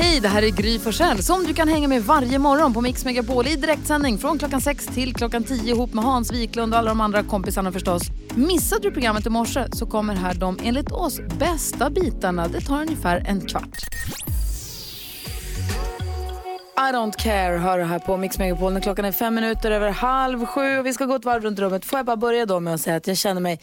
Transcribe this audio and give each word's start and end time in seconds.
Hej, 0.00 0.20
det 0.20 0.28
här 0.28 0.42
är 0.42 0.48
Gry 0.48 0.78
Forssell 0.78 1.22
som 1.22 1.44
du 1.44 1.54
kan 1.54 1.68
hänga 1.68 1.88
med 1.88 2.02
varje 2.02 2.38
morgon 2.38 2.74
på 2.74 2.80
Mix 2.80 3.04
Megapol 3.04 3.46
i 3.46 3.56
direktsändning 3.56 4.18
från 4.18 4.38
klockan 4.38 4.60
6 4.60 4.86
till 4.86 5.14
klockan 5.14 5.44
10 5.44 5.74
ihop 5.74 5.94
med 5.94 6.04
Hans 6.04 6.32
Wiklund 6.32 6.72
och 6.74 6.78
alla 6.78 6.88
de 6.88 7.00
andra 7.00 7.22
kompisarna 7.22 7.72
förstås. 7.72 8.02
Missade 8.34 8.82
du 8.82 8.90
programmet 8.90 9.26
i 9.26 9.30
morse 9.30 9.64
så 9.72 9.86
kommer 9.86 10.14
här 10.14 10.34
de 10.34 10.58
enligt 10.62 10.92
oss 10.92 11.20
bästa 11.38 11.90
bitarna. 11.90 12.48
Det 12.48 12.60
tar 12.60 12.82
ungefär 12.82 13.24
en 13.26 13.40
kvart. 13.40 13.78
I 16.76 16.92
don't 16.92 17.16
care 17.18 17.58
hör 17.58 17.78
du 17.78 17.84
här 17.84 17.98
på 17.98 18.16
Mix 18.16 18.38
Megapol 18.38 18.72
när 18.72 18.80
klockan 18.80 19.04
är 19.04 19.12
fem 19.12 19.34
minuter 19.34 19.70
över 19.70 19.90
halv 19.90 20.46
sju 20.46 20.78
och 20.78 20.86
vi 20.86 20.92
ska 20.92 21.04
gå 21.04 21.14
ett 21.14 21.24
varv 21.24 21.42
runt 21.42 21.58
rummet. 21.58 21.84
Får 21.84 21.98
jag 21.98 22.06
bara 22.06 22.16
börja 22.16 22.46
då 22.46 22.60
med 22.60 22.74
att 22.74 22.80
säga 22.80 22.96
att 22.96 23.06
jag 23.06 23.16
känner 23.16 23.40
mig 23.40 23.60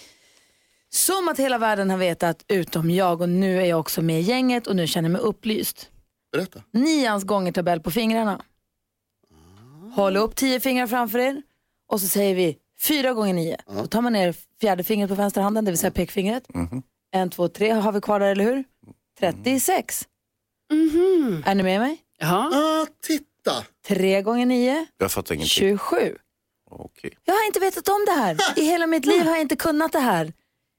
som 0.89 1.27
att 1.31 1.39
hela 1.39 1.57
världen 1.57 1.89
har 1.89 1.97
vetat 1.97 2.45
utom 2.47 2.91
jag 2.91 3.21
och 3.21 3.29
nu 3.29 3.61
är 3.61 3.65
jag 3.65 3.79
också 3.79 4.01
med 4.01 4.19
i 4.19 4.23
gänget 4.23 4.67
och 4.67 4.75
nu 4.75 4.87
känner 4.87 5.09
jag 5.09 5.13
mig 5.13 5.21
upplyst. 5.21 5.89
Berätta. 6.37 6.63
Nians 6.71 7.23
gångertabell 7.23 7.79
på 7.81 7.91
fingrarna. 7.91 8.41
Håll 9.95 10.17
upp 10.17 10.35
tio 10.35 10.59
fingrar 10.59 10.87
framför 10.87 11.19
er 11.19 11.41
och 11.87 12.01
så 12.01 12.07
säger 12.07 12.35
vi 12.35 12.57
fyra 12.79 13.13
gånger 13.13 13.33
nio. 13.33 13.57
Då 13.67 13.87
tar 13.87 14.01
man 14.01 14.13
ner 14.13 14.35
fjärde 14.61 14.83
fingret 14.83 15.09
på 15.09 15.15
vänsterhanden, 15.15 15.65
det 15.65 15.71
vill 15.71 15.77
säga 15.77 15.91
pekfingret. 15.91 16.43
En, 17.11 17.29
två, 17.29 17.47
tre 17.47 17.69
har 17.71 17.91
vi 17.91 18.01
kvar 18.01 18.19
där, 18.19 18.27
eller 18.27 18.43
hur? 18.43 18.63
36. 19.19 20.07
Är 21.45 21.55
ni 21.55 21.63
med 21.63 21.79
mig? 21.81 21.97
Ah, 22.21 22.85
titta! 23.07 23.63
Tre 23.87 24.21
gånger 24.21 24.45
nio, 24.45 24.85
Jag 24.97 25.11
fattar 25.11 25.35
ingenting. 25.35 25.49
27. 25.49 26.17
Okej. 26.71 27.17
Jag 27.25 27.33
har 27.33 27.45
inte 27.47 27.59
vetat 27.59 27.87
om 27.89 28.05
det 28.07 28.11
här. 28.11 28.37
I 28.59 28.61
hela 28.65 28.87
mitt 28.87 29.05
liv 29.05 29.21
har 29.21 29.31
jag 29.31 29.41
inte 29.41 29.55
kunnat 29.55 29.91
det 29.91 29.99
här. 29.99 30.33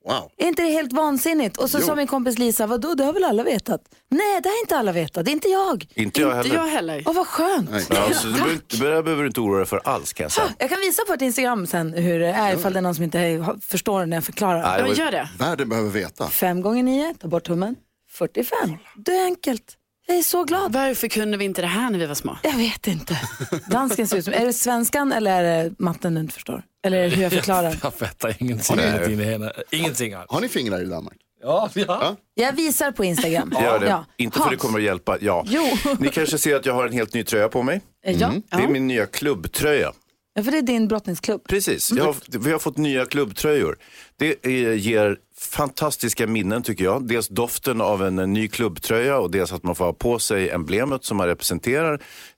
Wow. 0.06 0.30
Är 0.36 0.46
inte 0.48 0.62
det 0.62 0.68
helt 0.68 0.92
vansinnigt? 0.92 1.56
Och 1.56 1.70
så 1.70 1.80
sa 1.80 1.94
min 1.94 2.06
kompis 2.06 2.38
Lisa, 2.38 2.66
vadå, 2.66 2.94
det 2.94 3.04
har 3.04 3.12
väl 3.12 3.24
alla 3.24 3.42
vetat? 3.42 3.80
Nej, 4.10 4.40
det 4.42 4.48
har 4.48 4.60
inte 4.60 4.76
alla 4.76 4.92
vetat. 4.92 5.24
Det 5.24 5.30
är 5.30 5.32
inte 5.32 5.48
jag. 5.48 5.86
Inte 5.94 6.20
jag 6.20 6.34
heller. 6.34 6.66
heller. 6.66 7.02
Åh, 7.06 7.14
vad 7.14 7.26
skönt. 7.26 7.70
Nej. 7.70 7.84
Ja, 7.90 8.14
så 8.14 8.26
du 8.26 8.32
behöver 8.32 8.52
inte- 8.52 8.76
det 8.76 8.90
där 8.90 9.02
behöver 9.02 9.22
du 9.22 9.26
inte 9.28 9.40
oroa 9.40 9.56
dig 9.58 9.66
för 9.66 9.80
alls 9.84 10.12
kan 10.12 10.24
jag 10.24 10.32
säga. 10.32 10.48
Jag 10.58 10.68
kan 10.70 10.78
visa 10.80 11.02
på 11.06 11.12
ett 11.12 11.22
Instagram 11.22 11.66
sen 11.66 11.92
hur 11.92 12.18
det 12.20 12.26
är 12.26 12.54
ifall 12.54 12.72
det 12.72 12.78
är 12.78 12.82
någon 12.82 12.94
som 12.94 13.04
inte 13.04 13.46
förstår 13.62 14.06
när 14.06 14.16
jag 14.16 14.24
förklarar. 14.24 14.62
Nej, 14.62 14.94
Ja, 14.96 15.04
gör 15.04 15.10
det. 15.12 15.28
Världen 15.38 15.68
behöver 15.68 15.90
veta. 15.90 16.28
Fem 16.28 16.60
gånger 16.62 16.82
nio, 16.82 17.14
ta 17.20 17.28
bort 17.28 17.44
tummen. 17.46 17.76
45. 18.10 18.58
Det 18.96 19.12
är 19.16 19.24
enkelt. 19.24 19.76
Jag 20.06 20.18
är 20.18 20.22
så 20.22 20.44
glad. 20.44 20.72
Varför 20.72 21.08
kunde 21.08 21.36
vi 21.36 21.44
inte 21.44 21.60
det 21.60 21.66
här 21.68 21.90
när 21.90 21.98
vi 21.98 22.06
var 22.06 22.14
små? 22.14 22.38
Jag 22.42 22.56
vet 22.56 22.86
inte. 22.86 23.20
Dansken 23.70 24.08
ser 24.08 24.16
ut 24.16 24.24
som, 24.24 24.34
är 24.34 24.46
det 24.46 24.52
svenskan 24.52 25.12
eller 25.12 25.42
är 25.42 25.64
det 25.64 25.74
matten 25.78 26.14
du 26.14 26.20
inte 26.20 26.34
förstår? 26.34 26.62
Eller 26.86 27.08
hur 27.08 27.22
jag 27.22 27.32
förklarar? 27.32 27.78
Jag 27.82 27.94
fattar 27.94 28.36
ingenting 28.38 28.76
dina 28.76 29.24
händer. 29.24 29.62
Ingenting 29.70 30.14
alls. 30.14 30.26
Har 30.30 30.40
ni 30.40 30.48
fingrar 30.48 30.82
i 30.82 30.84
Danmark? 30.84 31.16
Ja, 31.42 31.70
ja. 31.74 32.16
Jag 32.34 32.52
visar 32.52 32.90
på 32.92 33.04
Instagram. 33.04 33.54
Gör 33.62 33.78
det. 33.80 33.86
Ja. 33.88 34.04
Inte 34.16 34.38
för 34.38 34.50
det 34.50 34.56
kommer 34.56 34.78
att 34.78 34.84
hjälpa. 34.84 35.18
Ja. 35.20 35.44
Jo. 35.46 35.62
Ni 35.98 36.08
kanske 36.08 36.38
ser 36.38 36.56
att 36.56 36.66
jag 36.66 36.74
har 36.74 36.86
en 36.86 36.92
helt 36.92 37.14
ny 37.14 37.24
tröja 37.24 37.48
på 37.48 37.62
mig. 37.62 37.80
Ja. 38.04 38.32
Det 38.50 38.56
är 38.62 38.68
min 38.68 38.86
nya 38.86 39.06
klubbtröja. 39.06 39.92
Ja, 40.36 40.42
för 40.42 40.50
det 40.50 40.58
är 40.58 40.62
din 40.62 40.88
brottningsklubb. 40.88 41.44
Precis, 41.48 41.92
jag 41.92 42.04
har, 42.04 42.14
vi 42.38 42.52
har 42.52 42.58
fått 42.58 42.76
nya 42.76 43.06
klubbtröjor. 43.06 43.76
Det 44.16 44.44
ger 44.76 45.18
fantastiska 45.38 46.26
minnen 46.26 46.62
tycker 46.62 46.84
jag. 46.84 47.08
Dels 47.08 47.28
doften 47.28 47.80
av 47.80 48.02
en, 48.02 48.18
eh, 48.18 48.26
ny 48.26 48.48
klubbtröja 48.48 49.18
och 49.18 49.30
dels 49.30 49.52
att 49.52 49.62
man 49.62 49.74
får 49.74 49.84
ha 49.84 49.92
på 49.92 50.18
sig 50.18 50.50
emblemet 50.50 51.04
som 51.04 51.16
man 51.16 51.26
representerar. 51.26 51.94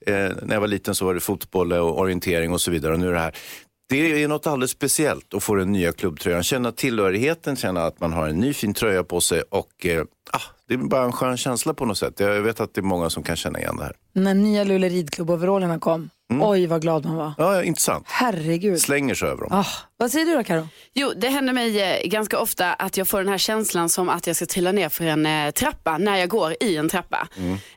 Eh, 0.06 0.14
när 0.14 0.52
jag 0.52 0.60
var 0.60 0.68
liten 0.68 0.94
så 0.94 1.04
var 1.04 1.14
det 1.14 1.20
fotboll 1.20 1.72
och 1.72 1.98
orientering 1.98 2.52
och 2.52 2.60
så 2.60 2.70
vidare. 2.70 2.92
Och 2.92 3.00
nu 3.00 3.08
är 3.08 3.12
det 3.12 3.18
här. 3.18 3.36
Det 3.88 4.22
är 4.22 4.28
något 4.28 4.46
alldeles 4.46 4.70
speciellt 4.70 5.34
att 5.34 5.42
få 5.42 5.54
den 5.54 5.72
nya 5.72 5.92
klubbtröjan. 5.92 6.42
Känna 6.42 6.72
tillhörigheten, 6.72 7.56
känna 7.56 7.84
att 7.84 8.00
man 8.00 8.12
har 8.12 8.28
en 8.28 8.40
ny 8.40 8.52
fin 8.52 8.74
tröja 8.74 9.04
på 9.04 9.20
sig 9.20 9.42
och 9.42 9.86
eh, 9.86 10.04
ah, 10.30 10.40
det 10.68 10.74
är 10.74 10.78
bara 10.78 11.04
en 11.04 11.12
skön 11.12 11.36
känsla 11.36 11.74
på 11.74 11.84
något 11.84 11.98
sätt. 11.98 12.20
Jag 12.20 12.42
vet 12.42 12.60
att 12.60 12.74
det 12.74 12.80
är 12.80 12.82
många 12.82 13.10
som 13.10 13.22
kan 13.22 13.36
känna 13.36 13.58
igen 13.58 13.76
det 13.76 13.84
här. 13.84 13.96
När 14.12 14.34
nya 14.34 14.64
Luleå 14.64 14.90
ridklubb-overallerna 14.90 15.78
kom. 15.78 16.10
Oj, 16.30 16.66
vad 16.66 16.82
glad 16.82 17.04
man 17.04 17.16
var. 17.16 17.32
Ja, 17.38 17.62
intressant. 17.64 18.04
Herregud. 18.08 18.80
Slänger 18.80 19.14
sig 19.14 19.28
över 19.28 19.42
dem. 19.42 19.48
Ah, 19.52 19.66
vad 19.96 20.10
säger 20.10 20.26
du 20.26 20.34
då, 20.34 20.44
Karo? 20.44 20.68
Jo, 20.94 21.12
det 21.16 21.28
händer 21.28 21.52
mig 21.52 21.82
eh, 21.82 22.08
ganska 22.08 22.38
ofta 22.38 22.72
att 22.72 22.96
jag 22.96 23.08
får 23.08 23.18
den 23.18 23.28
här 23.28 23.38
känslan 23.38 23.88
som 23.88 24.08
att 24.08 24.26
jag 24.26 24.36
ska 24.36 24.46
trilla 24.46 24.72
ner 24.72 24.88
för 24.88 25.04
en 25.04 25.26
eh, 25.26 25.50
trappa 25.50 25.98
när 25.98 26.16
jag 26.16 26.28
går 26.28 26.54
i 26.60 26.76
en 26.76 26.88
trappa. 26.88 27.28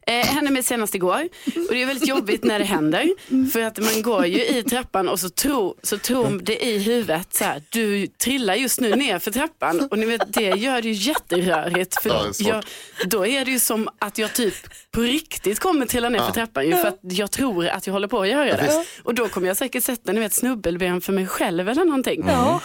Eh, 0.07 0.13
hände 0.25 0.51
mig 0.51 0.63
senast 0.63 0.95
igår 0.95 1.29
och 1.45 1.73
det 1.75 1.81
är 1.81 1.85
väldigt 1.85 2.07
jobbigt 2.09 2.43
när 2.43 2.59
det 2.59 2.65
händer. 2.65 3.09
För 3.51 3.61
att 3.61 3.77
man 3.79 4.01
går 4.01 4.25
ju 4.25 4.45
i 4.45 4.63
trappan 4.63 5.09
och 5.09 5.19
så 5.19 5.29
tror, 5.29 5.75
så 5.83 5.97
tror 5.97 6.39
det 6.43 6.65
i 6.65 6.77
huvudet 6.79 7.33
så 7.33 7.43
här, 7.43 7.63
du 7.69 8.07
trillar 8.07 8.55
just 8.55 8.79
nu 8.79 8.95
ner 8.95 9.19
för 9.19 9.31
trappan 9.31 9.87
och 9.91 9.99
ni 9.99 10.05
vet 10.05 10.33
det 10.33 10.41
gör 10.49 10.81
det 10.81 10.87
ju 10.87 10.93
jätterörigt. 10.93 12.01
För 12.01 12.09
Ja, 12.09 12.23
det 12.39 12.43
är 12.45 12.49
jag, 12.49 12.63
då 13.09 13.25
är 13.27 13.45
det 13.45 13.51
ju 13.51 13.59
som 13.59 13.89
att 13.99 14.17
jag 14.17 14.33
typ 14.33 14.53
på 14.91 15.01
riktigt 15.01 15.59
kommer 15.59 15.85
trilla 15.85 16.09
ner 16.09 16.19
för 16.19 16.31
trappan 16.31 16.65
ju 16.65 16.71
för 16.71 16.87
att 16.87 16.99
jag 17.01 17.31
tror 17.31 17.67
att 17.67 17.87
jag 17.87 17.93
håller 17.93 18.07
på 18.07 18.21
att 18.21 18.27
göra 18.29 18.40
det. 18.45 18.85
Och 19.03 19.13
då 19.13 19.27
kommer 19.27 19.47
jag 19.47 19.57
säkert 19.57 19.83
sätta 19.83 20.11
ni 20.11 20.19
vet, 20.19 20.33
snubbelben 20.33 21.01
för 21.01 21.13
mig 21.13 21.27
själv 21.27 21.69
eller 21.69 21.85
någonting. 21.85 22.23
Ja. 22.27 22.61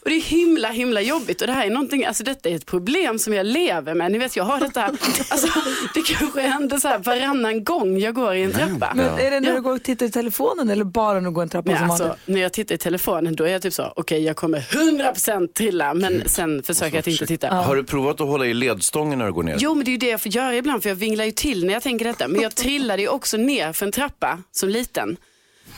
och 0.00 0.10
det 0.10 0.16
är 0.16 0.20
himla 0.20 0.68
himla 0.68 1.00
jobbigt 1.00 1.40
och 1.40 1.46
det 1.46 1.52
här 1.52 1.66
är 1.66 1.70
någonting, 1.70 2.04
alltså 2.04 2.24
detta 2.24 2.48
är 2.48 2.54
ett 2.56 2.66
problem 2.66 3.18
som 3.18 3.34
jag 3.34 3.46
lever 3.46 3.94
med. 3.94 4.12
Ni 4.12 4.18
vet 4.18 4.36
jag 4.36 4.44
har 4.44 4.60
detta, 4.60 4.82
alltså, 4.84 5.46
det 5.94 6.02
kanske 6.14 6.40
händer 6.40 6.78
så 6.78 6.88
här 6.88 6.98
varannan 6.98 7.64
gång 7.64 7.98
jag 7.98 8.14
går 8.14 8.34
i 8.34 8.42
en 8.42 8.52
trappa. 8.52 8.92
Men 8.94 9.06
är 9.18 9.30
det 9.30 9.40
när 9.40 9.48
Ja. 9.48 9.54
du 9.54 9.60
går 9.62 9.72
och 9.74 9.82
tittar 9.82 10.06
i 10.06 10.10
telefonen 10.10 10.70
eller 10.70 10.84
bara 10.84 11.14
när 11.20 11.28
du 11.28 11.34
går 11.34 11.42
en 11.42 11.48
trappa 11.48 11.70
Men 11.70 11.78
som 11.78 11.90
alltså, 11.90 12.16
när 12.26 12.40
jag 12.40 12.52
tittar 12.52 12.74
i 12.74 12.78
telefonen 12.78 13.36
då 13.36 13.44
är 13.44 13.48
jag 13.48 13.62
typ 13.62 13.72
så, 13.74 13.92
okej 13.96 14.22
jag 14.24 14.36
kommer 14.36 14.60
100% 14.60 15.46
trilla 15.52 15.94
men 15.94 16.22
sen 16.26 16.62
försöker 16.62 16.94
jag 16.96 16.98
att 17.00 17.06
inte 17.06 17.26
titta. 17.26 17.48
Har 17.54 17.76
du 17.76 17.84
provat 17.84 18.20
att 18.20 18.26
hålla 18.28 18.46
i 18.46 18.54
ledstången 18.54 19.18
när 19.18 19.26
du 19.26 19.32
går 19.32 19.42
ner? 19.42 19.56
Jo 19.58 19.74
men 19.74 19.84
det 19.84 19.88
är 19.90 19.92
ju 19.92 19.98
det 19.98 20.08
jag 20.10 20.20
får 20.20 20.32
göra 20.32 20.56
ibland 20.56 20.82
för 20.82 20.88
jag 20.90 20.96
vinglar 20.96 21.24
ju 21.24 21.30
till 21.30 21.66
när 21.66 21.72
jag 21.74 21.82
tänker 21.82 22.04
detta. 22.04 22.28
Men 22.28 22.40
jag 22.40 22.54
trillade 22.64 23.02
ju 23.02 23.08
också 23.08 23.36
ner 23.36 23.72
för 23.72 23.86
en 23.86 23.92
trappa 23.92 24.38
som 24.52 24.68
liten. 24.68 25.13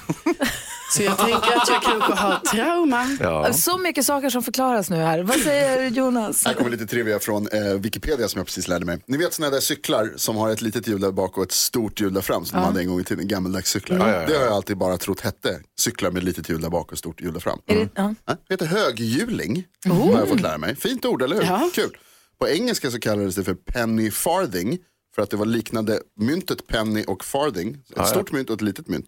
Så 0.91 1.03
jag 1.03 1.19
tänker 1.19 1.57
att 1.57 1.69
jag 1.69 1.83
kanske 1.83 2.13
har 2.13 2.39
trauma. 2.39 3.17
Ja. 3.21 3.53
Så 3.53 3.79
mycket 3.79 4.07
saker 4.07 4.31
som 4.31 4.43
förklaras 4.43 4.91
nu 4.91 4.97
här. 4.97 5.23
Vad 5.23 5.37
säger 5.37 5.91
Jonas? 5.91 6.45
Här 6.45 6.55
kommer 6.55 6.71
lite 6.71 6.87
trivia 6.87 7.19
från 7.19 7.49
eh, 7.49 7.75
Wikipedia 7.75 8.29
som 8.29 8.39
jag 8.39 8.47
precis 8.47 8.69
lärde 8.69 8.85
mig. 8.85 8.99
Ni 9.07 9.17
vet 9.17 9.35
sådana 9.35 9.55
där 9.55 9.61
cyklar 9.61 10.13
som 10.17 10.37
har 10.37 10.51
ett 10.51 10.63
litet 10.63 10.89
hjul 10.89 11.01
där 11.01 11.13
bak 11.13 11.39
och 11.39 11.45
ett 11.45 11.53
stort 11.53 12.01
hjul 12.01 12.15
där 12.15 12.21
fram 12.21 12.45
som 12.45 12.59
de 12.59 12.65
hade 12.65 12.81
en 12.81 12.89
gång 12.89 13.01
i 13.01 13.05
tiden, 13.05 13.29
gammeldags 13.29 13.71
cyklar. 13.71 13.99
Ja, 13.99 14.09
ja, 14.09 14.21
ja. 14.21 14.27
Det 14.27 14.37
har 14.37 14.45
jag 14.45 14.53
alltid 14.53 14.77
bara 14.79 14.99
trott 14.99 15.21
hette 15.21 15.61
cyklar 15.79 16.11
med 16.11 16.25
litet 16.25 16.49
hjul 16.49 16.61
där 16.61 16.71
bak 16.71 16.93
och 16.93 16.99
stort 16.99 17.21
hjul 17.21 17.33
där 17.33 17.41
fram. 17.41 17.59
Är 17.67 17.77
det, 17.77 17.89
ja. 17.95 18.15
Heter 18.49 18.67
höghjuling, 18.67 19.65
har 19.89 20.19
jag 20.19 20.29
fått 20.29 20.41
lära 20.41 20.59
mig. 20.59 20.77
Fint 20.77 21.05
ord, 21.05 21.23
eller 21.23 21.37
hur? 21.37 21.43
Ja. 21.43 21.71
Kul. 21.75 21.97
På 22.41 22.49
engelska 22.49 22.91
så 22.91 23.01
kallades 23.01 23.35
det 23.35 23.45
för 23.45 23.55
penny 23.55 24.11
farthing 24.11 24.79
för 25.15 25.23
att 25.23 25.31
det 25.31 25.37
var 25.37 25.47
liknande 25.47 26.01
myntet 26.21 26.67
penny 26.67 27.05
och 27.07 27.25
farthing. 27.25 27.79
Ett 27.97 28.09
stort 28.09 28.33
mynt 28.33 28.51
och 28.51 28.55
ett 28.55 28.63
litet 28.63 28.89
mynt. 28.89 29.07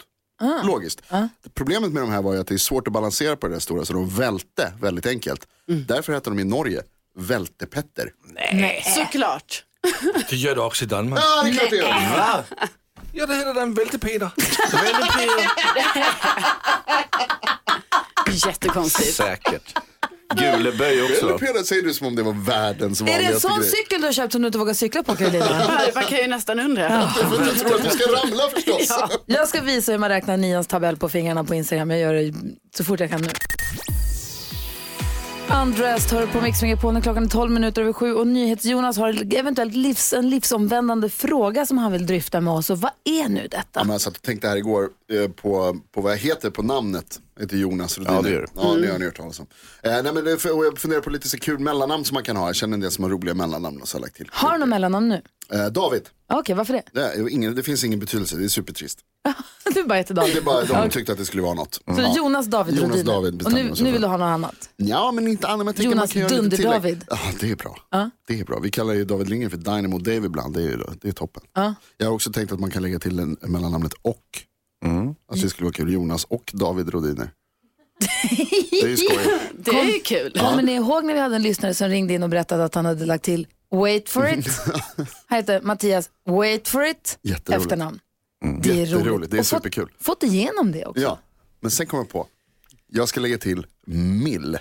Logiskt. 0.64 1.02
Problemet 1.54 1.92
med 1.92 2.02
de 2.02 2.10
här 2.10 2.22
var 2.22 2.34
ju 2.34 2.40
att 2.40 2.46
det 2.46 2.54
är 2.54 2.58
svårt 2.58 2.86
att 2.86 2.92
balansera 2.92 3.36
på 3.36 3.48
det 3.48 3.54
där 3.54 3.60
stora 3.60 3.84
så 3.84 3.92
de 3.92 4.08
välte 4.08 4.72
väldigt 4.80 5.06
enkelt. 5.06 5.46
Därför 5.66 6.12
heter 6.12 6.30
de 6.30 6.38
i 6.40 6.44
Norge 6.44 6.82
vältepetter. 7.16 8.12
Såklart. 8.96 9.64
Det 10.30 10.36
gör 10.36 10.54
det 10.54 10.60
också 10.60 10.84
i 10.84 10.88
Danmark. 10.88 11.20
Ja, 11.24 11.42
det 11.42 11.50
är 11.50 11.52
klart 11.54 11.70
det 11.70 11.76
gör. 11.76 12.44
Ja, 13.12 13.26
det 13.26 13.34
heter 13.34 13.54
den 13.54 13.74
Välte-Peter. 13.74 14.30
Jättekonstigt. 18.46 19.14
Säkert. 19.14 19.78
Guleböj 20.34 21.02
också. 21.02 21.26
Vältepetter 21.26 21.62
säger 21.62 21.82
du 21.82 21.94
som 21.94 22.06
om 22.06 22.16
det 22.16 22.22
var 22.22 22.32
världens 22.32 23.00
Är 23.00 23.04
det 23.04 23.12
en 23.12 23.16
vanligaste 23.18 23.48
sån 23.48 23.60
grej. 23.60 23.70
cykel 23.70 24.00
du 24.00 24.06
har 24.06 24.12
köpt 24.12 24.32
som 24.32 24.42
du 24.42 24.46
inte 24.46 24.58
vågar 24.58 24.74
cykla 24.74 25.02
på 25.02 25.16
Carolina? 25.16 25.70
Man 25.94 26.04
kan 26.04 26.18
ju 26.18 26.26
nästan 26.26 26.60
undra. 26.60 26.86
Att 26.88 27.14
du 27.14 27.54
tror 27.54 27.74
att 27.74 27.84
du 27.84 27.90
ska 27.90 28.12
ramla 28.12 28.42
förstås. 28.54 28.98
Jag 29.26 29.48
ska 29.48 29.60
visa 29.60 29.92
hur 29.92 29.98
man 29.98 30.08
räknar 30.08 30.36
nians 30.36 30.66
tabell 30.66 30.96
på 30.96 31.08
fingrarna 31.08 31.44
på 31.44 31.54
Instagram. 31.54 31.90
Jag 31.90 32.00
gör 32.00 32.14
det 32.14 32.34
så 32.76 32.84
fort 32.84 33.00
jag 33.00 33.10
kan 33.10 33.20
nu. 33.20 33.28
Undressed 35.62 36.18
hör 36.18 36.26
på 36.26 36.40
Mix 36.40 36.62
Megapol 36.62 36.94
när 36.94 37.00
klockan 37.00 37.24
är 37.24 37.28
12 37.28 37.50
minuter 37.50 37.82
över 37.82 37.92
sju 37.92 38.14
och 38.14 38.26
NyhetsJonas 38.26 38.96
har 38.96 39.34
eventuellt 39.34 39.74
livs, 39.74 40.12
en 40.12 40.30
livsomvändande 40.30 41.08
fråga 41.08 41.66
som 41.66 41.78
han 41.78 41.92
vill 41.92 42.06
dryfta 42.06 42.40
med 42.40 42.54
oss. 42.54 42.70
Och 42.70 42.80
vad 42.80 42.90
är 43.04 43.28
nu 43.28 43.48
detta? 43.50 43.66
Ja, 43.72 43.84
men 43.84 43.92
jag 43.92 44.00
satt 44.00 44.16
och 44.16 44.22
tänkte 44.22 44.48
här 44.48 44.56
igår 44.56 44.88
på, 45.36 45.80
på 45.94 46.00
vad 46.00 46.12
jag 46.12 46.18
heter 46.18 46.50
på 46.50 46.62
namnet. 46.62 47.20
Jag 47.34 47.42
heter 47.42 47.56
Jonas 47.56 47.98
Rhodiner. 47.98 48.16
Ja, 48.16 48.22
det 48.22 48.30
gör 48.30 48.40
du. 48.40 48.46
Ja, 48.54 48.74
det 48.74 48.92
har 48.92 48.98
ni 48.98 49.04
hört 49.04 49.16
talas 49.16 49.40
om. 49.40 49.46
Eh, 49.82 49.90
nej, 50.02 50.12
men 50.12 50.24
det, 50.24 50.44
och 50.50 50.64
jag 50.66 50.78
funderar 50.78 51.00
på 51.00 51.10
lite 51.10 51.28
så 51.28 51.38
kul 51.38 51.58
mellannamn 51.58 52.04
som 52.04 52.14
man 52.14 52.22
kan 52.24 52.36
ha. 52.36 52.46
Jag 52.46 52.56
känner 52.56 52.74
en 52.74 52.80
del 52.80 52.90
som 52.90 53.04
har 53.04 53.10
roliga 53.10 53.34
mellannamn 53.34 53.80
och 53.82 53.88
så 53.88 53.96
har 53.96 54.00
lagt 54.02 54.16
till. 54.16 54.28
Har 54.32 54.52
du 54.52 54.58
något 54.58 54.68
mellannamn 54.68 55.08
nu? 55.08 55.22
Eh, 55.52 55.66
David, 55.66 56.02
Okej, 56.32 56.54
varför 56.54 56.72
det? 56.72 56.82
det, 56.92 57.30
ingen, 57.30 57.54
det 57.54 57.62
finns 57.62 57.84
ingen 57.84 57.98
betydelse, 58.00 58.36
det 58.36 58.44
är 58.44 58.48
supertrist. 58.48 58.98
du 59.74 59.84
bara 59.84 59.98
heter 59.98 60.14
David. 60.14 60.34
Det 60.34 60.38
är 60.38 60.42
bara, 60.42 60.64
de 60.64 60.90
tyckte 60.90 61.12
att 61.12 61.18
det 61.18 61.24
skulle 61.24 61.42
vara 61.42 61.54
något. 61.54 61.74
Så 61.74 61.82
Ja. 61.86 62.14
Jonas 62.16 62.46
David 62.46 62.74
Jonas 62.74 62.90
Rodiner. 62.90 63.12
David 63.12 63.42
Och 63.46 63.52
nu, 63.52 63.72
nu 63.80 63.92
vill 63.92 64.00
du 64.00 64.06
ha 64.06 64.16
något 64.16 64.24
annat. 64.26 64.70
Ja, 64.76 65.12
men 65.12 65.28
inte 65.28 65.48
annat. 65.48 65.66
Men 65.66 65.74
jag 65.76 65.84
Jonas. 65.92 66.12
Dunder-David. 66.12 67.04
Ja, 67.10 67.18
det 67.40 67.50
är 67.50 67.56
bra. 67.56 67.78
Ja. 67.90 68.10
Det 68.28 68.40
är 68.40 68.44
bra. 68.44 68.58
Vi 68.58 68.70
kallar 68.70 68.94
ju 68.94 69.04
David 69.04 69.28
Lindgren 69.28 69.50
för 69.50 69.58
Dynamo 69.58 69.98
Dave 69.98 70.26
ibland. 70.26 70.54
Det 70.54 70.60
är, 70.62 70.64
ju- 70.66 70.84
det 71.00 71.08
är 71.08 71.12
toppen. 71.12 71.42
Ja. 71.54 71.74
Jag 71.96 72.06
har 72.06 72.14
också 72.14 72.32
tänkt 72.32 72.52
att 72.52 72.60
man 72.60 72.70
kan 72.70 72.82
lägga 72.82 72.98
till 72.98 73.18
en, 73.18 73.36
mellannamnet 73.42 73.92
och. 74.02 74.22
Alltså 75.30 75.44
det 75.46 75.50
skulle 75.50 75.64
vara 75.64 75.72
kul. 75.72 75.92
Jonas 75.92 76.24
och 76.24 76.50
David 76.54 76.88
Rodiner. 76.88 77.30
Det 78.70 78.80
är 78.82 78.88
ju 78.88 78.96
skoj. 78.96 79.38
Det 79.58 79.70
är 79.70 79.84
ju 79.84 80.00
kul. 80.00 80.32
Kommer 80.38 80.62
ni 80.62 80.72
ihåg 80.74 81.04
när 81.04 81.14
vi 81.14 81.20
hade 81.20 81.36
en 81.36 81.42
lyssnare 81.42 81.74
som 81.74 81.88
ringde 81.88 82.14
in 82.14 82.22
och 82.22 82.28
berättade 82.28 82.64
att 82.64 82.74
han 82.74 82.84
hade 82.84 83.06
lagt 83.06 83.24
till 83.24 83.46
Wait 83.70 84.08
for 84.08 84.28
it? 84.28 84.46
Han 85.26 85.36
heter 85.38 85.60
Mattias 85.60 86.10
Wait 86.26 86.68
for 86.68 86.84
it 86.84 87.18
Jätteroligt. 87.22 87.64
efternamn. 87.66 87.98
Det 88.62 88.70
är 88.70 88.74
Jätteroligt. 88.74 89.06
roligt. 89.08 89.30
Det 89.30 89.36
är 89.36 89.40
Och 89.40 89.46
fått- 89.46 89.58
superkul. 89.58 89.88
Fått 90.00 90.22
igenom 90.22 90.72
det 90.72 90.84
också. 90.86 91.02
Ja, 91.02 91.18
men 91.60 91.70
sen 91.70 91.86
kommer 91.86 92.02
jag 92.04 92.10
på. 92.10 92.26
Jag 92.86 93.08
ska 93.08 93.20
lägga 93.20 93.38
till 93.38 93.66
Mill. 94.24 94.58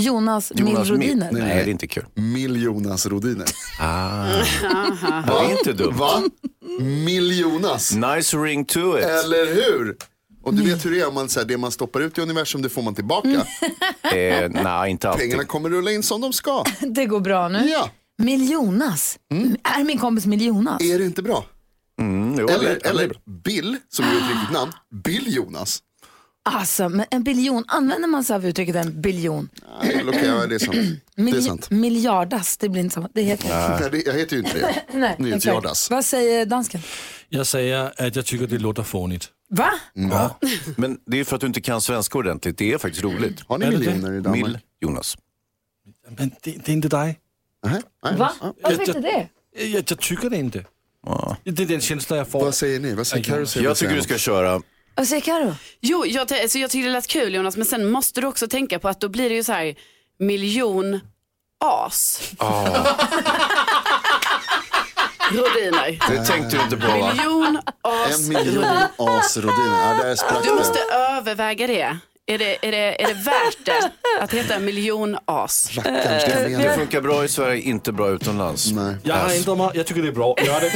Jonas, 0.00 0.52
Jonas 0.54 0.88
Rodiner. 0.88 1.32
Mill. 1.32 1.42
Nej, 1.42 1.54
det 1.56 1.62
är 1.62 1.68
inte 1.68 1.86
kul. 1.86 2.04
Mill 2.14 2.62
Jonas 2.62 3.06
Rodiner. 3.06 3.46
Ah. 3.80 4.24
Det 5.26 5.32
är 5.32 5.50
inte 5.58 5.72
dumt. 5.72 5.94
Va? 5.96 6.22
Mill 6.80 7.38
Jonas. 7.40 7.94
Nice 7.94 8.36
ring 8.36 8.64
to 8.64 8.98
it. 8.98 9.04
Eller 9.04 9.54
hur? 9.54 9.96
Och 10.42 10.54
du 10.54 10.62
vet 10.62 10.86
hur 10.86 10.90
det 10.90 11.00
är, 11.00 11.08
om 11.08 11.14
man, 11.14 11.28
så 11.28 11.40
här, 11.40 11.46
det 11.46 11.58
man 11.58 11.70
stoppar 11.72 12.00
ut 12.00 12.18
i 12.18 12.20
universum 12.20 12.62
det 12.62 12.68
får 12.68 12.82
man 12.82 12.94
tillbaka. 12.94 13.46
Eh, 14.02 14.50
nej, 14.50 14.90
inte 14.90 15.08
alltid. 15.08 15.22
Pengarna 15.24 15.44
kommer 15.44 15.70
rulla 15.70 15.90
in 15.92 16.02
som 16.02 16.20
de 16.20 16.32
ska. 16.32 16.64
Det 16.80 17.06
går 17.06 17.20
bra 17.20 17.48
nu. 17.48 17.68
Ja, 17.68 17.90
Miljonas. 18.18 19.18
Är 19.62 19.84
min 19.84 19.98
kompis 19.98 20.26
Miljonas? 20.26 20.82
är 20.82 20.98
det 20.98 21.04
inte 21.04 21.22
bra? 21.22 21.44
Mm, 22.00 22.38
jo, 22.38 22.48
Eller, 22.48 22.86
eller. 22.86 23.12
Bill, 23.44 23.76
som 23.88 24.04
är 24.04 24.08
ett 24.08 24.30
riktigt 24.30 24.52
namn. 24.52 24.72
Bill 25.04 25.34
Jonas. 25.34 25.80
Alltså, 26.42 26.88
men 26.88 27.06
en 27.10 27.22
biljon, 27.22 27.64
använder 27.68 28.08
man 28.08 28.24
sig 28.24 28.36
av 28.36 28.46
uttrycket 28.46 28.76
en 28.76 29.00
biljon? 29.00 29.48
Nej, 29.82 30.02
ja, 30.24 30.46
det 30.46 30.54
är 30.54 30.58
sant. 30.58 30.76
Det 31.14 31.22
är 31.22 31.24
Mil- 31.24 31.44
sant. 31.44 31.70
Miljardas, 31.70 32.56
det 32.56 32.68
blir 32.68 32.80
inte 32.80 32.94
samma. 32.94 33.08
Det 33.14 33.22
heter 33.22 33.48
Nej, 33.80 33.90
det, 33.90 34.02
jag 34.06 34.14
heter 34.14 34.36
ju 34.36 34.42
inte 34.42 34.58
det. 34.58 34.82
Nej, 34.98 35.16
NyhetsJardas. 35.18 35.90
Vad 35.90 36.04
säger 36.04 36.46
dansken? 36.46 36.80
Jag 37.28 37.46
säger 37.46 37.92
att 38.06 38.16
jag 38.16 38.26
tycker 38.26 38.46
det 38.46 38.58
låter 38.58 38.82
fånigt. 38.82 39.28
Va? 39.50 39.70
Ja. 39.94 40.38
Men 40.76 40.98
det 41.06 41.20
är 41.20 41.24
för 41.24 41.34
att 41.36 41.40
du 41.40 41.46
inte 41.46 41.60
kan 41.60 41.80
svenska 41.80 42.18
ordentligt. 42.18 42.58
Det 42.58 42.72
är 42.72 42.78
faktiskt 42.78 43.04
roligt. 43.04 43.40
Har 43.48 43.58
ni 43.58 43.66
miljoner 43.70 44.12
i 44.12 44.20
Danmark? 44.20 44.42
Mill 44.46 44.58
Jonas. 44.80 45.16
Men 46.16 46.28
det, 46.42 46.50
det 46.64 46.68
är 46.68 46.72
inte 46.72 46.88
dig. 46.88 47.18
Nej, 47.66 47.82
nej. 48.04 48.16
Va? 48.16 48.32
Ja. 48.40 48.54
Varför 48.62 48.80
inte 48.88 49.00
det? 49.00 49.28
Jag, 49.64 49.84
jag 49.90 49.98
tycker 49.98 50.30
det 50.30 50.36
inte. 50.36 50.64
Det 51.44 51.62
är 51.62 51.66
den 51.66 51.80
känsla 51.80 52.16
jag 52.16 52.28
får. 52.28 52.40
Vad 52.44 52.54
säger 52.54 52.80
ni? 52.80 52.94
Vad 52.94 53.06
säger 53.06 53.38
Jag 53.38 53.48
säger 53.48 53.74
tycker 53.74 53.94
du 53.94 54.02
ska 54.02 54.18
köra 54.18 54.62
Vad 55.00 55.08
säger 55.08 55.22
Karo? 55.22 55.54
Jo, 55.80 56.06
jag, 56.06 56.32
alltså 56.32 56.58
jag 56.58 56.70
tyckte 56.70 56.88
det 56.88 56.92
lät 56.92 57.06
kul 57.06 57.34
Jonas, 57.34 57.56
men 57.56 57.66
sen 57.66 57.90
måste 57.90 58.20
du 58.20 58.26
också 58.26 58.48
tänka 58.48 58.78
på 58.78 58.88
att 58.88 59.00
då 59.00 59.08
blir 59.08 59.28
det 59.28 59.34
ju 59.34 59.44
så 59.44 59.52
här 59.52 59.74
miljon 60.18 61.00
as. 61.64 62.20
Rodiner. 65.30 65.98
Det 66.08 66.24
tänkte 66.24 66.56
du 66.56 66.62
inte 66.62 66.76
på 66.76 66.98
va? 66.98 67.12
Miljon 67.14 67.58
as. 67.82 68.28
En 68.28 68.28
miljon 68.28 68.64
asrodiner. 68.98 69.96
Ja, 69.96 70.02
där 70.02 70.16
sprack 70.16 70.44
Du 70.44 70.54
måste 70.54 70.78
överväga 70.92 71.66
det. 71.66 71.98
Är 72.30 72.38
det, 72.38 72.66
är, 72.66 72.72
det, 72.72 73.02
är 73.02 73.06
det 73.06 73.14
värt 73.14 73.64
det 73.64 73.90
att 74.20 74.34
heta 74.34 74.58
miljon 74.58 75.16
as? 75.24 75.70
Det 75.84 76.48
jag. 76.48 76.74
funkar 76.74 77.00
bra 77.00 77.24
i 77.24 77.28
Sverige, 77.28 77.62
inte 77.62 77.92
bra 77.92 78.10
utomlands. 78.10 78.72
Nej. 78.72 78.94
Jag 79.02 79.36
ändrat 79.36 79.58
mig. 79.58 79.70
Jag 79.74 79.86
tycker 79.86 80.02
det 80.02 80.08
är 80.08 80.12
bra. 80.12 80.34
Gör 80.46 80.60
det. 80.60 80.72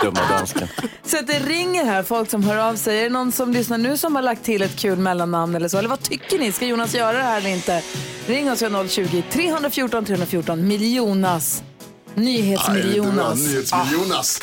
Dumma 0.02 0.28
dansken. 0.28 0.68
Så 1.04 1.18
att 1.18 1.26
det 1.26 1.38
ringer 1.38 1.84
här 1.84 2.02
folk 2.02 2.30
som 2.30 2.44
hör 2.44 2.56
av 2.56 2.76
sig. 2.76 2.98
Är 2.98 3.02
det 3.02 3.08
någon 3.08 3.32
som 3.32 3.52
lyssnar 3.52 3.78
nu 3.78 3.96
som 3.96 4.14
har 4.16 4.22
lagt 4.22 4.44
till 4.44 4.62
ett 4.62 4.76
kul 4.76 4.98
mellannamn 4.98 5.54
eller 5.54 5.68
så? 5.68 5.78
Eller 5.78 5.88
vad 5.88 6.02
tycker 6.02 6.38
ni? 6.38 6.52
Ska 6.52 6.66
Jonas 6.66 6.94
göra 6.94 7.16
det 7.16 7.24
här 7.24 7.38
eller 7.38 7.50
inte? 7.50 7.82
Ring 8.26 8.50
oss 8.50 8.62
vid 8.62 8.70
020-314 8.70 10.06
314. 10.06 10.68
Miljonas. 10.68 11.62
Inte. 12.08 12.20
Nyhetsmiljonas. 12.20 13.38
Nyhetsmiljonas. 13.38 14.40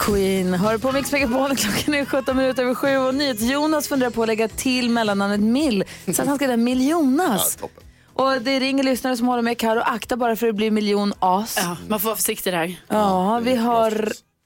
Queen 0.00 0.54
hör 0.54 0.78
på 0.78 0.92
Mix 0.92 1.12
Megapol. 1.12 1.56
Klockan 1.56 1.94
är 1.94 2.04
17 2.04 2.36
minuter 2.36 2.62
över 2.62 2.74
sju 2.74 2.96
och 2.96 3.14
NyhetsJonas 3.14 3.88
funderar 3.88 4.10
på 4.10 4.22
att 4.22 4.28
lägga 4.28 4.48
till 4.48 4.90
mellannamnet 4.90 5.40
Mill 5.40 5.84
så 6.14 6.22
att 6.22 6.28
han 6.28 6.36
ska 6.36 6.44
heta 6.44 6.56
Miljonas. 6.56 7.58
Ja, 7.60 7.68
och 8.14 8.42
det 8.42 8.60
ringer 8.60 8.82
lyssnare 8.84 9.16
som 9.16 9.26
håller 9.28 9.42
med 9.42 9.58
Karo. 9.58 9.80
Akta 9.80 10.16
bara 10.16 10.36
för 10.36 10.46
att 10.46 10.52
det 10.52 10.56
blir 10.56 10.70
miljon 10.70 11.12
as. 11.18 11.58
Ja, 11.62 11.76
man 11.88 12.00
får 12.00 12.06
vara 12.06 12.16
försiktig 12.16 12.52
där. 12.52 12.76
Ja, 12.88 13.40
vi 13.42 13.56
har 13.56 13.90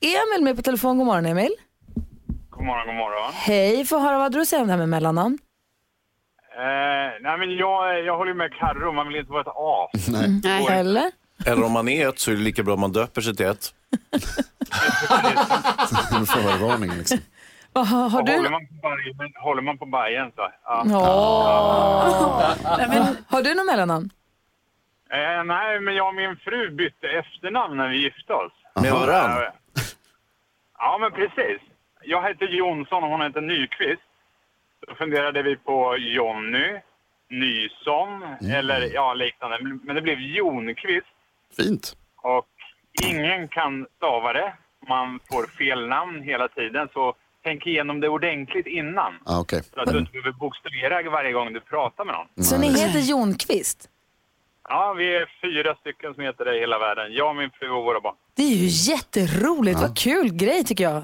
Emil 0.01 0.45
med 0.45 0.57
på 0.57 0.63
telefon. 0.63 0.99
God 0.99 1.07
morgon 1.07 1.27
Emil. 1.27 1.51
God 2.51 2.65
morgon, 2.65 2.87
god 2.87 2.95
morgon. 2.95 3.33
Hej, 3.35 3.85
få 3.85 3.99
höra 3.99 4.19
vad 4.19 4.33
du 4.33 4.47
säger 4.47 4.61
om 4.61 4.67
det 4.67 4.73
här 4.73 4.79
med 4.79 4.89
mellannamn. 4.89 5.39
Eh, 6.57 7.23
nej, 7.23 7.39
men 7.39 7.57
jag, 7.57 8.05
jag 8.05 8.17
håller 8.17 8.31
ju 8.33 8.39
med 8.39 8.53
Carro, 8.53 8.93
man 8.93 9.09
vill 9.09 9.17
inte 9.17 9.33
vara 9.33 9.41
ett 9.43 9.49
as. 9.49 10.09
Nej. 10.09 10.41
Nej. 10.45 10.79
Eller? 10.79 11.11
Eller 11.47 11.65
om 11.65 11.73
man 11.73 11.89
är 11.89 12.09
ett 12.09 12.19
så 12.19 12.31
är 12.31 12.35
det 12.35 12.41
lika 12.41 12.63
bra 12.63 12.75
om 12.75 12.81
man 12.81 12.93
döper 12.93 13.21
sig 13.21 13.37
till 13.37 13.47
ett. 13.47 13.75
En 16.13 16.27
förvarning 16.27 16.91
liksom. 16.91 17.19
Vad 17.73 17.87
Har, 17.87 18.23
du... 18.23 18.33
håller, 18.37 18.51
man 18.51 18.67
på 18.67 18.75
Bajen, 18.83 19.33
håller 19.43 19.63
man 19.63 19.79
på 19.79 19.87
Bajen 19.87 20.33
så. 20.37 20.51
Ja. 20.65 20.83
Åh. 20.87 20.95
Ha- 22.63 23.15
Har 23.29 23.43
du 23.43 23.55
något 23.55 23.67
mellannamn? 23.67 24.11
Eh, 25.11 25.45
nej, 25.45 25.81
men 25.81 25.95
jag 25.95 26.09
och 26.09 26.15
min 26.15 26.37
fru 26.37 26.71
bytte 26.71 27.09
efternamn 27.09 27.77
när 27.77 27.89
vi 27.89 27.97
gifte 28.03 28.33
oss. 28.33 28.53
Med 28.83 28.93
varann. 28.93 29.43
Eh, 29.43 29.49
Ja, 30.79 30.99
men 31.01 31.13
precis. 31.13 31.61
Jag 32.03 32.29
heter 32.29 32.47
Jonsson 32.47 33.05
och 33.05 33.11
hon 33.11 33.21
heter 33.23 33.41
Nyqvist. 33.41 34.03
Då 34.89 34.95
funderade 34.95 35.43
vi 35.43 35.57
på 35.57 35.97
Jonny, 35.99 36.81
Nyson 37.31 38.23
eller 38.57 38.95
ja, 38.95 39.15
liknande. 39.15 39.59
Men 39.85 39.95
det 39.97 40.03
blev 40.03 40.19
Jonqvist. 40.21 41.07
Fint. 41.57 41.97
Och 42.23 42.47
ingen 43.05 43.49
kan 43.49 43.87
stava 43.97 44.33
det. 44.33 44.55
Man 44.89 45.21
får 45.31 45.47
fel 45.47 45.89
namn 45.89 46.23
hela 46.23 46.49
tiden. 46.49 46.89
Så 46.93 47.15
tänk 47.45 47.67
igenom 47.67 48.01
det 48.01 48.09
ordentligt 48.09 48.67
innan. 48.67 49.13
Ah, 49.25 49.41
okej. 49.41 49.63
Så 49.75 49.81
att 49.81 49.93
du 49.93 49.99
inte 49.99 50.13
behöver 50.13 50.33
bokstavera 50.33 51.11
varje 51.11 51.33
gång 51.33 51.53
du 51.53 51.61
pratar 51.61 52.05
med 52.05 52.15
någon. 52.15 52.45
Så 52.45 52.59
ni 52.59 52.69
heter 52.81 52.99
Jonqvist? 53.01 53.89
Ja, 54.69 54.93
vi 54.99 55.17
är 55.17 55.27
fyra 55.43 55.75
stycken 55.75 56.15
som 56.15 56.23
heter 56.23 56.45
det 56.45 56.57
i 56.57 56.61
hela 56.61 56.79
världen. 56.79 57.13
Jag, 57.13 57.37
min 57.37 57.51
fru 57.51 57.71
och 57.71 57.85
våra 57.85 58.01
barn. 58.01 58.15
Det 58.35 58.43
är 58.43 58.57
ju 58.57 58.67
jätteroligt. 58.93 59.81
Vad 59.81 59.99
kul 59.99 60.33
grej 60.33 60.65
tycker 60.65 60.85
jag. 60.85 61.03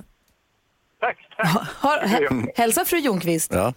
Tack, 1.00 1.16
tack. 1.36 1.68
Har, 1.78 1.98
hä- 1.98 2.46
hälsa 2.56 2.84
fru 2.84 2.98
Jonqvist. 2.98 3.52
Ja. 3.54 3.72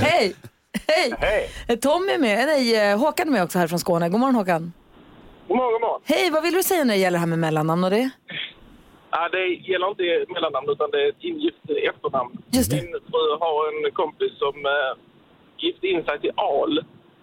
Hej! 0.00 0.34
Hej! 0.88 1.14
Hej. 1.18 1.78
Tommy 1.80 2.12
är 2.12 2.18
med, 2.18 2.46
nej 2.46 2.90
eh, 2.90 2.98
Håkan 2.98 3.28
är 3.28 3.32
med 3.32 3.42
också 3.42 3.58
här 3.58 3.66
från 3.68 3.78
Skåne. 3.78 4.08
God 4.08 4.20
morgon 4.20 4.34
Håkan. 4.34 4.72
God 5.52 5.58
morgon, 5.58 5.72
god 5.72 5.80
morgon. 5.80 6.00
Hej, 6.04 6.30
vad 6.30 6.42
vill 6.42 6.54
du 6.54 6.62
säga 6.62 6.84
när 6.84 6.94
det 6.94 7.00
gäller 7.00 7.18
det 7.18 7.24
här 7.24 7.32
med 7.34 7.38
mellannamn 7.38 7.84
och 7.84 7.90
det? 7.90 8.10
Ja, 9.10 9.28
det 9.28 9.46
gäller 9.68 9.88
inte 9.90 10.32
mellannamn 10.34 10.66
utan 10.74 10.90
det 10.90 10.98
är 11.04 11.08
ett 11.08 11.24
ingift 11.30 11.64
efternamn. 11.90 12.32
Just 12.56 12.70
det. 12.70 12.76
Min 12.76 12.92
fru 13.10 13.24
har 13.44 13.58
en 13.70 13.92
kompis 14.00 14.32
som 14.44 14.54
äh, 14.76 14.92
gifte 15.62 15.86
in 15.86 16.04
sig 16.04 16.20
till 16.20 16.32
Al 16.36 16.72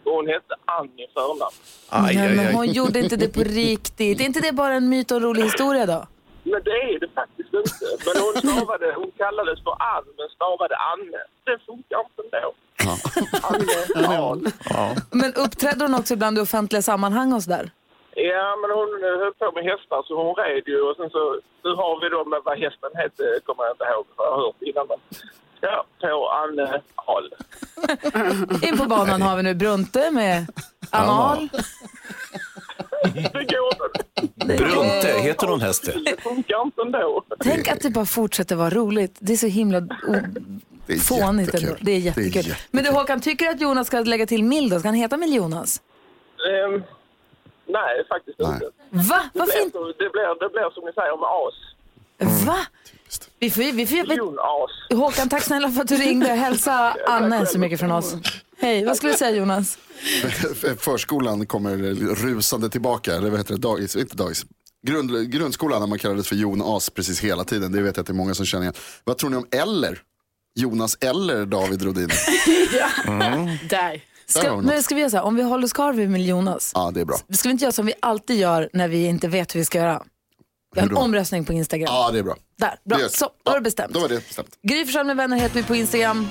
och 0.06 0.12
hon 0.18 0.28
hette 0.28 0.54
Ann 0.78 0.92
i 1.04 1.08
förnamn. 1.18 1.56
Aj, 1.90 2.16
Nej, 2.16 2.28
aj, 2.28 2.36
men 2.36 2.48
aj. 2.48 2.54
hon 2.54 2.68
gjorde 2.78 3.00
inte 3.00 3.16
det 3.24 3.30
på 3.38 3.44
riktigt. 3.44 4.22
Är 4.22 4.26
inte 4.26 4.42
det 4.48 4.54
bara 4.62 4.74
en 4.74 4.90
myt 4.90 5.12
och 5.12 5.18
en 5.18 5.24
rolig 5.24 5.44
historia 5.44 5.86
då? 5.86 6.00
Men 6.52 6.62
det 6.70 6.78
är 6.92 7.00
det 7.04 7.10
faktiskt 7.22 7.54
inte. 7.62 7.86
Men 8.06 8.16
hon, 8.24 8.34
stavade, 8.46 8.88
hon 9.00 9.12
kallades 9.24 9.58
för 9.66 9.76
Ann 9.96 10.06
men 10.18 10.28
stavade 10.38 10.76
Anne. 10.92 11.20
Det 11.48 11.58
funkar 11.68 12.00
inte 12.10 12.38
ändå. 12.38 12.52
Anne 13.98 14.20
Al. 14.20 14.42
Men 15.12 15.34
uppträdde 15.34 15.82
hon 15.86 15.96
också 15.96 16.14
ibland 16.14 16.38
i 16.38 16.42
offentliga 16.42 16.82
sammanhang 16.82 17.34
och 17.34 17.44
sådär? 17.44 17.70
Ja, 18.16 18.56
men 18.62 18.70
hon 18.78 18.90
eh, 19.04 19.20
höll 19.22 19.34
på 19.34 19.52
med 19.56 19.64
hästar 19.64 20.04
så 20.08 20.14
hon 20.24 20.36
red 20.36 20.64
ju 20.68 20.82
och 20.82 20.96
sen 20.96 21.10
så 21.10 21.40
nu 21.64 21.70
har 21.82 22.02
vi 22.02 22.10
då 22.10 22.26
med 22.26 22.42
vad 22.46 22.58
hästen 22.60 22.92
hette 22.94 23.24
kommer 23.46 23.64
jag 23.64 23.74
inte 23.74 23.84
ihåg 23.84 24.06
för 24.16 24.24
jag 24.24 24.32
har 24.32 24.42
hört 24.46 24.62
innan. 24.62 24.88
Men, 24.88 25.00
ja, 25.62 25.86
på 26.02 26.30
Anne 26.30 26.82
Al. 26.96 27.26
In 28.68 28.78
på 28.78 28.86
banan 28.86 29.22
har 29.22 29.38
vi 29.38 29.44
nu 29.44 29.54
Brunte 29.56 30.12
med 30.12 30.48
Amal. 30.92 31.50
Det 33.14 33.32
går 33.32 33.70
inte. 33.74 34.64
Brunte, 34.64 35.08
heter 35.08 35.48
hon 35.48 35.62
häst 35.62 35.86
det? 35.86 36.04
Det 36.06 36.22
funkar 36.22 36.62
inte 36.62 36.82
ändå. 36.82 37.24
Tänk 37.40 37.68
att 37.68 37.82
det 37.82 37.90
bara 37.90 38.06
fortsätter 38.06 38.56
vara 38.56 38.70
roligt. 38.70 39.18
Det 39.20 39.34
är 39.34 39.38
så 39.38 39.48
himla 39.48 39.80
Det 39.80 40.94
är 40.94 41.00
fånigt 41.00 41.54
ändå. 41.54 41.76
Det 41.82 41.92
är 41.92 41.98
jättekul. 42.00 42.56
Men 42.72 42.84
du 42.84 42.92
Håkan, 42.92 43.22
tycker 43.22 43.46
du 43.46 43.52
att 43.52 43.62
Jonas 43.62 43.88
ska 43.88 44.00
lägga 44.00 44.26
till 44.26 44.44
Mild 44.44 44.72
då? 44.72 44.80
Ska 44.80 44.88
han 44.88 44.96
heta 44.96 45.18
Miljonas? 45.18 45.82
Ehm, 46.50 46.84
nej, 47.70 47.94
faktiskt 48.10 48.40
Nej. 48.40 48.54
inte. 48.54 48.66
Va? 49.10 49.22
Det 49.34 49.40
Vad 49.40 49.48
blir, 49.48 49.70
så- 49.72 49.88
det, 49.88 50.10
blir, 50.16 50.40
det 50.44 50.50
blir 50.50 50.70
som 50.74 50.84
ni 50.86 50.94
säger 50.94 51.18
med 51.24 51.30
as. 51.46 51.58
Va? 52.46 52.60
Vi 53.40 53.52
får, 53.52 53.62
vi 53.62 53.88
får, 53.88 53.96
vi, 53.96 54.04
Miljon-as. 54.04 54.72
Håkan, 55.00 55.30
tack 55.30 55.44
snälla 55.44 55.72
för 55.72 55.82
att 55.82 55.88
du 55.88 55.96
ringde. 55.96 56.28
Hälsa 56.28 56.96
Anne 57.08 57.46
så 57.46 57.60
mycket 57.60 57.80
från 57.80 57.92
oss. 57.92 58.16
Hej, 58.58 58.86
vad 58.86 58.98
skulle 58.98 59.12
du 59.12 59.18
säga 59.18 59.38
Jonas? 59.38 59.78
Förskolan 60.80 61.46
kommer 61.46 61.78
rusande 62.16 62.70
tillbaka, 62.70 63.14
eller 63.16 63.30
vad 63.30 63.40
heter 63.40 63.54
det, 63.54 63.60
dagis, 63.60 63.96
inte 63.96 64.16
dagis, 64.16 64.46
grund, 64.88 65.32
grundskolan 65.32 65.80
när 65.80 65.88
man 65.88 66.00
kallades 66.00 66.28
för 66.28 66.36
Jonas 66.36 66.90
precis 66.90 67.20
hela 67.20 67.44
tiden. 67.44 67.72
Det 67.72 67.82
vet 67.82 67.98
jag 67.98 68.02
att 68.04 68.08
det 68.08 68.12
är 68.12 68.16
många 68.16 68.34
som 68.34 68.46
känner 68.46 68.64
igen. 68.64 68.74
Vad 69.04 69.18
tror 69.18 69.30
ni 69.30 69.36
om 69.38 69.48
Eller? 69.52 70.02
Jonas 70.56 70.98
eller 71.02 71.46
David 71.46 71.82
Rodin? 71.82 72.08
Där. 73.70 74.02
Ska, 74.30 74.58
men 74.58 74.84
ska 74.84 74.96
vi 74.96 75.02
göra 75.02 75.10
så 75.12 75.18
här, 75.18 75.24
om 75.24 75.36
vi 75.36 75.42
håller 75.44 75.66
oss 75.66 75.74
kvar 75.74 75.94
vid 75.94 76.18
Jonas, 76.18 76.72
Ja, 76.76 76.92
det 76.94 77.02
är 77.02 77.06
bra. 77.06 77.18
ska 77.34 77.50
vi 77.50 77.52
inte 77.52 77.64
göra 77.64 77.72
som 77.72 77.86
vi 77.86 77.94
alltid 78.00 78.38
gör 78.38 78.70
när 78.74 78.88
vi 78.88 79.06
inte 79.06 79.28
vet 79.28 79.56
hur 79.56 79.60
vi 79.60 79.66
ska 79.66 79.78
göra? 79.78 80.04
Vi 80.76 80.82
har 80.82 80.88
en 80.88 80.98
omröstning 80.98 81.46
på 81.46 81.54
Instagram. 81.54 81.88
Ja, 81.92 82.12
det 82.12 82.20
är 82.20 82.24
bra. 82.24 82.36
Där, 82.58 82.76
bra. 82.86 83.00
Så, 83.10 83.30
då 83.44 83.52
är 83.52 83.56
det 83.56 83.62
bestämt. 83.62 83.94
Då 83.94 84.00
var 84.00 84.08
det 84.08 84.28
bestämt. 84.28 84.50
Gry 84.64 84.86
Forssell 84.86 85.06
med 85.06 85.16
vänner 85.18 85.38
heter 85.38 85.56
vi 85.56 85.64
på 85.64 85.76
Instagram. 85.76 86.28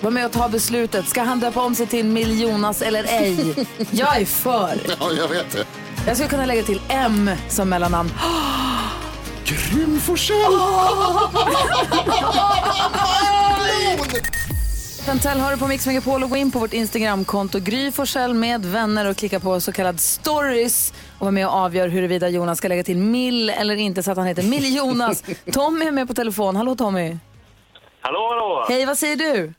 Var 0.00 0.10
med 0.10 0.26
och 0.26 0.32
ta 0.32 0.48
beslutet. 0.48 1.08
Ska 1.08 1.22
han 1.22 1.40
döpa 1.40 1.60
om 1.62 1.74
sig 1.74 1.86
till 1.86 2.06
Miljonas 2.06 2.82
eller 2.82 3.04
ej? 3.04 3.66
Jag 3.90 4.20
är 4.20 4.24
för. 4.24 4.80
Ja, 5.00 5.10
jag 5.18 5.28
vet 5.28 5.52
det. 5.52 5.64
Jag 6.06 6.16
skulle 6.16 6.28
kunna 6.30 6.46
lägga 6.46 6.62
till 6.62 6.80
M 6.88 7.30
som 7.48 7.68
mellannamn. 7.68 8.10
Grym 9.44 10.00
Forssell! 10.00 10.36
Pentel 15.08 15.40
har 15.40 15.52
du 15.52 15.58
på 15.58 15.66
Mix 15.66 15.86
Megapol 15.86 16.22
och 16.22 16.30
gå 16.30 16.36
in 16.36 16.50
på 16.50 16.58
vårt 16.58 16.72
Instagramkonto 16.72 17.58
Gry 17.60 17.92
Forssell 17.92 18.34
med 18.34 18.64
vänner 18.64 19.10
och 19.10 19.16
klicka 19.16 19.40
på 19.40 19.60
så 19.60 19.72
kallad 19.72 20.00
stories 20.00 20.92
och 21.14 21.20
vara 21.20 21.30
med 21.30 21.46
och 21.46 21.52
avgör 21.52 21.88
huruvida 21.88 22.28
Jonas 22.28 22.58
ska 22.58 22.68
lägga 22.68 22.82
till 22.82 22.96
Mill 22.96 23.50
eller 23.50 23.76
inte 23.76 24.02
så 24.02 24.10
att 24.10 24.16
han 24.16 24.26
heter 24.26 24.42
Mill-Jonas. 24.42 25.22
Tommy 25.52 25.84
är 25.86 25.92
med 25.92 26.08
på 26.08 26.14
telefon. 26.14 26.56
Hallå 26.56 26.74
Tommy. 26.74 27.16
Hallå, 28.00 28.28
hallå! 28.30 28.66
Hej, 28.68 28.86
vad 28.86 28.98
säger 28.98 29.16
du? 29.16 29.52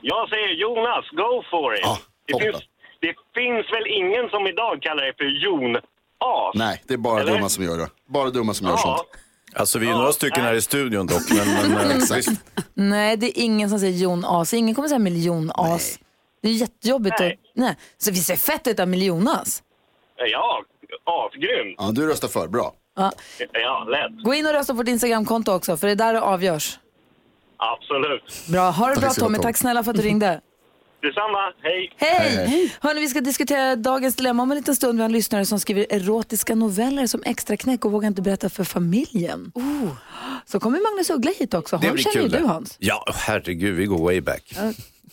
Jag 0.00 0.28
säger 0.28 0.48
Jonas, 0.48 1.10
go 1.10 1.42
for 1.50 1.74
it! 1.74 1.80
Ja, 1.82 1.98
det, 2.26 2.40
finns, 2.44 2.56
det 3.00 3.14
finns 3.34 3.66
väl 3.72 3.86
ingen 3.86 4.28
som 4.30 4.46
idag 4.46 4.82
kallar 4.82 5.04
det 5.04 5.14
för 5.16 5.44
Jon 5.44 5.76
As? 5.76 6.54
Nej, 6.54 6.82
det 6.86 6.94
är 6.94 6.98
bara 6.98 7.20
Eller? 7.20 7.32
dumma 7.32 7.48
som 7.48 7.64
gör 7.64 7.78
det. 7.78 7.88
Bara 8.06 8.30
dumma 8.30 8.54
som 8.54 8.66
gör 8.66 8.74
Ja, 8.74 8.78
sånt. 8.78 9.23
Alltså 9.56 9.78
vi 9.78 9.88
är 9.88 9.92
några 9.92 10.12
stycken 10.12 10.44
här 10.44 10.54
i 10.54 10.60
studion 10.60 11.06
dock. 11.06 11.22
Men, 11.30 11.72
men, 11.72 11.90
eh. 12.02 12.24
Nej, 12.74 13.16
det 13.16 13.26
är 13.26 13.42
ingen 13.42 13.70
som 13.70 13.78
säger 13.78 13.98
Jon 13.98 14.24
As. 14.24 14.54
Ingen 14.54 14.74
kommer 14.74 14.88
säga 14.88 14.98
miljon 14.98 15.50
As. 15.54 15.98
Det 16.42 16.48
är 16.48 16.52
jättejobbigt. 16.52 17.16
Nej. 17.18 17.32
Att, 17.32 17.38
nej. 17.54 17.76
Så 17.98 18.10
vi 18.10 18.16
ser 18.16 18.36
fett 18.36 18.66
ut 18.66 18.80
av 18.80 18.88
miljonas. 18.88 19.62
ja 20.16 20.64
asgrymt! 21.04 21.74
Ja, 21.78 21.90
du 21.92 22.06
röstar 22.06 22.28
för, 22.28 22.48
bra. 22.48 22.74
Ja. 22.96 23.12
Ja, 23.52 23.84
lätt. 23.84 24.24
Gå 24.24 24.34
in 24.34 24.46
och 24.46 24.52
rösta 24.52 24.72
på 24.72 24.76
vårt 24.76 24.88
Instagramkonto 24.88 25.52
också, 25.52 25.76
för 25.76 25.86
det 25.86 25.92
är 25.92 25.96
där 25.96 26.12
det 26.12 26.20
avgörs. 26.20 26.78
Absolut. 27.56 28.46
Bra, 28.48 28.70
ha 28.70 28.88
det 28.88 28.94
Tack 28.94 29.04
bra 29.04 29.10
Tommy. 29.10 29.36
Tom. 29.36 29.42
Tack 29.42 29.56
snälla 29.56 29.84
för 29.84 29.90
att 29.90 29.96
du 29.96 30.02
ringde. 30.02 30.40
Detsamma, 31.04 31.52
hej! 31.62 31.92
Hej! 31.96 32.74
Hörni, 32.80 33.00
vi 33.00 33.08
ska 33.08 33.20
diskutera 33.20 33.76
dagens 33.76 34.16
dilemma 34.16 34.42
om 34.42 34.50
en 34.50 34.56
liten 34.56 34.76
stund. 34.76 34.98
Vi 34.98 35.02
har 35.02 35.08
en 35.08 35.12
lyssnare 35.12 35.46
som 35.46 35.60
skriver 35.60 35.86
erotiska 35.90 36.54
noveller 36.54 37.06
som 37.06 37.22
extra 37.26 37.56
knäck 37.56 37.84
och 37.84 37.92
vågar 37.92 38.08
inte 38.08 38.22
berätta 38.22 38.48
för 38.48 38.64
familjen. 38.64 39.52
Så 40.46 40.60
kommer 40.60 40.90
Magnus 40.90 41.10
Uggla 41.10 41.30
hit 41.38 41.54
också. 41.54 41.76
Oh. 41.76 41.80
Honom 41.80 41.94
blir 41.94 42.04
känner 42.04 42.16
ju 42.16 42.30
kul 42.30 42.40
du. 42.40 42.46
Hans. 42.46 42.76
Ja, 42.78 43.04
herregud, 43.14 43.74
vi 43.74 43.86
går 43.86 43.98
way 43.98 44.20
back. 44.20 44.56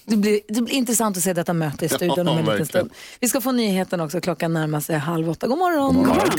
Det 0.05 0.17
blir, 0.17 0.39
det 0.47 0.61
blir 0.61 0.75
intressant 0.75 1.17
att 1.17 1.23
se 1.23 1.33
detta 1.33 1.53
möte 1.53 1.85
i 1.85 1.89
studion 1.89 2.25
Ja, 2.25 2.31
om 2.31 2.37
en 2.37 2.45
liten 2.45 2.65
stund. 2.65 2.91
Vi 3.19 3.27
ska 3.27 3.41
få 3.41 3.51
nyheten 3.51 4.01
också. 4.01 4.21
Klockan 4.21 4.53
närmar 4.53 4.79
sig 4.79 4.97
halv 4.97 5.29
åtta. 5.29 5.47
God 5.47 5.57
morgon! 5.57 5.95
God 5.95 6.07
morgon. 6.07 6.29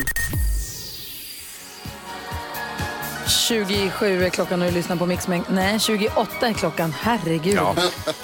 27 3.27 4.25
är 4.25 4.29
klockan 4.31 4.63
och 4.63 4.69
du 4.69 4.75
lyssnar 4.75 4.97
på 4.97 5.07
Mix 5.07 5.27
Meg- 5.29 5.43
Nej, 5.51 5.81
28 5.81 6.49
är 6.49 6.53
klockan. 6.53 6.93
Herregud. 7.01 7.59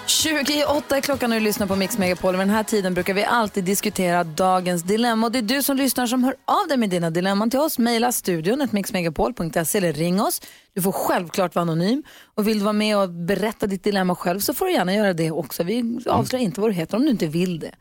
28 0.07 0.97
är 0.97 1.00
klockan 1.00 1.33
och 1.33 1.38
du 1.38 1.45
lyssnar 1.45 1.67
på 1.67 1.76
Mix 1.76 1.99
Megapol. 1.99 2.33
Vid 2.33 2.40
den 2.40 2.50
här 2.50 2.62
tiden 2.62 2.95
brukar 2.95 3.14
vi 3.14 3.25
alltid 3.25 3.64
diskutera 3.64 4.25
dagens 4.25 4.83
dilemma. 4.83 5.26
Och 5.26 5.33
det 5.33 5.38
är 5.38 5.43
du 5.43 5.62
som 5.62 5.76
lyssnar 5.76 6.07
som 6.07 6.25
hör 6.25 6.35
av 6.45 6.69
dig 6.69 6.76
med 6.76 6.90
dina 6.90 7.11
dilemman 7.11 7.50
till 7.50 7.59
oss. 7.61 7.78
Maila 7.78 8.12
studion 8.12 8.69
mixmegapol.se 8.71 9.78
eller 9.78 9.93
ring 9.93 10.21
oss. 10.23 10.43
Du 10.75 10.83
får 10.83 10.93
självklart 10.93 11.55
vara 11.55 11.62
anonym. 11.62 12.02
Och 12.35 12.49
vill 12.49 12.59
du 12.59 12.64
vara 12.64 12.73
med 12.73 12.99
och 12.99 13.09
berätta 13.11 13.67
ditt 13.67 13.85
dilemma 13.85 14.14
själv 14.17 14.40
så 14.40 14.55
får 14.55 14.67
du 14.67 14.73
gärna 14.73 14.95
göra 14.95 15.12
det 15.12 15.31
också. 15.31 15.62
Vi 15.62 15.99
avslöjar 16.07 16.45
inte 16.45 16.61
vad 16.61 16.71
du 16.71 16.75
heter 16.75 16.97
om 16.97 17.02
du 17.02 17.11
inte 17.11 17.26
vill 17.26 17.59
det. 17.59 17.73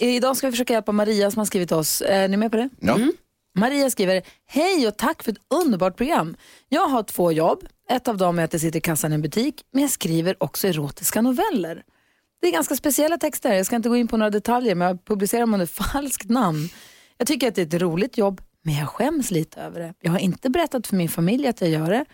Idag 0.00 0.36
ska 0.36 0.46
vi 0.46 0.50
försöka 0.52 0.72
hjälpa 0.72 0.92
Maria 0.92 1.30
som 1.30 1.38
har 1.38 1.46
skrivit 1.46 1.72
oss. 1.72 2.02
Är 2.06 2.28
ni 2.28 2.36
med 2.36 2.50
på 2.50 2.56
det? 2.56 2.68
Ja. 2.80 2.98
Maria 3.54 3.90
skriver, 3.90 4.22
hej 4.46 4.88
och 4.88 4.96
tack 4.96 5.22
för 5.22 5.32
ett 5.32 5.38
underbart 5.54 5.96
program. 5.96 6.36
Jag 6.68 6.88
har 6.88 7.02
två 7.02 7.32
jobb. 7.32 7.64
Ett 7.90 8.08
av 8.08 8.16
dem 8.16 8.38
är 8.38 8.44
att 8.44 8.52
jag 8.52 8.60
sitter 8.60 8.78
i 8.78 8.80
kassan 8.80 9.12
i 9.12 9.14
en 9.14 9.22
butik, 9.22 9.62
men 9.72 9.82
jag 9.82 9.90
skriver 9.90 10.42
också 10.42 10.68
erotiska 10.68 11.22
noveller. 11.22 11.82
Det 12.40 12.48
är 12.48 12.52
ganska 12.52 12.76
speciella 12.76 13.18
texter. 13.18 13.52
Jag 13.52 13.66
ska 13.66 13.76
inte 13.76 13.88
gå 13.88 13.96
in 13.96 14.08
på 14.08 14.16
några 14.16 14.30
detaljer, 14.30 14.74
men 14.74 14.88
jag 14.88 15.04
publicerar 15.04 15.40
dem 15.40 15.54
under 15.54 15.66
falskt 15.92 16.30
namn. 16.30 16.68
Jag 17.18 17.26
tycker 17.26 17.48
att 17.48 17.54
det 17.54 17.62
är 17.62 17.66
ett 17.66 17.82
roligt 17.82 18.18
jobb, 18.18 18.40
men 18.62 18.74
jag 18.74 18.88
skäms 18.88 19.30
lite 19.30 19.60
över 19.60 19.80
det. 19.80 19.94
Jag 20.00 20.12
har 20.12 20.18
inte 20.18 20.50
berättat 20.50 20.86
för 20.86 20.96
min 20.96 21.08
familj 21.08 21.46
att 21.46 21.60
jag 21.60 21.70
gör 21.70 21.90
det. 21.90 22.04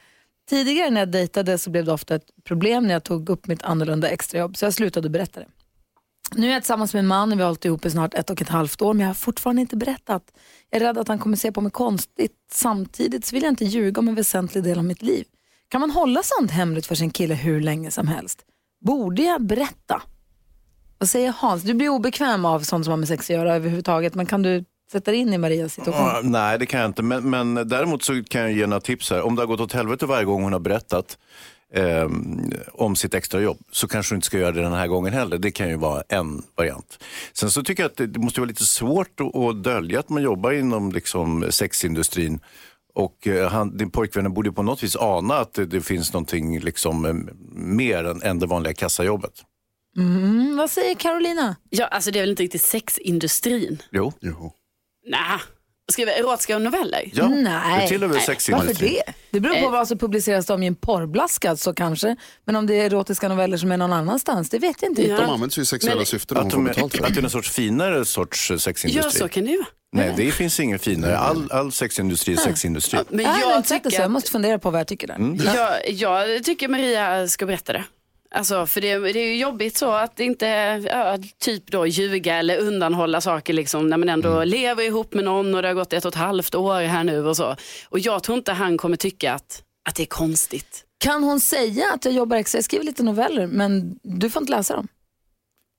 Tidigare 0.48 0.90
när 0.90 1.00
jag 1.00 1.10
dejtade 1.10 1.58
så 1.58 1.70
blev 1.70 1.84
det 1.84 1.92
ofta 1.92 2.14
ett 2.14 2.30
problem 2.44 2.86
när 2.86 2.92
jag 2.92 3.04
tog 3.04 3.28
upp 3.30 3.46
mitt 3.46 3.62
annorlunda 3.62 4.08
extrajobb, 4.08 4.56
så 4.56 4.66
jag 4.66 4.74
slutade 4.74 5.08
berätta 5.08 5.40
det. 5.40 5.46
Nu 6.34 6.48
är 6.48 6.52
jag 6.52 6.62
tillsammans 6.62 6.94
med 6.94 6.98
en 7.00 7.06
man 7.06 7.32
och 7.32 7.38
vi 7.38 7.42
har 7.42 7.48
hållit 7.48 7.64
ihop 7.64 7.84
i 7.84 7.90
snart 7.90 8.14
ett 8.14 8.30
och 8.30 8.42
ett 8.42 8.48
halvt 8.48 8.82
år 8.82 8.94
men 8.94 9.00
jag 9.00 9.08
har 9.08 9.14
fortfarande 9.14 9.62
inte 9.62 9.76
berättat. 9.76 10.22
Jag 10.70 10.82
är 10.82 10.86
rädd 10.86 10.98
att 10.98 11.08
han 11.08 11.18
kommer 11.18 11.36
se 11.36 11.52
på 11.52 11.60
mig 11.60 11.72
konstigt. 11.72 12.32
Samtidigt 12.52 13.24
så 13.24 13.36
vill 13.36 13.42
jag 13.42 13.52
inte 13.52 13.64
ljuga 13.64 14.00
om 14.00 14.08
en 14.08 14.14
väsentlig 14.14 14.64
del 14.64 14.78
av 14.78 14.84
mitt 14.84 15.02
liv. 15.02 15.24
Kan 15.68 15.80
man 15.80 15.90
hålla 15.90 16.22
sånt 16.22 16.50
hemligt 16.50 16.86
för 16.86 16.94
sin 16.94 17.10
kille 17.10 17.34
hur 17.34 17.60
länge 17.60 17.90
som 17.90 18.08
helst? 18.08 18.42
Borde 18.84 19.22
jag 19.22 19.42
berätta? 19.42 20.02
Vad 20.98 21.08
säger 21.08 21.34
Hans? 21.38 21.62
Du 21.62 21.74
blir 21.74 21.88
obekväm 21.88 22.44
av 22.44 22.60
sånt 22.60 22.84
som 22.84 22.90
har 22.90 22.98
med 22.98 23.08
sex 23.08 23.30
att 23.30 23.36
göra 23.36 23.54
överhuvudtaget 23.54 24.14
men 24.14 24.26
kan 24.26 24.42
du 24.42 24.64
sätta 24.92 25.10
dig 25.10 25.20
in 25.20 25.34
i 25.34 25.38
Marias 25.38 25.72
situation? 25.72 26.06
Uh, 26.06 26.20
nej, 26.22 26.58
det 26.58 26.66
kan 26.66 26.80
jag 26.80 26.88
inte. 26.88 27.02
Men, 27.02 27.30
men 27.30 27.54
däremot 27.54 28.02
så 28.02 28.24
kan 28.24 28.40
jag 28.40 28.52
ge 28.52 28.66
några 28.66 28.80
tips 28.80 29.10
här. 29.10 29.22
Om 29.22 29.36
det 29.36 29.42
har 29.42 29.46
gått 29.46 29.60
åt 29.60 29.72
helvete 29.72 30.06
varje 30.06 30.24
gång 30.24 30.42
hon 30.42 30.52
har 30.52 30.60
berättat 30.60 31.18
eh, 31.76 32.10
om 32.72 32.96
sitt 32.96 33.14
extrajobb 33.14 33.58
så 33.72 33.88
kanske 33.88 34.14
du 34.14 34.16
inte 34.16 34.26
ska 34.26 34.38
göra 34.38 34.52
det 34.52 34.62
den 34.62 34.72
här 34.72 34.86
gången 34.86 35.12
heller. 35.12 35.38
Det 35.38 35.50
kan 35.50 35.68
ju 35.68 35.76
vara 35.76 36.02
en 36.08 36.42
variant. 36.56 36.98
Sen 37.32 37.50
så 37.50 37.62
tycker 37.62 37.82
jag 37.82 37.90
att 37.90 37.96
det, 37.96 38.06
det 38.06 38.18
måste 38.18 38.40
vara 38.40 38.48
lite 38.48 38.66
svårt 38.66 39.20
att, 39.20 39.36
att 39.36 39.62
dölja 39.64 40.00
att 40.00 40.08
man 40.08 40.22
jobbar 40.22 40.52
inom 40.52 40.92
liksom, 40.92 41.46
sexindustrin. 41.50 42.40
Och 42.94 43.26
eh, 43.26 43.50
han, 43.50 43.76
din 43.76 43.90
pojkvän 43.90 44.34
borde 44.34 44.52
på 44.52 44.62
något 44.62 44.82
vis 44.82 44.96
ana 44.96 45.34
att 45.34 45.54
det, 45.54 45.66
det 45.66 45.80
finns 45.80 46.12
någonting 46.12 46.60
liksom, 46.60 47.04
eh, 47.04 47.14
mer 47.54 48.04
än, 48.04 48.22
än 48.22 48.38
det 48.38 48.46
vanliga 48.46 48.74
kassajobbet. 48.74 49.42
Mm, 49.96 50.56
vad 50.56 50.70
säger 50.70 50.94
Carolina? 50.94 51.56
Ja, 51.70 51.86
alltså 51.86 52.10
det 52.10 52.18
är 52.18 52.20
väl 52.20 52.30
inte 52.30 52.42
riktigt 52.42 52.62
sexindustrin? 52.62 53.82
Jo. 53.90 54.12
Jo. 54.20 54.52
Nej. 55.06 55.40
Skriva 55.92 56.12
erotiska 56.12 56.58
noveller? 56.58 57.10
Ja, 57.12 57.28
Nej. 57.28 57.86
det 58.00 58.06
väl 58.06 58.16
Nej, 58.16 58.20
sexindustrin. 58.26 58.68
Varför 58.74 58.86
det? 59.06 59.12
Det 59.30 59.40
beror 59.40 59.54
på 59.62 59.68
vad 59.70 59.88
som 59.88 59.98
publiceras 59.98 60.46
de 60.46 60.62
i 60.62 60.66
en 60.66 60.74
porrblaska 60.74 61.56
så 61.56 61.74
kanske. 61.74 62.16
Men 62.44 62.56
om 62.56 62.66
det 62.66 62.74
är 62.74 62.84
erotiska 62.86 63.28
noveller 63.28 63.56
som 63.56 63.72
är 63.72 63.76
någon 63.76 63.92
annanstans, 63.92 64.50
det 64.50 64.58
vet 64.58 64.82
jag 64.82 64.90
inte. 64.90 65.02
Ja. 65.08 65.16
De 65.16 65.30
används 65.30 65.58
ju 65.58 65.62
i 65.62 65.66
sexuella 65.66 65.96
Men- 65.96 66.06
syften 66.06 66.36
om 66.36 66.46
Att, 66.46 66.50
de 66.52 66.66
att 66.66 66.74
det 67.14 67.20
är 67.20 67.24
en 67.24 67.30
sorts 67.30 67.50
finare 67.50 68.04
sorts 68.04 68.50
Ja, 68.50 68.58
sexindustri. 68.58 69.20
så 69.20 69.28
kan 69.28 69.44
det 69.44 69.50
ju. 69.50 69.64
Nej, 69.92 70.14
det 70.16 70.30
finns 70.32 70.60
ingen 70.60 70.78
finare. 70.78 71.18
All, 71.18 71.50
all 71.52 71.72
sexindustri 71.72 72.32
är 72.34 72.36
sexindustri. 72.38 72.98
Men 73.08 73.24
jag 73.24 73.40
jag 73.40 73.62
det 73.62 73.68
så 73.68 73.74
tycker, 73.74 74.00
jag 74.00 74.10
måste 74.10 74.30
fundera 74.30 74.58
på 74.58 74.70
vad 74.70 74.80
jag 74.80 74.86
tycker 74.86 75.06
där. 75.06 75.14
Mm. 75.14 75.40
jag, 75.54 75.90
jag 75.90 76.44
tycker 76.44 76.68
Maria 76.68 77.28
ska 77.28 77.46
berätta 77.46 77.72
det. 77.72 77.84
Alltså, 78.36 78.66
för 78.66 78.80
det, 78.80 78.98
det 78.98 79.20
är 79.20 79.26
ju 79.26 79.36
jobbigt 79.36 79.76
så 79.76 79.90
att 79.90 80.20
inte 80.20 80.46
ja, 80.90 81.18
typ 81.40 81.70
då 81.70 81.86
ljuga 81.86 82.36
eller 82.36 82.58
undanhålla 82.58 83.20
saker 83.20 83.52
liksom, 83.52 83.88
när 83.88 83.96
man 83.96 84.08
ändå 84.08 84.28
Mm. 84.28 84.48
lever 84.48 84.82
ihop 84.82 85.14
med 85.14 85.24
någon 85.24 85.54
och 85.54 85.62
det 85.62 85.68
har 85.68 85.74
gått 85.74 85.92
ett 85.92 86.04
och 86.04 86.08
ett 86.12 86.14
halvt 86.18 86.54
år 86.54 86.80
här 86.80 87.04
nu 87.04 87.26
och 87.26 87.36
så. 87.36 87.56
Och 87.88 87.98
jag 87.98 88.22
tror 88.22 88.38
inte 88.38 88.52
han 88.52 88.78
kommer 88.78 88.96
tycka 88.96 89.32
att, 89.34 89.62
att 89.88 89.94
det 89.94 90.02
är 90.02 90.06
konstigt. 90.06 90.82
Kan 90.98 91.24
hon 91.24 91.40
säga 91.40 91.84
att 91.94 92.04
jag 92.04 92.14
jobbar 92.14 92.36
extra? 92.36 92.56
Jag 92.58 92.64
skriver 92.64 92.84
lite 92.84 93.02
noveller 93.02 93.46
men 93.46 93.98
du 94.02 94.30
får 94.30 94.42
inte 94.42 94.52
läsa 94.52 94.76
dem. 94.76 94.88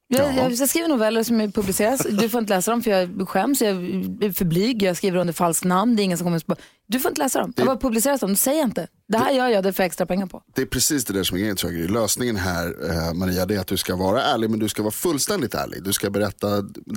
Jag, 0.09 0.35
jag, 0.35 0.51
jag 0.51 0.69
skriver 0.69 0.87
noveller 0.87 1.23
som 1.23 1.51
publiceras, 1.51 2.07
du 2.09 2.29
får 2.29 2.39
inte 2.39 2.53
läsa 2.55 2.71
dem 2.71 2.83
för 2.83 2.91
jag 2.91 3.29
skäms, 3.29 3.61
jag 3.61 3.69
är 3.69 4.31
för 4.31 4.45
blyg, 4.45 4.83
jag 4.83 4.97
skriver 4.97 5.19
under 5.19 5.33
falskt 5.33 5.65
namn, 5.65 5.95
det 5.95 6.01
är 6.01 6.03
ingen 6.03 6.17
som 6.17 6.25
kommer 6.25 6.37
att... 6.37 6.59
Du 6.87 6.99
får 6.99 7.09
inte 7.11 7.21
läsa 7.21 7.39
dem, 7.39 7.53
jag 7.57 7.65
bara 7.65 7.77
publiceras 7.77 8.21
dem, 8.21 8.35
säg 8.35 8.59
inte. 8.59 8.87
Det 9.07 9.17
här 9.17 9.31
gör 9.31 9.47
jag, 9.47 9.63
det 9.63 9.73
får 9.73 9.83
jag 9.83 9.87
extra 9.87 10.05
pengar 10.05 10.25
på. 10.25 10.43
Det 10.55 10.61
är 10.61 10.65
precis 10.65 11.05
det 11.05 11.13
där 11.13 11.23
som 11.23 11.37
är 11.37 11.41
grejen 11.41 11.55
tror 11.55 11.73
jag. 11.73 11.91
Lösningen 11.91 12.35
här 12.35 12.89
eh, 12.89 13.13
Maria 13.13 13.45
det 13.45 13.55
är 13.55 13.59
att 13.59 13.67
du 13.67 13.77
ska 13.77 13.95
vara 13.95 14.21
ärlig 14.21 14.49
men 14.49 14.59
du 14.59 14.69
ska 14.69 14.83
vara 14.83 14.91
fullständigt 14.91 15.53
ärlig. 15.53 15.83
Du 15.83 15.93
ska 15.93 16.09
berätta, 16.09 16.47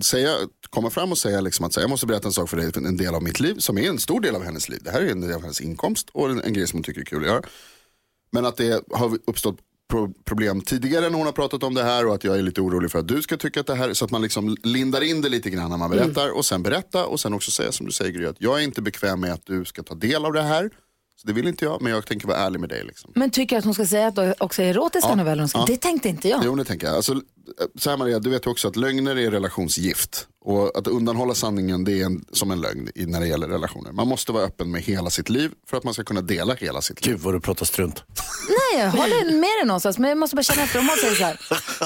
säga, 0.02 0.34
komma 0.70 0.90
fram 0.90 1.12
och 1.12 1.18
säga 1.18 1.40
liksom 1.40 1.66
att 1.66 1.72
säga, 1.72 1.82
jag 1.82 1.90
måste 1.90 2.06
berätta 2.06 2.28
en 2.28 2.32
sak 2.32 2.48
för 2.48 2.56
dig, 2.56 2.72
en 2.76 2.96
del 2.96 3.14
av 3.14 3.22
mitt 3.22 3.40
liv 3.40 3.54
som 3.58 3.78
är 3.78 3.88
en 3.88 3.98
stor 3.98 4.20
del 4.20 4.34
av 4.36 4.44
hennes 4.44 4.68
liv. 4.68 4.80
Det 4.84 4.90
här 4.90 5.00
är 5.00 5.10
en 5.10 5.20
del 5.20 5.32
av 5.32 5.42
hennes 5.42 5.60
inkomst 5.60 6.08
och 6.12 6.30
en, 6.30 6.40
en 6.42 6.52
grej 6.52 6.66
som 6.66 6.76
hon 6.76 6.84
tycker 6.84 7.00
är 7.00 7.04
kul 7.04 7.22
att 7.22 7.30
göra. 7.30 7.42
Men 8.32 8.46
att 8.46 8.56
det 8.56 8.84
har 8.92 9.18
uppstått 9.26 9.58
pro- 9.90 10.12
problem 10.24 10.60
tidigare 10.60 11.08
när 11.10 11.16
hon 11.16 11.26
har 11.26 11.32
pratat 11.32 11.62
om 11.62 11.74
det 11.74 11.82
här 11.82 12.06
och 12.06 12.14
att 12.14 12.24
jag 12.24 12.38
är 12.38 12.42
lite 12.42 12.60
orolig 12.60 12.90
för 12.90 12.98
att 12.98 13.08
du 13.08 13.22
ska 13.22 13.36
tycka 13.36 13.60
att 13.60 13.66
det 13.66 13.74
här, 13.74 13.92
så 13.94 14.04
att 14.04 14.10
man 14.10 14.22
liksom 14.22 14.56
lindar 14.62 15.00
in 15.00 15.20
det 15.22 15.28
lite 15.28 15.50
grann 15.50 15.70
när 15.70 15.76
man 15.76 15.90
berättar 15.90 16.36
och 16.36 16.44
sen 16.44 16.62
berätta 16.62 17.06
och 17.06 17.20
sen 17.20 17.34
också 17.34 17.50
säga 17.50 17.72
som 17.72 17.86
du 17.86 17.92
säger 17.92 18.10
Gry, 18.12 18.26
att 18.26 18.36
jag 18.38 18.58
är 18.60 18.64
inte 18.64 18.82
bekväm 18.82 19.20
med 19.20 19.32
att 19.32 19.46
du 19.46 19.64
ska 19.64 19.82
ta 19.82 19.94
del 19.94 20.24
av 20.24 20.32
det 20.32 20.42
här. 20.42 20.70
Så 21.20 21.26
det 21.26 21.32
vill 21.32 21.48
inte 21.48 21.64
jag, 21.64 21.82
men 21.82 21.92
jag 21.92 22.06
tänker 22.06 22.26
vara 22.28 22.38
ärlig 22.38 22.60
med 22.60 22.68
dig. 22.68 22.84
Liksom. 22.84 23.12
Men 23.14 23.30
tycker 23.30 23.58
att 23.58 23.64
hon 23.64 23.74
ska 23.74 23.86
säga 23.86 24.06
att 24.06 24.14
det 24.16 24.34
också 24.38 24.62
är 24.62 24.66
erotiska 24.66 25.08
Ja. 25.10 25.14
noveller 25.14 25.38
hon 25.42 25.48
ska? 25.48 25.58
Ja. 25.58 25.64
Det 25.66 25.76
tänkte 25.76 26.08
inte 26.08 26.28
jag. 26.28 26.42
Jo, 26.44 26.54
det 26.54 26.64
tänker 26.64 26.86
jag. 26.86 26.96
Alltså, 26.96 27.20
så 27.78 27.90
här 27.90 27.96
Maria, 27.96 28.18
du 28.18 28.30
vet 28.30 28.46
ju 28.46 28.50
också 28.50 28.68
att 28.68 28.76
lögner 28.76 29.18
är 29.18 29.30
relationsgift. 29.30 30.26
Och 30.44 30.78
att 30.78 30.86
undanhålla 30.86 31.34
sanningen 31.34 31.84
det 31.84 32.00
är 32.00 32.04
en, 32.06 32.24
som 32.32 32.50
en 32.50 32.60
lögn 32.60 32.88
i, 32.94 33.06
när 33.06 33.20
det 33.20 33.26
gäller 33.26 33.48
relationer. 33.48 33.92
Man 33.92 34.08
måste 34.08 34.32
vara 34.32 34.44
öppen 34.44 34.70
med 34.70 34.82
hela 34.82 35.10
sitt 35.10 35.28
liv 35.28 35.50
för 35.70 35.76
att 35.76 35.84
man 35.84 35.94
ska 35.94 36.04
kunna 36.04 36.20
dela 36.20 36.54
hela 36.54 36.80
sitt 36.80 37.06
liv. 37.06 37.14
Gud 37.14 37.22
vad 37.24 37.34
du 37.34 37.40
pratar 37.40 37.66
strunt. 37.66 38.02
Nej, 38.48 38.84
jag 38.84 38.90
håller 38.90 39.24
med 39.24 39.40
dig 39.40 39.64
någonstans. 39.66 39.98
Men 39.98 40.08
jag 40.08 40.18
måste 40.18 40.36
bara 40.36 40.42
känna 40.42 40.62
efter. 40.62 40.78
Om 40.78 40.88
hon 40.88 40.96
säger 40.96 41.14
så 41.14 41.24
här. 41.24 41.38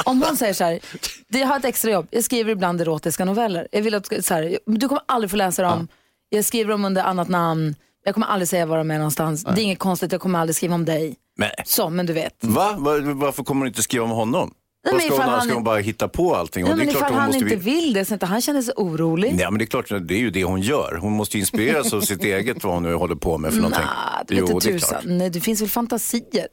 Om 0.04 0.22
hon 0.22 0.36
säger 0.36 0.54
så 0.54 0.64
här. 0.64 0.80
"Det- 1.28 1.38
Jag 1.38 1.46
har 1.46 1.58
ett 1.58 1.64
extra 1.64 1.90
jobb. 1.90 2.06
Jag 2.10 2.24
skriver 2.24 2.52
ibland 2.52 2.80
erotiska 2.80 3.24
noveller. 3.24 3.68
Jag 3.72 3.82
vill 3.82 3.94
att, 3.94 4.06
så 4.24 4.34
här, 4.34 4.58
du 4.66 4.88
kommer 4.88 5.02
aldrig 5.08 5.30
få 5.30 5.36
läsa 5.36 5.62
dem. 5.62 5.88
Jag 6.28 6.44
skriver 6.44 6.70
dem 6.70 6.84
under 6.84 7.02
annat 7.02 7.28
namn. 7.28 7.74
Jag 8.04 8.14
kommer 8.14 8.26
aldrig 8.26 8.48
säga 8.48 8.66
var 8.66 8.78
de 8.78 8.90
är 8.90 8.98
någonstans. 8.98 9.44
Det 9.44 9.50
är 9.60 9.64
inget 9.64 9.78
konstigt. 9.78 10.12
Jag 10.12 10.20
kommer 10.20 10.38
aldrig 10.38 10.56
skriva 10.56 10.74
om 10.74 10.84
dig. 10.84 11.16
Men, 11.38 11.50
Så, 11.64 11.90
men 11.90 12.06
du 12.06 12.12
vet. 12.12 12.34
va? 12.40 12.74
Va- 12.78 12.98
Varför 13.14 13.44
kommer 13.44 13.64
du 13.64 13.68
inte 13.68 13.82
skriva 13.82 14.04
om 14.04 14.10
honom? 14.10 14.54
Nej, 14.84 14.94
men 14.94 15.02
ska, 15.02 15.14
hon, 15.14 15.20
han- 15.32 15.42
ska 15.42 15.54
hon 15.54 15.64
bara 15.64 15.78
hitta 15.78 16.08
på 16.08 16.34
allting? 16.36 16.64
Ja, 16.66 16.72
Och 16.72 16.78
det 16.78 16.84
men 16.84 16.88
är 16.94 16.98
klart 16.98 17.10
ifall 17.10 17.20
han 17.22 17.34
inte 17.34 17.44
vi- 17.56 17.56
vill 17.56 17.92
det 17.92 18.04
så 18.04 18.14
inte 18.14 18.26
han 18.26 18.40
känner 18.42 18.62
sig 18.62 18.74
orolig. 18.76 19.34
Nej, 19.34 19.46
men 19.50 19.58
det 19.58 19.64
är 19.64 19.66
klart, 19.66 19.88
det 19.88 20.14
är 20.14 20.18
ju 20.18 20.30
det 20.30 20.44
hon 20.44 20.60
gör. 20.60 20.98
Hon 21.00 21.12
måste 21.12 21.36
ju 21.36 21.40
inspireras 21.40 21.92
av 21.92 22.00
sitt 22.00 22.24
eget, 22.24 22.64
vad 22.64 22.74
hon 22.74 22.82
nu 22.82 22.94
håller 22.94 23.14
på 23.14 23.38
med 23.38 23.50
för 23.52 23.56
någonting. 23.60 23.82
Nah, 23.84 24.24
det 24.28 24.34
Jo, 24.34 24.58
det 24.60 24.70
är 24.74 24.78
klart. 24.78 25.02
Nej, 25.04 25.30
det 25.30 25.40
finns 25.40 25.60
väl 25.62 25.68
fantasier. 25.68 26.46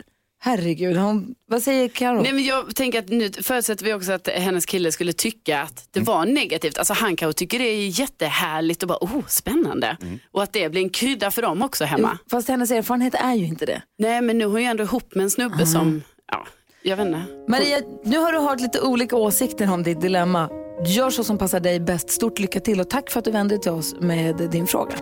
Herregud, 0.43 0.97
hon, 0.97 1.35
vad 1.45 1.63
säger 1.63 1.87
Karo? 1.87 2.21
Nej, 2.21 2.33
men 2.33 2.43
jag 2.43 2.75
tänker 2.75 2.99
att 2.99 3.09
nu 3.09 3.31
förutsätter 3.31 3.85
vi 3.85 3.93
också 3.93 4.11
att 4.11 4.27
hennes 4.27 4.65
kille 4.65 4.91
skulle 4.91 5.13
tycka 5.13 5.61
att 5.61 5.87
det 5.91 5.99
var 5.99 6.25
negativt. 6.25 6.77
Alltså 6.77 6.93
han 6.93 7.15
kanske 7.15 7.39
tycker 7.39 7.59
det 7.59 7.65
är 7.65 7.99
jättehärligt 7.99 8.83
och 8.83 8.89
bara, 8.89 8.97
oh, 9.01 9.27
spännande. 9.27 9.97
Och 10.31 10.43
att 10.43 10.53
det 10.53 10.69
blir 10.69 10.81
en 10.81 10.89
krydda 10.89 11.31
för 11.31 11.41
dem 11.41 11.61
också 11.61 11.85
hemma. 11.85 12.17
Fast 12.31 12.47
hennes 12.47 12.71
erfarenhet 12.71 13.13
är 13.15 13.33
ju 13.33 13.45
inte 13.45 13.65
det. 13.65 13.81
Nej, 13.97 14.21
men 14.21 14.37
nu 14.37 14.43
är 14.43 14.49
hon 14.49 14.61
ju 14.61 14.67
ändå 14.67 14.83
ihop 14.83 15.15
med 15.15 15.23
en 15.23 15.29
snubbe 15.29 15.65
som, 15.65 16.03
ja, 16.31 16.47
jag 16.81 16.97
vet 16.97 17.05
inte. 17.07 17.23
Maria, 17.47 17.77
nu 18.03 18.17
har 18.17 18.31
du 18.31 18.39
hört 18.39 18.59
lite 18.59 18.81
olika 18.81 19.15
åsikter 19.15 19.73
om 19.73 19.83
ditt 19.83 20.01
dilemma. 20.01 20.49
Gör 20.87 21.09
så 21.09 21.23
som 21.23 21.37
passar 21.37 21.59
dig 21.59 21.79
bäst. 21.79 22.09
Stort 22.09 22.39
lycka 22.39 22.59
till 22.59 22.79
och 22.79 22.89
tack 22.89 23.09
för 23.09 23.19
att 23.19 23.25
du 23.25 23.31
vände 23.31 23.55
dig 23.55 23.61
till 23.61 23.71
oss 23.71 23.95
med 23.99 24.49
din 24.51 24.67
fråga. 24.67 24.95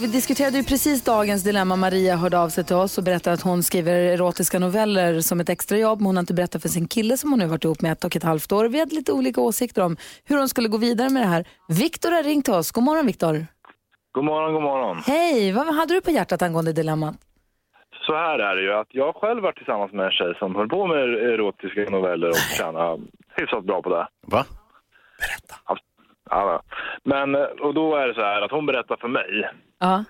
Vi 0.00 0.06
diskuterade 0.06 0.56
ju 0.56 0.64
precis 0.64 1.04
dagens 1.04 1.44
dilemma. 1.44 1.76
Maria 1.76 2.16
hörde 2.16 2.38
av 2.38 2.48
sig 2.48 2.64
till 2.64 2.76
oss 2.76 2.98
och 2.98 3.04
berättade 3.04 3.34
att 3.34 3.42
hon 3.42 3.62
skriver 3.62 3.92
erotiska 3.92 4.58
noveller 4.58 5.20
som 5.20 5.40
ett 5.40 5.48
extrajobb. 5.48 5.98
Men 6.00 6.06
hon 6.06 6.16
har 6.16 6.20
inte 6.20 6.34
berättat 6.34 6.62
för 6.62 6.68
sin 6.68 6.88
kille 6.88 7.16
som 7.16 7.30
hon 7.30 7.38
nu 7.38 7.46
varit 7.46 7.64
ihop 7.64 7.82
med 7.82 7.92
ett 7.92 8.04
och 8.04 8.16
ett 8.16 8.22
halvt 8.22 8.52
år. 8.52 8.68
Vi 8.68 8.78
hade 8.78 8.94
lite 8.94 9.12
olika 9.12 9.40
åsikter 9.40 9.82
om 9.82 9.96
hur 10.24 10.38
hon 10.38 10.48
skulle 10.48 10.68
gå 10.68 10.76
vidare 10.76 11.10
med 11.10 11.22
det 11.22 11.26
här. 11.26 11.44
Viktor 11.68 12.10
har 12.10 12.22
ringt 12.22 12.44
till 12.44 12.54
oss. 12.54 12.70
God 12.72 12.84
morgon 12.84 13.06
Viktor. 13.06 13.46
God 14.12 14.24
morgon, 14.24 14.52
god 14.52 14.62
morgon. 14.62 15.02
Hej, 15.06 15.52
vad 15.52 15.74
hade 15.74 15.94
du 15.94 16.00
på 16.00 16.10
hjärtat 16.10 16.42
angående 16.42 16.72
dilemmat? 16.72 17.14
Så 18.06 18.14
här 18.14 18.38
är 18.38 18.56
det 18.56 18.62
ju 18.62 18.72
att 18.72 18.88
jag 18.90 19.14
själv 19.16 19.42
varit 19.42 19.56
tillsammans 19.56 19.92
med 19.92 20.06
en 20.06 20.12
tjej 20.12 20.34
som 20.38 20.54
höll 20.54 20.68
på 20.68 20.86
med 20.86 20.96
erotiska 20.98 21.80
noveller 21.90 22.28
och 22.28 22.36
tjänade 22.58 23.02
hyfsat 23.36 23.64
bra 23.64 23.82
på 23.82 23.88
det. 23.88 24.08
Va? 24.26 24.44
Ja, 25.66 25.76
ja. 26.30 26.62
Men, 27.04 27.34
eh, 27.34 27.40
och 27.42 27.74
då 27.74 27.96
är 27.96 28.08
det 28.08 28.14
så 28.14 28.20
här 28.20 28.42
att 28.42 28.50
hon 28.50 28.66
berättar 28.66 28.96
för 28.96 29.08
mig 29.08 29.50
Ja. 29.78 30.04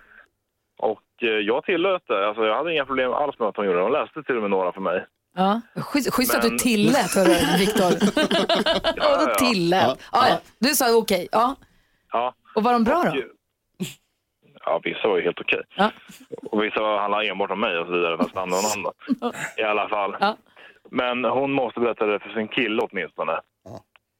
och 0.79 1.03
eh, 1.23 1.29
jag 1.29 1.65
tillät 1.65 2.03
det. 2.07 2.29
Alltså 2.29 2.45
jag 2.47 2.57
hade 2.57 2.73
inga 2.73 2.85
problem 2.85 3.12
alls 3.12 3.39
med 3.39 3.49
att 3.49 3.57
hon 3.57 3.67
gjorde 3.67 3.79
det. 3.79 3.83
Hon 3.85 3.93
läste 3.93 4.23
till 4.23 4.37
och 4.37 4.43
med 4.43 4.50
några 4.50 4.73
för 4.73 4.81
mig. 4.81 5.07
Ja. 5.37 5.61
Schysst, 5.77 6.15
schysst 6.15 6.35
att 6.35 6.43
du 6.43 6.49
Men- 6.49 6.59
tillät, 6.59 7.15
hörru, 7.15 7.59
Viktor. 7.59 7.91
Ja, 8.97 9.21
ja. 9.21 9.27
du 9.27 9.35
tillät. 9.47 10.09
Ja. 10.12 10.29
Ja, 10.29 10.39
Du 10.59 10.69
sa 10.69 10.97
okej. 10.99 11.29
Ja. 11.33 11.55
Ja. 12.12 12.35
Och 12.55 12.62
var 12.62 12.73
de 12.73 12.85
bra 12.85 13.03
då? 13.05 13.23
Ja, 14.65 14.81
vissa 14.85 15.09
var 15.09 15.17
ju 15.17 15.23
helt 15.23 15.41
okej. 15.41 15.62
Ja. 15.77 15.91
Och 16.50 16.62
vissa 16.65 16.81
handlade 16.83 17.29
enbart 17.29 17.50
om 17.50 17.61
mig 17.61 17.79
och 17.79 17.87
så 17.87 17.93
vidare, 17.93 18.17
fast 18.17 18.37
andra 18.37 18.57
om 18.57 18.65
andra. 18.77 18.93
I 19.57 19.62
alla 19.62 19.89
fall. 19.89 20.17
Ja. 20.21 20.37
Men 20.91 21.25
hon 21.25 21.53
måste 21.53 21.81
berätta 21.81 22.07
det 22.07 22.19
för 22.19 22.31
sin 22.31 22.49
kille 22.49 22.83
åtminstone. 22.83 23.41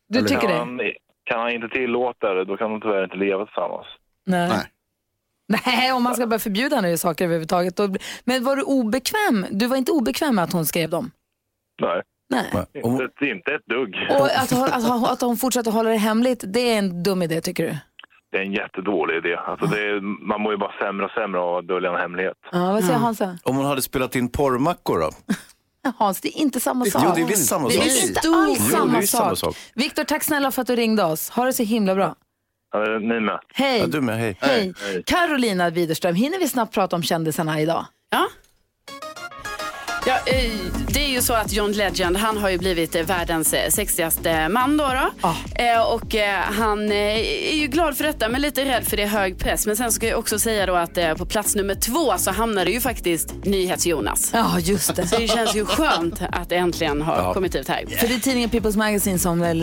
Du 0.09 0.23
tycker 0.23 0.49
kan 0.49 0.77
det? 0.77 0.95
Kan 1.31 1.41
han 1.41 1.51
inte 1.51 1.69
tillåta 1.69 2.35
det, 2.35 2.45
då 2.45 2.57
kan 2.57 2.71
de 2.71 2.81
tyvärr 2.81 3.05
inte 3.05 3.17
leva 3.17 3.47
tillsammans. 3.47 3.87
Nej. 4.27 4.51
Nej, 5.67 5.93
om 5.93 6.03
man 6.03 6.15
ska 6.15 6.27
börja 6.27 6.39
förbjuda 6.39 6.77
henne 6.77 6.99
saker 6.99 7.25
överhuvudtaget. 7.25 7.77
Då... 7.77 7.89
Men 8.25 8.45
var 8.45 8.57
du 8.57 8.63
obekväm? 8.63 9.47
Du 9.51 9.67
var 9.67 9.77
inte 9.77 9.93
obekväm 9.93 10.35
med 10.35 10.45
att 10.45 10.53
hon 10.53 10.67
skrev 10.67 10.91
dem? 10.91 11.11
Nej. 11.83 12.03
Nej. 12.31 12.67
Inte, 12.75 13.25
inte 13.27 13.55
ett 13.55 13.67
dugg. 13.67 13.97
Och 14.11 14.27
att, 14.27 14.51
hon- 14.51 14.65
att, 14.65 15.13
att 15.13 15.21
hon 15.21 15.37
fortsätter 15.37 15.71
hålla 15.71 15.91
det 15.91 15.97
hemligt, 15.97 16.45
det 16.47 16.61
är 16.61 16.79
en 16.79 17.03
dum 17.03 17.23
idé 17.23 17.41
tycker 17.41 17.65
du? 17.65 17.77
Det 18.33 18.39
är 18.39 18.43
en 18.43 18.53
jättedålig 18.53 19.17
idé. 19.17 19.37
Alltså 19.37 19.67
det 19.67 19.81
är, 19.81 20.01
man 20.01 20.41
mår 20.41 20.53
ju 20.53 20.59
bara 20.59 20.73
sämre 20.81 21.07
och 21.07 21.13
sämre 21.13 21.41
av 21.41 21.57
att 21.57 21.69
dölja 21.69 21.91
en 21.91 22.01
hemlighet. 22.01 22.37
Ja, 22.53 22.73
vad 22.73 22.85
säger 22.85 22.99
Hansa? 22.99 23.39
Om 23.43 23.57
hon 23.57 23.65
hade 23.67 23.83
spelat 23.83 24.17
in 24.17 24.29
porrmackor 24.33 24.99
då? 24.99 25.11
Hans, 25.99 26.21
det 26.21 26.29
är 26.29 26.37
inte 26.43 26.61
samma 26.61 26.85
sak. 26.87 27.03
Jo, 27.07 27.13
det 27.15 27.21
är 27.21 27.27
visst 27.27 27.47
samma 27.49 27.69
det 27.69 27.75
sak. 27.75 27.87
är 27.87 28.03
inte 28.09 28.21
Jo, 28.25 28.35
alls 28.35 28.59
det 28.59 28.65
är 28.65 28.79
samma, 28.79 29.03
samma 29.03 29.37
sak. 29.37 29.57
Viktor, 29.75 30.05
tack 30.05 30.25
snälla 30.25 30.51
för 30.51 30.63
att 30.63 30.69
du 30.69 30.77
ringde 30.77 31.05
oss. 31.05 31.31
Ha 31.31 31.45
det 31.45 31.53
så 31.53 31.63
himla 31.63 31.95
bra. 31.95 32.15
Ja, 32.73 32.79
ni 32.99 33.21
med. 33.21 33.39
Hej. 33.55 33.79
Ja, 33.81 33.87
du 33.87 34.01
med, 34.01 34.19
hej. 34.19 34.37
Hej. 34.41 34.75
Carolina 35.07 35.71
Widerström, 35.71 36.15
hinner 36.15 36.39
vi 36.39 36.49
snabbt 36.49 36.75
prata 36.75 36.97
om 36.97 37.03
kändisarna 37.03 37.61
idag? 37.61 37.87
Ja. 38.11 38.27
Ja, 40.07 40.19
eh, 40.27 40.51
det 40.89 41.01
är 41.05 41.09
ju 41.09 41.23
så 41.23 41.33
att 41.35 41.53
John 41.53 41.73
Legend, 41.73 42.17
han 42.17 42.37
har 42.39 42.49
ju 42.51 42.59
blivit 42.59 42.95
eh, 42.95 43.03
världens 43.03 43.53
eh, 43.53 43.71
sexigaste 43.71 44.49
man 44.49 44.77
då. 44.77 44.85
då. 45.23 45.29
Eh, 45.65 45.81
Och 45.93 46.15
han 46.59 46.93
är 46.93 47.55
ju 47.55 47.67
glad 47.67 47.97
för 47.97 48.05
detta 48.05 48.29
men 48.29 48.41
lite 48.43 48.65
rädd 48.65 48.85
för 48.89 48.97
det 48.97 49.03
är 49.03 49.07
hög 49.07 49.39
press. 49.39 49.67
Men 49.67 49.77
sen 49.77 49.93
ska 49.93 50.07
jag 50.07 50.19
också 50.19 50.39
säga 50.39 50.67
då 50.67 50.75
att 50.75 50.99
på 51.19 51.27
plats 51.27 51.55
nummer 51.55 51.75
två 51.75 52.19
så 52.19 52.31
hamnade 52.31 52.71
ju 52.71 52.81
faktiskt 52.81 53.35
NyhetsJonas. 53.45 54.31
Ja, 54.35 54.59
just 54.59 54.97
det. 54.97 55.07
Så 55.07 55.17
det 55.17 55.29
känns 55.29 55.55
ju 55.57 55.65
skönt 55.67 56.23
att 56.33 56.49
det 56.49 56.57
äntligen 56.57 57.03
har 57.03 57.17
Ja. 57.17 57.35
kommit 57.35 57.55
ut 57.55 57.69
här. 57.69 57.85
För 57.99 58.09
det 58.09 58.15
är 58.15 58.19
tidningen 58.21 58.51
People's 58.51 58.77
Magazine 58.77 59.19
som 59.19 59.41
väl 59.41 59.63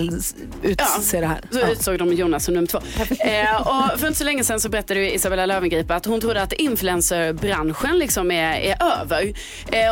utser 0.64 1.22
det 1.22 1.28
här. 1.28 1.42
Så 1.52 1.60
utsåg 1.60 2.00
de 2.00 2.14
Jonas 2.14 2.46
som 2.46 2.54
nummer 2.54 2.68
två. 2.68 2.78
Och 2.78 4.00
för 4.00 4.08
inte 4.08 4.20
så 4.20 4.24
länge 4.26 4.44
sedan 4.44 4.60
så 4.60 4.70
berättade 4.70 5.00
ju 5.00 5.12
Isabella 5.14 5.46
Löwengrip 5.46 5.92
att 5.92 6.06
hon 6.06 6.22
trodde 6.22 6.42
att 6.42 6.54
influencerbranschen 6.54 7.98
liksom 8.00 8.32
är, 8.32 8.54
är 8.60 8.78
över. 9.02 9.34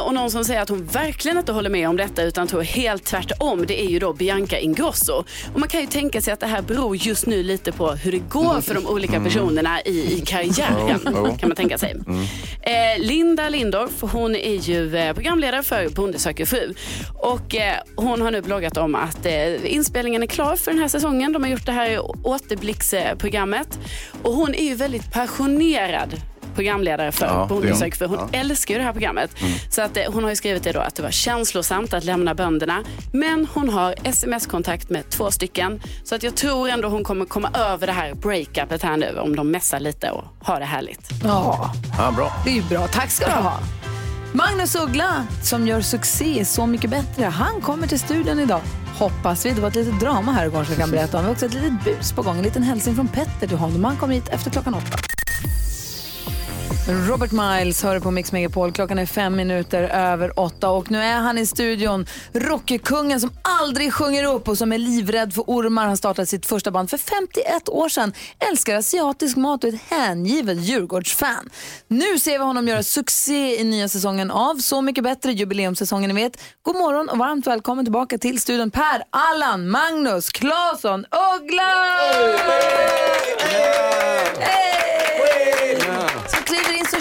Och 0.05 0.13
någon 0.13 0.31
som 0.35 0.45
säger 0.45 0.61
att 0.61 0.69
hon 0.69 0.85
verkligen 0.85 1.37
inte 1.37 1.51
håller 1.51 1.69
med 1.69 1.89
om 1.89 1.97
detta 1.97 2.23
utan 2.23 2.47
tror 2.47 2.61
helt 2.61 3.03
tvärtom. 3.03 3.65
Det 3.67 3.81
är 3.81 3.89
ju 3.89 3.99
då 3.99 4.13
Bianca 4.13 4.59
Ingrosso. 4.59 5.23
Och 5.53 5.59
man 5.59 5.69
kan 5.69 5.81
ju 5.81 5.87
tänka 5.87 6.21
sig 6.21 6.33
att 6.33 6.39
det 6.39 6.47
här 6.47 6.61
beror 6.61 6.95
just 6.95 7.25
nu 7.25 7.43
lite 7.43 7.71
på 7.71 7.91
hur 7.91 8.11
det 8.11 8.29
går 8.29 8.61
för 8.61 8.73
de 8.73 8.87
olika 8.87 9.23
personerna 9.23 9.81
i, 9.81 10.17
i 10.17 10.21
karriären. 10.25 10.99
Jo, 11.05 11.11
jo. 11.15 11.37
Kan 11.39 11.49
man 11.49 11.55
tänka 11.55 11.77
sig. 11.77 11.95
Eh, 12.61 13.03
Linda 13.03 13.49
Lindorff, 13.49 14.01
hon 14.01 14.35
är 14.35 14.55
ju 14.55 14.97
eh, 14.97 15.13
programledare 15.13 15.63
för 15.63 15.89
Bonde 15.89 16.19
söker 16.19 16.45
fru. 16.45 16.73
Och 17.13 17.55
eh, 17.55 17.75
hon 17.95 18.21
har 18.21 18.31
nu 18.31 18.41
bloggat 18.41 18.77
om 18.77 18.95
att 18.95 19.25
eh, 19.25 19.73
inspelningen 19.73 20.23
är 20.23 20.27
klar 20.27 20.55
för 20.55 20.71
den 20.71 20.79
här 20.79 20.87
säsongen. 20.87 21.33
De 21.33 21.43
har 21.43 21.49
gjort 21.49 21.65
det 21.65 21.71
här 21.71 21.99
återblicksprogrammet. 22.27 23.79
Och 24.23 24.33
hon 24.33 24.55
är 24.55 24.63
ju 24.63 24.75
väldigt 24.75 25.11
passionerad 25.11 26.21
programledare 26.55 27.11
för 27.11 27.25
Ja, 27.25 27.41
det 27.41 27.47
Bonde 27.47 27.67
är 27.69 28.07
hon. 28.07 28.17
Ja. 28.31 28.39
älskar 28.39 28.73
ju 28.73 28.77
det 28.79 28.85
här 28.85 28.91
programmet. 28.91 29.31
Så 29.69 29.81
att, 29.81 29.97
eh, 29.97 30.03
hon 30.13 30.23
har 30.23 30.29
ju 30.29 30.35
skrivit 30.35 30.63
det 30.63 30.71
då 30.71 30.79
att 30.79 30.95
det 30.95 31.03
var 31.03 31.11
känslosamt 31.11 31.93
att 31.93 32.03
lämna 32.03 32.35
bönderna. 32.35 32.83
Men 33.13 33.47
hon 33.53 33.69
har 33.69 33.95
sms-kontakt 34.03 34.89
med 34.89 35.09
två 35.09 35.31
stycken. 35.31 35.81
Så 36.03 36.15
att 36.15 36.23
jag 36.23 36.35
tror 36.35 36.69
ändå 36.69 36.87
hon 36.87 37.03
kommer 37.03 37.25
komma 37.25 37.49
över 37.53 37.87
det 37.87 37.93
här 37.93 38.13
breakupet 38.13 38.83
här 38.83 38.97
nu 38.97 39.19
om 39.19 39.35
de 39.35 39.51
messar 39.51 39.79
lite 39.79 40.11
och 40.11 40.23
har 40.41 40.59
det 40.59 40.65
härligt. 40.65 41.09
Ja, 41.23 41.73
Ja, 41.97 42.11
bra. 42.11 42.31
det 42.45 42.49
är 42.49 42.55
ju 42.55 42.63
bra. 42.63 42.87
Tack 42.87 43.09
ska 43.11 43.25
du 43.25 43.31
ha. 43.31 43.59
Magnus 44.33 44.75
Uggla, 44.75 45.25
som 45.43 45.67
gör 45.67 45.81
succé 45.81 46.45
Så 46.45 46.65
mycket 46.65 46.89
bättre, 46.89 47.25
han 47.25 47.61
kommer 47.61 47.87
till 47.87 47.99
studion 47.99 48.39
idag. 48.39 48.61
Hoppas 48.97 49.45
vi. 49.45 49.51
Det 49.51 49.61
var 49.61 49.67
ett 49.67 49.75
litet 49.75 49.99
drama 49.99 50.31
här 50.31 50.45
igår 50.45 50.63
som 50.63 50.73
jag 50.73 50.79
kan 50.81 50.91
berätta 50.91 51.17
om. 51.17 51.23
Vi 51.23 51.27
har 51.27 51.33
också 51.33 51.45
ett 51.45 51.53
litet 51.53 51.83
bus 51.83 52.11
på 52.11 52.21
gång. 52.21 52.37
En 52.37 52.43
liten 52.43 52.63
hälsning 52.63 52.95
från 52.95 53.07
Petter 53.07 53.47
till 53.47 53.57
honom. 53.57 53.83
Han 53.83 53.97
kommer 53.97 54.13
hit 54.13 54.29
efter 54.29 54.51
klockan 54.51 54.73
åtta. 54.73 54.97
Robert 56.87 57.31
Miles 57.31 57.83
hör 57.83 57.99
på 57.99 58.11
Mix 58.11 58.31
Megapol. 58.31 58.71
Klockan 58.71 58.99
är 58.99 59.05
fem 59.05 59.35
minuter 59.35 59.83
över 59.83 60.39
åtta 60.39 60.69
och 60.69 60.91
nu 60.91 61.01
är 61.01 61.17
han 61.17 61.37
i 61.37 61.45
studion. 61.45 62.05
Rockkungen 62.33 63.21
som 63.21 63.31
aldrig 63.41 63.93
sjunger 63.93 64.23
upp 64.23 64.47
och 64.47 64.57
som 64.57 64.73
är 64.73 64.77
livrädd 64.77 65.33
för 65.33 65.41
ormar. 65.41 65.85
Han 65.85 65.97
startade 65.97 66.25
sitt 66.25 66.45
första 66.45 66.71
band 66.71 66.89
för 66.89 66.97
51 66.97 67.69
år 67.69 67.89
sedan. 67.89 68.13
Älskar 68.49 68.75
asiatisk 68.75 69.37
mat 69.37 69.63
och 69.63 69.69
ett 69.69 69.81
hängivet 69.89 70.57
Djurgårdsfan. 70.57 71.49
Nu 71.87 72.19
ser 72.19 72.39
vi 72.39 72.45
honom 72.45 72.67
göra 72.67 72.83
succé 72.83 73.61
i 73.61 73.63
nya 73.63 73.89
säsongen 73.89 74.31
av 74.31 74.55
Så 74.55 74.81
mycket 74.81 75.03
bättre, 75.03 75.31
jubileumssäsongen 75.31 76.15
ni 76.15 76.23
vet. 76.23 76.41
God 76.61 76.75
morgon 76.75 77.09
och 77.09 77.17
varmt 77.17 77.47
välkommen 77.47 77.85
tillbaka 77.85 78.17
till 78.17 78.41
studion 78.41 78.71
Per, 78.71 79.03
Allan, 79.09 79.69
Magnus, 79.69 80.29
Claesson, 80.29 81.05
Uggla! 81.39 81.73
Kliver 82.25 83.05
in 83.05 83.25
så 84.35 84.84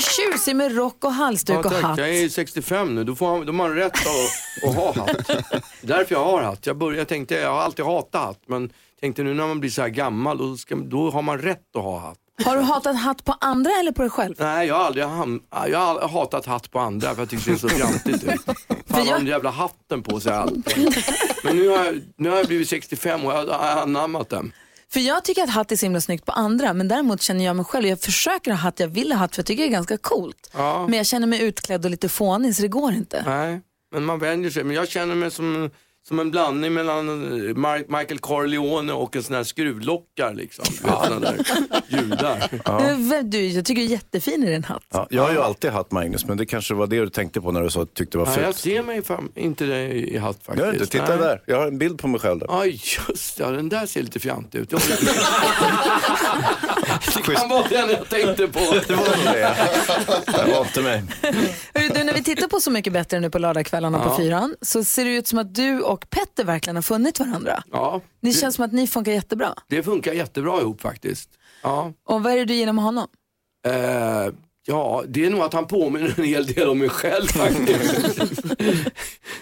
tjusig 0.04 0.56
med 0.56 0.76
rock 0.76 1.04
och 1.04 1.12
halsduk 1.12 1.56
Ja, 1.56 1.68
och 1.68 1.72
hatt. 1.72 1.98
Jag 1.98 2.08
är 2.16 2.28
65 2.28 2.94
nu, 2.94 3.04
då, 3.04 3.14
får 3.14 3.26
man, 3.26 3.40
då 3.40 3.46
har 3.46 3.52
man 3.52 3.74
rätt 3.74 3.92
att, 3.92 4.68
att 4.68 4.74
ha 4.76 4.92
hatt. 5.06 5.30
Därför 5.80 6.14
jag 6.14 6.24
har 6.24 6.42
hatt. 6.42 6.66
Jag, 6.66 6.76
började, 6.76 6.98
jag 6.98 7.08
tänkte, 7.08 7.34
jag 7.34 7.50
har 7.52 7.60
alltid 7.62 7.84
hatat 7.84 8.22
hatt, 8.22 8.40
men 8.46 8.70
tänkte 9.00 9.22
nu 9.22 9.34
när 9.34 9.46
man 9.46 9.60
blir 9.60 9.70
så 9.70 9.82
här 9.82 9.88
gammal, 9.88 10.38
då, 10.38 10.56
ska, 10.56 10.74
då 10.74 11.10
har 11.10 11.22
man 11.22 11.38
rätt 11.38 11.76
att 11.76 11.82
ha 11.82 11.98
hatt. 11.98 12.18
Har 12.44 12.56
du 12.56 12.62
hatat 12.62 12.96
hatt 12.96 13.24
på 13.24 13.34
andra 13.40 13.70
eller 13.80 13.92
på 13.92 14.02
dig 14.02 14.10
själv? 14.10 14.34
Nej, 14.38 14.68
jag 14.68 14.74
har 14.74 14.84
aldrig 14.84 15.04
ham- 15.04 15.40
jag 15.70 15.78
har 15.78 16.08
hatat 16.08 16.46
hatt 16.46 16.70
på 16.70 16.78
andra 16.78 17.14
för 17.14 17.22
jag 17.22 17.30
tycker 17.30 17.50
det 17.52 17.58
ser 17.58 17.68
så 17.68 17.74
fjantigt 17.76 18.24
ut. 18.24 18.40
Fan 18.86 19.06
har 19.08 19.16
den 19.18 19.26
jävla 19.26 19.50
hatten 19.50 20.02
på 20.02 20.20
sig 20.20 20.32
alltid. 20.32 20.96
Men 21.44 21.56
nu 21.56 21.68
har, 21.68 21.84
jag, 21.84 22.00
nu 22.16 22.30
har 22.30 22.36
jag 22.36 22.46
blivit 22.46 22.68
65 22.68 23.24
och 23.24 23.32
jag 23.32 23.46
har 23.46 23.82
anammat 23.82 24.28
den. 24.28 24.52
För 24.94 25.00
jag 25.00 25.24
tycker 25.24 25.42
att 25.42 25.50
hatt 25.50 25.72
är 25.72 25.76
så 25.76 25.87
himla 25.87 26.00
snyggt 26.00 26.26
på 26.26 26.33
andra, 26.33 26.72
men 26.72 26.88
däremot 26.88 27.22
känner 27.22 27.44
jag 27.44 27.57
mig 27.57 27.64
själv, 27.64 27.87
jag 27.87 28.00
försöker 28.00 28.50
ha 28.50 28.59
hatt, 28.59 28.80
jag 28.80 28.88
vill 28.88 29.12
ha 29.12 29.18
hatt 29.18 29.35
för 29.35 29.40
jag 29.40 29.46
tycker 29.46 29.62
det 29.62 29.68
är 29.68 29.72
ganska 29.72 29.96
coolt. 29.96 30.50
Ja. 30.52 30.87
Men 30.88 30.96
jag 30.96 31.07
känner 31.07 31.26
mig 31.26 31.42
utklädd 31.42 31.85
och 31.85 31.90
lite 31.90 32.09
fånig 32.09 32.57
så 32.57 32.62
det 32.62 32.68
går 32.68 32.92
inte. 32.92 33.22
Nej, 33.26 33.61
men 33.92 34.04
man 34.04 34.18
vänjer 34.18 34.50
sig. 34.50 34.64
Men 34.64 34.76
jag 34.76 34.88
känner 34.88 35.14
mig 35.14 35.30
som, 35.30 35.70
som 36.08 36.18
en 36.20 36.30
blandning 36.30 36.74
mellan 36.74 37.08
eh, 37.08 37.54
Mar- 37.54 37.98
Michael 37.98 38.18
Corleone 38.18 38.92
och 38.92 39.16
en 39.16 39.22
sån 39.22 39.36
här 39.36 39.44
skruvlockar 39.44 40.34
liksom. 40.34 40.64
Ja. 40.86 41.04
Såna 41.06 41.20
där 41.20 41.36
judar. 41.88 42.48
Eh, 42.66 43.22
Du, 43.24 43.46
jag 43.46 43.64
tycker 43.64 43.80
du 43.82 43.86
är 43.88 43.90
jättefin 43.90 44.44
i 44.44 44.50
din 44.50 44.64
hatt. 44.64 44.82
Ja, 44.92 45.06
jag 45.10 45.22
har 45.22 45.32
ju 45.32 45.40
alltid 45.40 45.70
hatt 45.70 45.90
Magnus, 45.92 46.24
men 46.24 46.36
det 46.36 46.46
kanske 46.46 46.74
var 46.74 46.86
det 46.86 47.00
du 47.00 47.08
tänkte 47.10 47.40
på 47.40 47.52
när 47.52 47.60
du 47.62 47.70
sa 47.70 47.82
att 47.82 47.88
du 47.88 48.04
tyckte 48.04 48.18
det 48.18 48.24
var 48.24 48.26
Nej, 48.30 48.36
jag 48.36 48.44
fult. 48.44 48.56
ser 48.56 48.82
mig 48.82 49.02
fan, 49.02 49.28
inte 49.34 49.64
det 49.66 49.92
i 49.92 50.18
hatt 50.18 50.36
faktiskt. 50.42 50.66
Gör 50.66 50.72
inte, 50.72 50.86
titta 50.86 51.08
Nej. 51.08 51.18
där. 51.18 51.42
Jag 51.46 51.56
har 51.58 51.66
en 51.66 51.78
bild 51.78 51.98
på 51.98 52.08
mig 52.08 52.20
själv 52.20 52.38
där. 52.38 52.46
Oj, 52.50 52.80
just 53.08 53.38
ja, 53.38 53.50
den 53.50 53.68
där 53.68 53.86
ser 53.86 54.02
lite 54.02 54.20
fjantig 54.20 54.58
ut. 54.58 54.72
Jag 54.72 54.80
det 57.16 57.34
kan 57.34 57.48
vara 57.48 57.68
den 57.68 57.90
jag 57.90 58.08
tänkte 58.08 58.48
på. 58.48 58.58
Det 58.88 58.94
var 58.94 59.32
det. 59.32 59.56
Det 60.26 60.52
var 60.52 60.60
inte 60.60 60.80
mig. 60.82 61.02
Du, 61.94 62.04
när 62.04 62.14
vi 62.14 62.22
tittar 62.22 62.48
på 62.48 62.60
Så 62.60 62.70
mycket 62.70 62.92
bättre 62.92 63.20
nu 63.20 63.30
på 63.30 63.38
lördagskvällarna 63.38 63.98
på 63.98 64.08
Ja. 64.08 64.16
fyran 64.16 64.54
så 64.62 64.84
ser 64.84 65.04
det 65.04 65.10
ut 65.10 65.26
som 65.28 65.38
att 65.38 65.54
du 65.54 65.80
och 65.80 65.93
Petter 65.96 66.44
verkligen 66.44 66.76
har 66.76 66.83
funnit 66.83 67.18
varandra. 67.20 67.62
Ja, 67.72 68.00
Det 68.20 68.28
det, 68.28 68.33
känns 68.35 68.54
som 68.57 68.64
att 68.64 68.72
ni 68.72 68.87
funkar 68.87 69.12
jättebra. 69.12 69.54
det 69.68 69.83
funkar 69.83 70.12
jättebra 70.12 70.61
ihop 70.61 70.80
faktiskt. 70.80 71.30
Ja. 71.62 71.92
Och 72.09 72.22
vad 72.22 72.33
är 72.33 72.37
det 72.37 72.44
du 72.44 72.54
gillar 72.54 72.72
med 72.72 72.85
honom? 72.85 73.07
Eh, 73.66 74.35
ja, 74.66 75.05
det 75.09 75.24
är 75.24 75.31
nog 75.31 75.40
att 75.40 75.53
han 75.53 75.66
påminner 75.66 76.14
en 76.18 76.24
hel 76.24 76.46
del 76.46 76.68
om 76.68 76.79
mig 76.79 76.88
själv 76.88 77.27
faktiskt. 77.27 78.44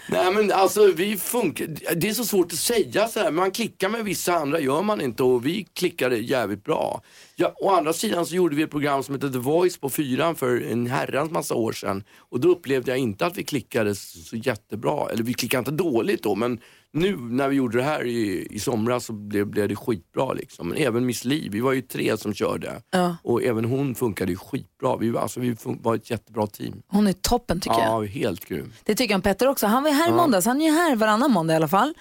Nej 0.07 0.33
men 0.33 0.51
alltså 0.51 0.87
vi 0.87 1.17
funkar, 1.17 1.67
det 1.95 2.09
är 2.09 2.13
så 2.13 2.25
svårt 2.25 2.51
att 2.51 2.59
säga 2.59 3.07
så 3.07 3.19
här. 3.19 3.31
Man 3.31 3.51
klickar 3.51 3.89
med 3.89 4.05
vissa, 4.05 4.33
andra 4.33 4.59
gör 4.59 4.81
man 4.81 5.01
inte 5.01 5.23
och 5.23 5.45
vi 5.45 5.67
klickade 5.73 6.17
jävligt 6.17 6.63
bra. 6.63 7.01
Ja, 7.35 7.53
å 7.55 7.69
andra 7.69 7.93
sidan 7.93 8.25
så 8.25 8.35
gjorde 8.35 8.55
vi 8.55 8.63
ett 8.63 8.71
program 8.71 9.03
som 9.03 9.15
hette 9.15 9.29
The 9.29 9.37
Voice 9.37 9.77
på 9.77 9.89
fyran 9.89 10.35
för 10.35 10.61
en 10.71 10.87
herrans 10.87 11.31
massa 11.31 11.55
år 11.55 11.71
sedan. 11.71 12.03
Och 12.17 12.39
då 12.39 12.49
upplevde 12.49 12.91
jag 12.91 12.97
inte 12.97 13.25
att 13.25 13.37
vi 13.37 13.43
klickade 13.43 13.95
så, 13.95 14.35
jättebra. 14.35 15.09
Eller 15.11 15.23
vi 15.23 15.33
klickade 15.33 15.59
inte 15.59 15.83
dåligt 15.83 16.23
då 16.23 16.35
men 16.35 16.59
nu 16.93 17.17
när 17.17 17.49
vi 17.49 17.55
gjorde 17.55 17.77
det 17.77 17.83
här 17.83 18.05
i, 18.05 18.47
i 18.51 18.59
somras 18.59 19.05
så 19.05 19.13
blev, 19.13 19.47
blev 19.47 19.67
det 19.69 19.75
skitbra 19.75 20.33
liksom. 20.33 20.67
Men 20.69 20.77
även 20.77 21.05
Miss 21.05 21.25
Li, 21.25 21.49
vi 21.49 21.59
var 21.59 21.73
ju 21.73 21.81
tre 21.81 22.17
som 22.17 22.33
körde. 22.33 22.81
Ja. 22.91 23.15
Och 23.23 23.43
även 23.43 23.65
hon 23.65 23.95
funkade 23.95 24.31
ju 24.31 24.37
skitbra. 24.37 24.97
Vi, 24.97 25.09
var- 25.09 25.21
alltså, 25.21 25.39
vi 25.39 25.55
var 25.63 25.95
ett 25.95 26.09
jättebra 26.11 26.47
team. 26.47 26.81
Hon 26.87 27.07
är 27.07 27.13
toppen 27.13 27.59
tycker 27.59 27.79
jag. 27.79 28.03
Ja, 28.03 28.07
helt 28.07 28.45
grym. 28.45 28.73
Det 28.83 28.95
tycker 28.95 29.13
jag 29.13 29.17
om 29.17 29.21
Petter 29.21 29.47
också. 29.47 29.67
Han 29.67 29.83
var 29.83 29.91
här 29.91 30.07
i 30.07 30.09
Ja. 30.09 30.15
måndags, 30.15 30.45
han 30.45 30.61
är 30.61 30.65
ju 30.65 30.71
här 30.71 30.95
varannan 30.95 31.31
måndag 31.31 31.53
i 31.53 31.55
alla 31.55 31.67
fall. 31.67 31.93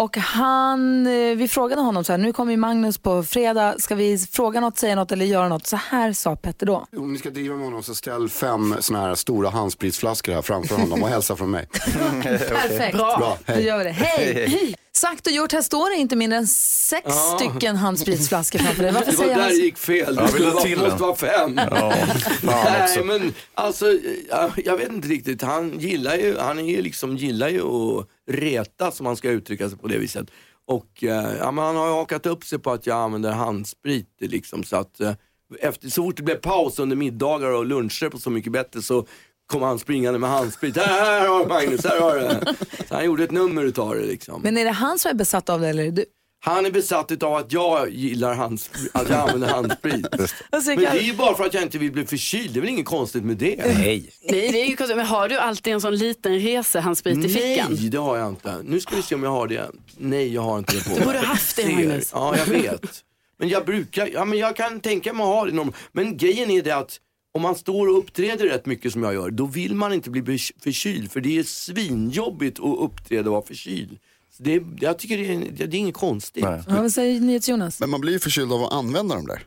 Och 0.00 0.16
han, 0.16 1.06
eh, 1.06 1.36
vi 1.36 1.48
frågade 1.48 1.82
honom 1.82 2.04
så 2.04 2.12
här, 2.12 2.18
nu 2.18 2.32
kommer 2.32 2.52
ju 2.52 2.56
Magnus 2.56 2.98
på 2.98 3.22
fredag, 3.22 3.74
ska 3.78 3.94
vi 3.94 4.18
fråga 4.18 4.60
något, 4.60 4.78
säga 4.78 4.94
något 4.94 5.12
eller 5.12 5.24
göra 5.24 5.48
något? 5.48 5.66
Så 5.66 5.76
här 5.76 6.12
sa 6.12 6.36
Petter 6.36 6.66
då. 6.66 6.86
Om 6.96 7.12
ni 7.12 7.18
ska 7.18 7.30
driva 7.30 7.54
med 7.54 7.64
honom 7.64 7.82
så 7.82 7.94
ställ 7.94 8.28
fem 8.28 8.76
såna 8.80 9.00
här 9.00 9.14
stora 9.14 9.50
handspritsflaskor 9.50 10.32
här 10.32 10.42
framför 10.42 10.76
honom 10.76 11.02
och 11.02 11.08
hälsa 11.08 11.36
från 11.36 11.50
mig. 11.50 11.66
Perfekt. 12.22 12.96
Bra, 12.96 13.36
Då 13.46 13.52
hej. 13.52 13.64
gör 13.64 13.78
vi 13.78 13.84
det. 13.84 13.90
Hej! 13.90 14.48
Hej. 14.48 14.74
Sagt 14.92 15.26
och 15.26 15.32
gjort, 15.32 15.52
här 15.52 15.62
står 15.62 15.90
det 15.90 15.96
inte 15.96 16.16
mindre 16.16 16.38
än 16.38 16.46
sex 16.46 17.02
Ja. 17.06 17.38
stycken 17.38 17.76
handspritsflaskor 17.76 18.58
framför 18.58 18.82
dig. 18.82 18.92
Varför 18.92 19.10
det 19.10 19.16
var 19.16 19.24
säger 19.24 19.36
där 19.38 19.48
det 19.48 19.54
gick 19.54 19.78
fel. 19.78 20.14
Det 20.16 20.62
till 20.62 20.78
måste 20.78 21.02
vara 21.02 21.16
fem. 21.16 21.60
Ja, 21.70 21.94
Nej 22.42 23.04
men 23.04 23.34
alltså, 23.54 23.86
jag, 24.30 24.50
jag 24.64 24.76
vet 24.76 24.92
inte 24.92 25.08
riktigt. 25.08 25.42
Han 25.42 25.78
gillar 25.78 26.16
ju, 26.16 26.36
han 26.38 26.58
är 26.58 26.62
ju 26.76 26.82
liksom, 26.82 27.16
gillar 27.16 27.48
ju 27.48 27.62
att 27.62 28.06
reta 28.30 28.90
som 28.90 29.04
man 29.04 29.16
ska 29.16 29.30
uttrycka 29.30 29.68
sig 29.68 29.78
på 29.78 29.88
det 29.88 29.98
viset. 29.98 30.26
Och 30.66 31.04
eh, 31.04 31.36
ja, 31.38 31.50
men 31.50 31.64
han 31.64 31.76
har 31.76 31.86
ju 31.86 31.92
hakat 31.92 32.26
upp 32.26 32.44
sig 32.44 32.58
på 32.58 32.70
att 32.72 32.86
jag 32.86 32.96
använder 32.98 33.32
handsprit 33.32 34.08
liksom 34.20 34.64
så 34.64 34.76
att 34.76 35.00
eh, 35.00 35.12
efter, 35.60 35.88
så 35.88 36.02
fort 36.02 36.16
det 36.16 36.22
blev 36.22 36.36
paus 36.36 36.78
under 36.78 36.96
middagar 36.96 37.48
och 37.50 37.66
luncher 37.66 38.08
på 38.08 38.18
Så 38.18 38.30
mycket 38.30 38.52
bättre 38.52 38.82
så 38.82 39.06
kom 39.50 39.62
han 39.62 39.78
springande 39.78 40.18
med 40.18 40.30
handsprit. 40.30 40.76
Här, 40.76 41.28
har 41.28 41.46
Magnus, 41.46 41.84
här 41.84 42.00
har 42.00 42.18
du. 42.18 42.54
Så 42.88 42.94
han 42.94 43.04
gjorde 43.04 43.24
ett 43.24 43.30
nummer 43.30 43.64
utav 43.64 43.94
det 43.94 44.06
liksom. 44.06 44.42
Men 44.42 44.56
är 44.58 44.64
det 44.64 44.70
han 44.70 44.98
som 44.98 45.10
är 45.10 45.14
besatt 45.14 45.48
av 45.48 45.60
det 45.60 45.68
eller 45.68 45.82
är 45.82 45.86
det 45.86 45.92
du? 45.92 46.04
Han 46.42 46.66
är 46.66 46.70
besatt 46.70 47.22
av 47.22 47.34
att 47.34 47.52
jag 47.52 47.90
gillar 47.90 48.34
hans, 48.34 48.70
att 48.92 49.08
jag 49.08 49.18
använder 49.18 49.48
handsprit. 49.48 50.06
Men 50.66 50.76
det 50.76 50.86
är 50.86 51.00
ju 51.00 51.14
bara 51.14 51.36
för 51.36 51.44
att 51.44 51.54
jag 51.54 51.62
inte 51.62 51.78
vill 51.78 51.92
bli 51.92 52.06
förkyld, 52.06 52.54
det 52.54 52.58
är 52.58 52.60
väl 52.60 52.70
inget 52.70 52.86
konstigt 52.86 53.24
med 53.24 53.36
det? 53.36 53.56
Nej. 53.56 54.12
Nej, 54.30 54.52
det 54.52 54.62
är 54.62 54.66
ju 54.66 54.76
konstigt. 54.76 54.96
Men 54.96 55.06
har 55.06 55.28
du 55.28 55.38
alltid 55.38 55.72
en 55.72 55.80
sån 55.80 55.96
liten 55.96 56.38
resehandsprit 56.38 57.24
i 57.24 57.28
fickan? 57.28 57.66
Nej, 57.70 57.88
det 57.88 57.98
har 57.98 58.16
jag 58.16 58.28
inte. 58.28 58.56
Nu 58.64 58.80
ska 58.80 58.96
vi 58.96 59.02
se 59.02 59.14
om 59.14 59.22
jag 59.22 59.30
har 59.30 59.46
det. 59.46 59.70
Nej, 59.96 60.34
jag 60.34 60.42
har 60.42 60.58
inte 60.58 60.76
det 60.76 60.84
på 60.84 60.98
Du 60.98 61.04
borde 61.04 61.18
ha 61.18 61.26
haft 61.26 61.56
det. 61.56 61.72
Magnus. 61.72 62.10
Ja, 62.14 62.36
jag 62.36 62.46
vet. 62.46 63.04
Men 63.38 63.48
jag 63.48 63.64
brukar, 63.64 64.06
ja 64.06 64.24
men 64.24 64.38
jag 64.38 64.56
kan 64.56 64.80
tänka 64.80 65.12
mig 65.12 65.22
att 65.22 65.28
ha 65.28 65.44
det. 65.44 65.72
Men 65.92 66.16
grejen 66.16 66.50
är 66.50 66.62
det 66.62 66.76
att 66.76 67.00
om 67.32 67.42
man 67.42 67.54
står 67.54 67.88
och 67.88 67.98
uppträder 67.98 68.46
rätt 68.46 68.66
mycket 68.66 68.92
som 68.92 69.02
jag 69.02 69.14
gör, 69.14 69.30
då 69.30 69.46
vill 69.46 69.74
man 69.74 69.92
inte 69.92 70.10
bli 70.10 70.38
förkyld. 70.62 71.10
För 71.10 71.20
det 71.20 71.38
är 71.38 71.42
svinjobbigt 71.42 72.60
att 72.60 72.78
uppträda 72.78 73.30
och 73.30 73.34
vara 73.34 73.46
förkyld. 73.46 73.98
Så 74.30 74.42
det 74.42 74.54
är, 74.54 74.66
jag 74.80 74.98
tycker 74.98 75.18
det 75.18 75.34
är, 75.34 75.66
det 75.68 75.76
är 75.76 75.78
inget 75.78 75.94
konstigt. 75.94 76.44
Nej. 76.44 76.62
Ja, 76.68 76.82
vad 76.82 76.92
säger 76.92 77.20
NyhetsJonas? 77.20 77.80
Men 77.80 77.90
man 77.90 78.00
blir 78.00 78.12
ju 78.12 78.18
förkyld 78.18 78.52
av 78.52 78.62
att 78.62 78.72
använda 78.72 79.14
dem 79.14 79.26
där. 79.26 79.42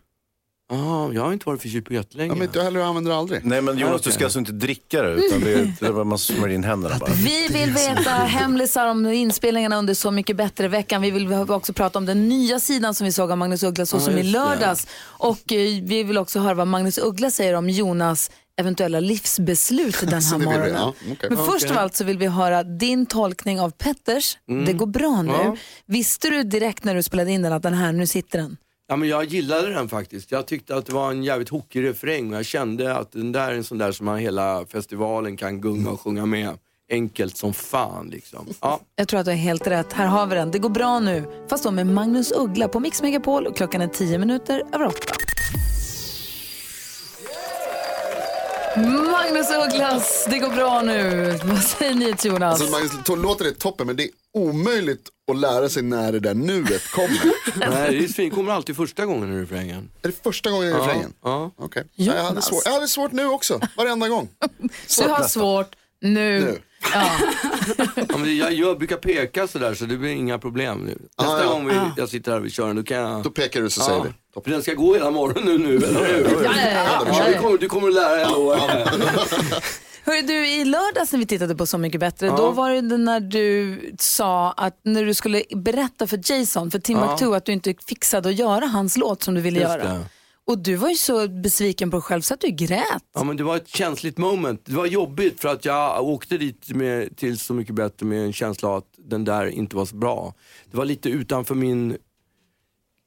Ah, 0.73 1.11
jag 1.13 1.21
har 1.21 1.33
inte 1.33 1.45
varit 1.45 1.61
förkyld 1.61 1.85
på 1.85 1.93
jättelänge. 1.93 2.29
Ja, 2.31 2.35
men 2.35 2.43
inte 2.43 2.57
jag 2.59 2.63
heller, 2.65 2.79
jag 2.79 2.89
använder 2.89 3.11
det 3.11 3.17
aldrig. 3.17 3.45
Nej 3.45 3.61
men 3.61 3.77
Jonas, 3.77 4.01
du 4.01 4.11
ska 4.11 4.23
alltså 4.23 4.39
inte 4.39 4.51
dricka 4.51 5.01
det, 5.01 5.11
utan 5.13 5.39
det 5.41 5.53
är, 5.53 5.73
det 5.79 5.85
är 5.87 6.03
man 6.03 6.17
smörjer 6.17 6.55
in 6.55 6.63
händerna 6.63 6.95
bara. 6.99 7.11
Vi 7.13 7.47
vill 7.47 7.71
veta 7.71 8.09
hemlisar 8.11 8.87
om 8.87 9.05
inspelningarna 9.05 9.77
under 9.77 9.93
Så 9.93 10.11
mycket 10.11 10.35
bättre 10.35 10.67
veckan. 10.67 11.01
Vi 11.01 11.11
vill 11.11 11.33
också 11.33 11.73
prata 11.73 11.99
om 11.99 12.05
den 12.05 12.29
nya 12.29 12.59
sidan 12.59 12.93
som 12.93 13.05
vi 13.05 13.11
såg 13.11 13.31
av 13.31 13.37
Magnus 13.37 13.63
Uggla 13.63 13.85
så 13.85 13.95
Ja, 13.95 13.99
som 13.99 14.13
i 14.13 14.17
just 14.21 14.33
det. 14.33 14.39
lördags. 14.39 14.87
Och 15.03 15.51
eh, 15.51 15.83
vi 15.83 16.03
vill 16.03 16.17
också 16.17 16.39
höra 16.39 16.53
vad 16.53 16.67
Magnus 16.67 16.97
Uggla 16.97 17.31
säger 17.31 17.53
om 17.53 17.69
Jonas 17.69 18.31
eventuella 18.59 18.99
livsbeslut 18.99 19.99
den 20.01 20.09
här 20.21 20.37
vill 20.37 20.39
vi, 20.39 20.45
morgonen. 20.53 20.73
ja, 20.75 20.93
okej. 21.11 21.29
Men 21.29 21.45
först 21.45 21.71
av 21.71 21.77
allt 21.77 21.95
så 21.95 22.03
vill 22.03 22.17
vi 22.17 22.27
höra 22.27 22.63
din 22.63 23.05
tolkning 23.05 23.59
av 23.61 23.69
Petters. 23.71 24.37
Mm. 24.49 24.65
Det 24.65 24.73
går 24.73 24.85
bra 24.87 25.21
nu. 25.21 25.31
Ja. 25.31 25.55
Visste 25.85 26.29
du 26.29 26.43
direkt 26.43 26.83
när 26.83 26.95
du 26.95 27.03
spelade 27.03 27.31
in 27.31 27.41
den 27.41 27.53
att 27.53 27.63
den 27.63 27.73
här, 27.73 27.91
nu 27.91 28.07
sitter 28.07 28.39
den? 28.39 28.57
Ja, 28.87 28.95
men 28.95 29.09
jag 29.09 29.25
gillade 29.25 29.69
den 29.69 29.89
faktiskt. 29.89 30.31
Jag 30.31 30.45
tyckte 30.47 30.75
att 30.75 30.85
det 30.85 30.93
var 30.93 31.11
en 31.11 31.23
jävligt 31.23 31.49
hookig 31.49 31.83
refräng 31.83 32.31
och 32.31 32.37
jag 32.37 32.45
kände 32.45 32.95
att 32.95 33.11
den 33.11 33.31
där 33.31 33.51
är 33.51 33.55
en 33.55 33.63
sån 33.63 33.77
där 33.77 33.91
som 33.91 34.05
man 34.05 34.17
hela 34.17 34.65
festivalen 34.65 35.37
kan 35.37 35.61
gunga 35.61 35.89
och 35.89 36.01
sjunga 36.01 36.25
med. 36.25 36.57
Enkelt 36.91 37.37
som 37.37 37.53
fan 37.53 38.09
liksom. 38.09 38.47
Ja. 38.61 38.79
Jag 38.95 39.07
tror 39.07 39.19
att 39.19 39.25
du 39.25 39.31
har 39.31 39.37
helt 39.37 39.67
rätt. 39.67 39.93
Här 39.93 40.05
har 40.05 40.27
vi 40.27 40.35
den. 40.35 40.51
Det 40.51 40.59
går 40.59 40.69
bra 40.69 40.99
nu. 40.99 41.25
Fast 41.49 41.63
då 41.63 41.71
med 41.71 41.87
Magnus 41.87 42.31
Uggla 42.31 42.67
på 42.67 42.79
Mix 42.79 43.01
Megapol 43.01 43.47
och 43.47 43.57
klockan 43.57 43.81
är 43.81 43.87
tio 43.87 44.17
minuter 44.17 44.63
över 44.73 44.85
åtta. 44.85 45.15
Magnus 48.75 49.49
Ugglas, 49.51 50.25
det 50.29 50.39
går 50.39 50.49
bra 50.49 50.81
nu. 50.81 51.39
Vad 51.43 51.63
säger 51.63 51.93
ni 51.95 52.13
till 52.15 52.31
Jonas? 52.31 52.53
Alltså, 52.61 52.71
Magnus, 52.75 52.91
to- 52.91 53.21
låter 53.21 53.45
det 53.45 53.51
toppen 53.51 53.87
men 53.87 53.95
det 53.95 54.03
är 54.03 54.09
omöjligt 54.33 55.09
att 55.31 55.37
lära 55.37 55.69
sig 55.69 55.83
när 55.83 56.11
det 56.11 56.19
där 56.19 56.33
nuet 56.33 56.87
kommer. 56.91 57.21
Nej, 57.69 57.97
det 57.99 58.03
är 58.03 58.07
svin. 58.07 58.31
kommer 58.31 58.51
alltid 58.51 58.75
första 58.75 59.05
gången 59.05 59.33
i 59.33 59.41
refrängen. 59.41 59.89
är 60.01 60.07
det 60.07 60.23
första 60.23 60.51
gången 60.51 60.69
i 60.69 60.71
refrängen? 60.73 61.13
ja. 61.23 61.51
Okej. 61.57 61.83
Ja, 61.95 62.15
Jag, 62.15 62.23
hade 62.23 62.41
svårt. 62.41 62.61
jag 62.65 62.71
hade 62.73 62.87
svårt 62.87 63.11
nu 63.11 63.25
också, 63.27 63.59
varenda 63.77 64.07
gång. 64.07 64.29
Du 64.99 65.07
har 65.09 65.23
svårt 65.27 65.75
nu. 66.03 66.39
Nu. 66.39 66.59
Ja. 66.93 67.09
Ja, 68.09 68.17
men 68.17 68.37
jag, 68.37 68.53
jag 68.53 68.77
brukar 68.77 68.95
peka 68.97 69.47
sådär 69.47 69.73
så 69.73 69.85
det 69.85 69.97
blir 69.97 70.09
inga 70.11 70.39
problem 70.39 70.79
nu. 70.79 70.97
Nästa 71.17 71.33
Ah, 71.35 71.43
ja. 71.43 71.49
gång 71.49 71.67
vi, 71.67 71.75
jag 71.97 72.09
sitter 72.09 72.31
här 72.31 72.39
och 72.39 72.45
vi 72.45 72.49
kör 72.49 72.67
den, 72.67 72.75
då 72.75 72.83
kan 72.83 72.97
jag... 72.97 73.23
Då 73.23 73.29
pekar 73.29 73.61
du 73.61 73.69
så 73.69 73.81
säger 73.81 74.03
vi. 74.03 74.41
För 74.43 74.51
den 74.51 74.61
ska 74.61 74.73
gå 74.73 74.93
hela 74.93 75.11
morgonen 75.11 75.61
nu, 75.61 75.75
eller 75.75 76.05
hur? 76.05 76.43
Ja, 76.43 76.51
ja, 76.55 76.69
ja, 76.73 77.05
Ja, 77.19 77.25
du, 77.27 77.33
kommer, 77.39 77.57
du 77.57 77.69
kommer 77.69 77.87
att 77.87 77.93
lära 77.93 78.15
dig. 78.15 78.25
Hörru, 80.05 80.21
du, 80.21 80.47
I 80.47 80.65
lördags 80.65 81.11
när 81.11 81.19
vi 81.19 81.25
tittade 81.25 81.55
på 81.55 81.65
Så 81.65 81.77
mycket 81.77 81.99
bättre, 81.99 82.25
Ja. 82.27 82.35
då 82.37 82.51
var 82.51 82.69
det 82.71 82.81
när 82.81 83.19
du 83.19 83.79
sa 83.99 84.51
att 84.51 84.79
när 84.83 85.05
du 85.05 85.13
skulle 85.13 85.43
berätta 85.55 86.07
för 86.07 86.19
Jason, 86.31 86.71
för 86.71 86.79
Timbuktu, 86.79 87.35
att 87.35 87.45
du 87.45 87.51
inte 87.51 87.73
fixade 87.87 88.29
att 88.29 88.35
göra 88.35 88.65
hans 88.65 88.97
låt 88.97 89.23
som 89.23 89.33
du 89.33 89.41
ville 89.41 89.59
Just 89.59 89.69
göra. 89.71 89.83
det. 89.83 89.99
Och 90.45 90.59
du 90.59 90.75
var 90.75 90.89
ju 90.89 90.95
så 90.95 91.27
besviken 91.27 91.91
på 91.91 91.97
dig 91.97 92.01
själv 92.01 92.21
så 92.21 92.33
att 92.33 92.41
du 92.41 92.47
grät. 92.49 93.03
Ja 93.13 93.23
men 93.23 93.37
det 93.37 93.43
var 93.43 93.57
ett 93.57 93.67
känsligt 93.67 94.17
moment. 94.17 94.65
Det 94.65 94.73
var 94.73 94.85
jobbigt 94.85 95.41
för 95.41 95.49
att 95.49 95.65
jag 95.65 96.03
åkte 96.03 96.37
dit 96.37 96.69
med, 96.69 97.17
till 97.17 97.39
Så 97.39 97.53
mycket 97.53 97.75
bättre 97.75 98.05
med 98.05 98.25
en 98.25 98.33
känsla 98.33 98.69
av 98.69 98.75
att 98.75 98.93
den 98.97 99.25
där 99.25 99.45
inte 99.45 99.75
var 99.75 99.85
så 99.85 99.95
bra. 99.95 100.33
Det 100.71 100.77
var 100.77 100.85
lite 100.85 101.09
utanför 101.09 101.55
min, 101.55 101.97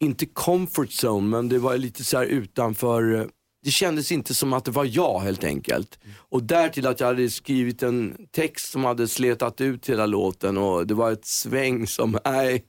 inte 0.01 0.27
comfort 0.27 0.88
zone, 1.05 1.29
men 1.29 1.49
det 1.49 1.59
var 1.59 1.79
lite 1.79 2.05
så 2.05 2.18
här 2.18 2.25
utanför, 2.25 3.31
det 3.64 3.70
kändes 3.70 4.12
inte 4.12 4.35
som 4.35 4.53
att 4.53 4.64
det 4.64 4.70
var 4.70 4.85
jag 4.85 5.20
helt 5.20 5.44
enkelt. 5.44 5.99
Och 6.16 6.42
därtill 6.42 6.87
att 6.87 7.01
jag 7.01 7.07
hade 7.07 7.31
skrivit 7.31 7.83
en 7.83 8.27
text 8.31 8.70
som 8.70 8.85
hade 8.85 9.09
sletat 9.09 9.61
ut 9.61 9.88
hela 9.88 10.07
låten 10.07 10.59
och 10.59 10.87
det 10.87 10.94
var 10.94 11.12
ett 11.12 11.27
sväng 11.27 11.87
som, 11.87 12.18
nej, 12.25 12.64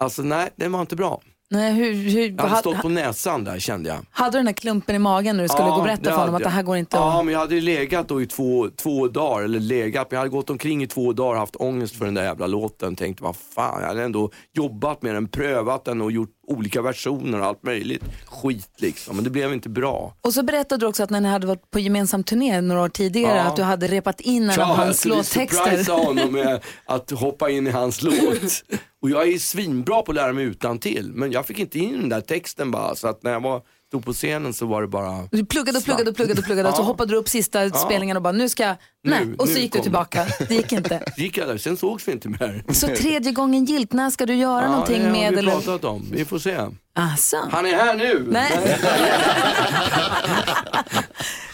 alltså 0.00 0.22
nej, 0.22 0.50
den 0.56 0.72
var 0.72 0.80
inte 0.80 0.96
bra. 0.96 1.22
Nej, 1.50 1.72
hur, 1.72 1.94
hur, 1.94 2.28
Jag 2.30 2.36
hade 2.42 2.48
ha- 2.54 2.60
stått 2.60 2.80
på 2.82 2.88
näsan 2.88 3.44
där 3.44 3.58
kände 3.58 3.88
jag. 3.88 3.98
Hade 4.10 4.30
du 4.30 4.38
den 4.38 4.46
här 4.46 4.54
klumpen 4.54 4.94
i 4.96 4.98
magen 4.98 5.36
när 5.36 5.42
du 5.42 5.48
skulle 5.48 5.68
gå 5.68 5.74
och 5.74 5.82
berätta 5.82 6.10
för 6.10 6.18
honom 6.18 6.34
att 6.34 6.42
det 6.42 6.48
här 6.48 6.58
jag. 6.58 6.66
går 6.66 6.76
inte 6.76 6.96
Ja, 6.96 7.18
att... 7.18 7.24
men 7.24 7.32
jag 7.32 7.40
hade 7.40 7.60
legat 7.60 8.08
då 8.08 8.22
i 8.22 8.26
två, 8.26 8.68
två 8.76 9.08
dagar, 9.08 9.42
eller 9.44 9.60
legat, 9.60 10.10
men 10.10 10.16
jag 10.16 10.20
hade 10.20 10.30
gått 10.30 10.50
omkring 10.50 10.82
i 10.82 10.86
två 10.86 11.12
dagar 11.12 11.32
och 11.34 11.38
haft 11.40 11.56
ångest 11.56 11.96
för 11.96 12.04
den 12.04 12.14
där 12.14 12.24
jävla 12.24 12.46
låten. 12.46 12.96
Tänkte, 12.96 13.22
vad 13.22 13.36
fan, 13.36 13.80
jag 13.80 13.88
hade 13.88 14.02
ändå 14.02 14.30
jobbat 14.52 15.02
med 15.02 15.14
den, 15.14 15.28
prövat 15.28 15.84
den 15.84 16.00
och 16.00 16.12
gjort 16.12 16.30
olika 16.46 16.82
versioner 16.82 17.40
och 17.40 17.46
allt 17.46 17.62
möjligt. 17.62 18.04
Skit 18.26 18.68
liksom, 18.76 19.14
men 19.16 19.24
det 19.24 19.30
blev 19.30 19.52
inte 19.52 19.68
bra. 19.68 20.14
Och 20.20 20.34
så 20.34 20.42
berättade 20.42 20.80
du 20.84 20.86
också 20.86 21.02
att 21.02 21.10
när 21.10 21.20
ni 21.20 21.28
hade 21.28 21.46
varit 21.46 21.70
på 21.70 21.78
gemensam 21.78 22.24
turné 22.24 22.60
några 22.60 22.82
år 22.82 22.88
tidigare 22.88 23.36
Ja. 23.36 23.42
att 23.42 23.56
du 23.56 23.62
hade 23.62 23.86
repat 23.86 24.20
in 24.20 24.50
en 24.50 24.56
Ja, 24.58 24.62
av 24.70 24.76
hans 24.76 24.86
jag 24.88 24.96
skulle 24.96 25.14
låttexter. 25.14 25.64
surprisa 25.70 25.92
honom 25.92 26.32
med 26.32 26.60
att 26.86 27.10
hoppa 27.10 27.50
in 27.50 27.66
i 27.66 27.70
hans 27.70 28.02
låt. 28.02 28.62
Och 29.02 29.10
jag 29.10 29.28
är 29.28 29.38
svinbra 29.38 30.02
på 30.02 30.10
att 30.12 30.14
lära 30.16 30.32
mig 30.32 30.44
utan 30.44 30.78
till 30.78 31.12
men 31.14 31.32
jag 31.32 31.46
fick 31.46 31.58
inte 31.58 31.78
in 31.78 31.92
den 32.00 32.08
där 32.08 32.20
texten 32.20 32.70
bara. 32.70 32.94
Så 32.94 33.08
att 33.08 33.22
när 33.22 33.32
jag 33.32 33.40
var, 33.42 33.62
stod 33.88 34.04
på 34.04 34.12
scenen 34.12 34.54
så 34.54 34.66
var 34.66 34.82
det 34.82 34.88
bara... 34.88 35.28
Du 35.30 35.46
pluggade 35.46 35.78
och 35.78 35.84
pluggade 35.84 36.10
och 36.10 36.16
pluggade 36.16 36.40
och 36.40 36.44
pluggade 36.46 36.68
och 36.68 36.74
så 36.76 36.82
hoppade 36.82 37.12
du 37.12 37.16
upp 37.16 37.28
sista 37.28 37.64
Ja. 37.64 37.70
spelningen 37.74 38.16
och 38.16 38.22
bara 38.22 38.32
nu 38.32 38.48
ska 38.48 38.74
nej. 39.10 39.24
Nu- 39.26 39.34
och 39.38 39.48
så 39.48 39.54
nu 39.54 39.60
gick 39.60 39.72
du 39.72 39.78
kommer 39.78 39.82
tillbaka. 39.82 40.26
Det 40.48 40.54
gick 40.54 40.72
inte. 40.72 41.02
Gick 41.16 41.34
där, 41.34 41.56
sen 41.58 41.76
sågs 41.76 42.08
vi 42.08 42.12
inte 42.12 42.28
mer. 42.28 42.64
Så 42.72 42.86
tredje 42.86 43.32
gången 43.32 43.64
gilt, 43.64 43.92
när 43.92 44.10
ska 44.10 44.26
du 44.26 44.34
göra 44.34 44.62
ja, 44.62 44.70
någonting 44.70 45.02
det 45.02 45.10
med 45.12 45.24
har 45.24 45.32
vi 45.32 45.38
eller? 45.38 45.52
pratat 45.52 45.84
om, 45.84 46.06
vi 46.12 46.24
får 46.24 46.38
se. 46.38 46.56
Asså. 46.94 47.36
Han 47.50 47.66
är 47.66 47.72
här 47.76 47.96
nu! 47.96 48.26
Nej. 48.30 48.78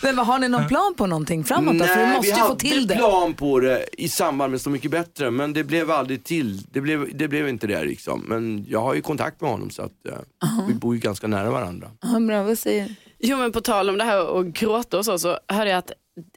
Men 0.02 0.16
vad, 0.16 0.26
har 0.26 0.38
ni 0.38 0.48
någon 0.48 0.68
plan 0.68 0.94
på 0.96 1.06
någonting 1.06 1.44
framåt 1.44 1.78
då? 1.78 1.84
För 1.84 2.00
du 2.00 2.06
måste 2.06 2.20
vi 2.22 2.28
ju 2.28 2.34
få 2.34 2.40
hade 2.48 2.60
till 2.60 2.86
det. 2.86 2.94
plan 2.96 3.34
på 3.34 3.60
det 3.60 3.86
i 3.98 4.08
samband 4.08 4.50
med 4.50 4.60
Så 4.60 4.70
mycket 4.70 4.90
bättre 4.90 5.30
men 5.30 5.52
det 5.52 5.64
blev 5.64 5.90
aldrig 5.90 6.24
till. 6.24 6.62
Det 6.70 6.80
blev, 6.80 7.16
det 7.16 7.28
blev 7.28 7.48
inte 7.48 7.66
det 7.66 7.84
liksom. 7.84 8.20
Men 8.28 8.66
jag 8.68 8.80
har 8.80 8.94
ju 8.94 9.02
kontakt 9.02 9.40
med 9.40 9.50
honom 9.50 9.70
så 9.70 9.82
att 9.82 10.06
eh, 10.08 10.14
vi 10.68 10.74
bor 10.74 10.94
ju 10.94 11.00
ganska 11.00 11.26
nära 11.26 11.50
varandra. 11.50 11.90
Ja, 12.02 12.20
bra, 12.20 12.42
vad 12.42 12.58
säger 12.58 12.94
Jo 13.26 13.36
men 13.36 13.52
på 13.52 13.60
tal 13.60 13.90
om 13.90 13.98
det 13.98 14.04
här 14.04 14.26
och 14.26 14.52
gråta 14.52 14.98
och 14.98 15.04
så, 15.04 15.18
så 15.18 15.38
hörde 15.48 15.70
jag 15.70 15.78
att, 15.78 15.92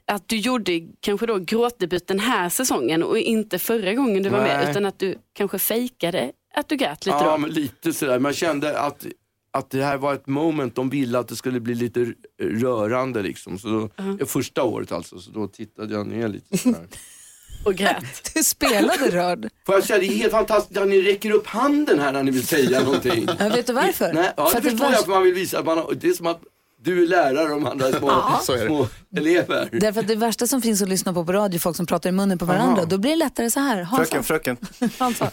att 0.06 0.28
du 0.28 0.36
gjorde 0.36 0.80
kanske 1.00 1.26
då 1.26 1.38
gråtdebut 1.38 2.06
den 2.06 2.18
här 2.18 2.48
säsongen 2.48 3.02
och 3.02 3.18
inte 3.18 3.58
förra 3.58 3.94
gången 3.94 4.22
du 4.22 4.28
var 4.28 4.40
Nej. 4.40 4.56
med 4.56 4.70
utan 4.70 4.86
att 4.86 4.98
du 4.98 5.18
kanske 5.32 5.58
fejkade 5.58 6.32
att 6.54 6.68
du 6.68 6.76
grät 6.76 7.06
lite 7.06 7.18
ja, 7.18 7.30
då. 7.30 7.38
men 7.38 7.50
lite 7.50 7.92
sådär. 7.92 8.18
Man 8.18 8.32
kände 8.32 8.78
att, 8.80 9.06
att 9.50 9.70
det 9.70 9.82
här 9.84 9.96
var 9.96 10.14
ett 10.14 10.26
moment, 10.26 10.74
de 10.74 10.90
ville 10.90 11.18
att 11.18 11.28
det 11.28 11.36
skulle 11.36 11.60
bli 11.60 11.74
lite 11.74 12.12
rörande 12.42 13.22
liksom. 13.22 13.58
Så 13.58 13.68
då, 13.68 14.26
Första 14.26 14.62
året 14.62 14.92
alltså, 14.92 15.18
så 15.18 15.30
då 15.30 15.48
tittade 15.48 15.94
jag 15.94 16.06
ner 16.06 16.28
lite 16.28 16.58
sådär. 16.58 16.86
och 17.64 17.74
grät. 17.74 18.30
Du 18.34 18.42
spelade 18.42 19.10
rörd. 19.10 19.48
Får 19.66 19.74
jag 19.74 19.84
säga, 19.84 19.98
det 19.98 20.06
är 20.06 20.16
helt 20.16 20.32
fantastiskt 20.32 20.80
att 20.80 20.88
ni 20.88 21.00
räcker 21.02 21.30
upp 21.30 21.46
handen 21.46 21.98
här 21.98 22.12
när 22.12 22.22
ni 22.22 22.30
vill 22.30 22.46
säga 22.46 22.80
någonting. 22.80 23.28
Ja, 23.38 23.48
vet 23.48 23.66
du 23.66 23.72
varför? 23.72 24.12
Nej, 24.12 24.32
ja, 24.36 24.46
För 24.46 24.52
det 24.52 24.58
att 24.58 24.64
det 24.64 24.70
förstår 24.70 24.86
värsta- 24.86 24.92
jag, 24.98 25.04
för 25.04 25.10
man 25.12 25.22
vill 25.22 25.34
visa 25.34 25.58
att 25.58 25.66
man 25.66 25.78
har, 25.78 25.94
det 26.00 26.08
är 26.08 26.12
som 26.12 26.26
att 26.26 26.40
du 26.82 27.02
är 27.02 27.06
lärare 27.06 27.42
och 27.42 27.60
de 27.60 27.66
andra 27.66 27.86
är 27.88 27.92
små, 27.92 28.08
Ja. 28.08 28.40
Är 28.54 28.66
små 28.66 28.88
elever. 29.16 29.68
Därför 29.72 30.00
att 30.00 30.08
det 30.08 30.16
värsta 30.16 30.46
som 30.46 30.62
finns 30.62 30.82
att 30.82 30.88
lyssna 30.88 31.12
på 31.12 31.24
på 31.24 31.32
radio, 31.32 31.58
folk 31.58 31.76
som 31.76 31.86
pratar 31.86 32.08
i 32.10 32.12
munnen 32.12 32.38
på 32.38 32.44
varandra, 32.44 32.84
då 32.84 32.98
blir 32.98 33.10
det 33.10 33.16
lättare 33.16 33.50
så 33.50 33.60
här. 33.60 33.82
Hansa. 33.82 34.04
Fröken, 34.04 34.24
fröken. 34.24 34.56
Hansa. 34.98 35.30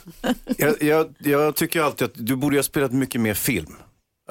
Jag, 0.58 0.84
jag, 0.84 1.14
jag 1.20 1.56
tycker 1.56 1.82
alltid 1.82 2.06
att 2.06 2.12
du 2.16 2.36
borde 2.36 2.58
ha 2.58 2.64
spelat 2.64 2.92
mycket 2.92 3.22
mer 3.22 3.34
film. 3.34 3.76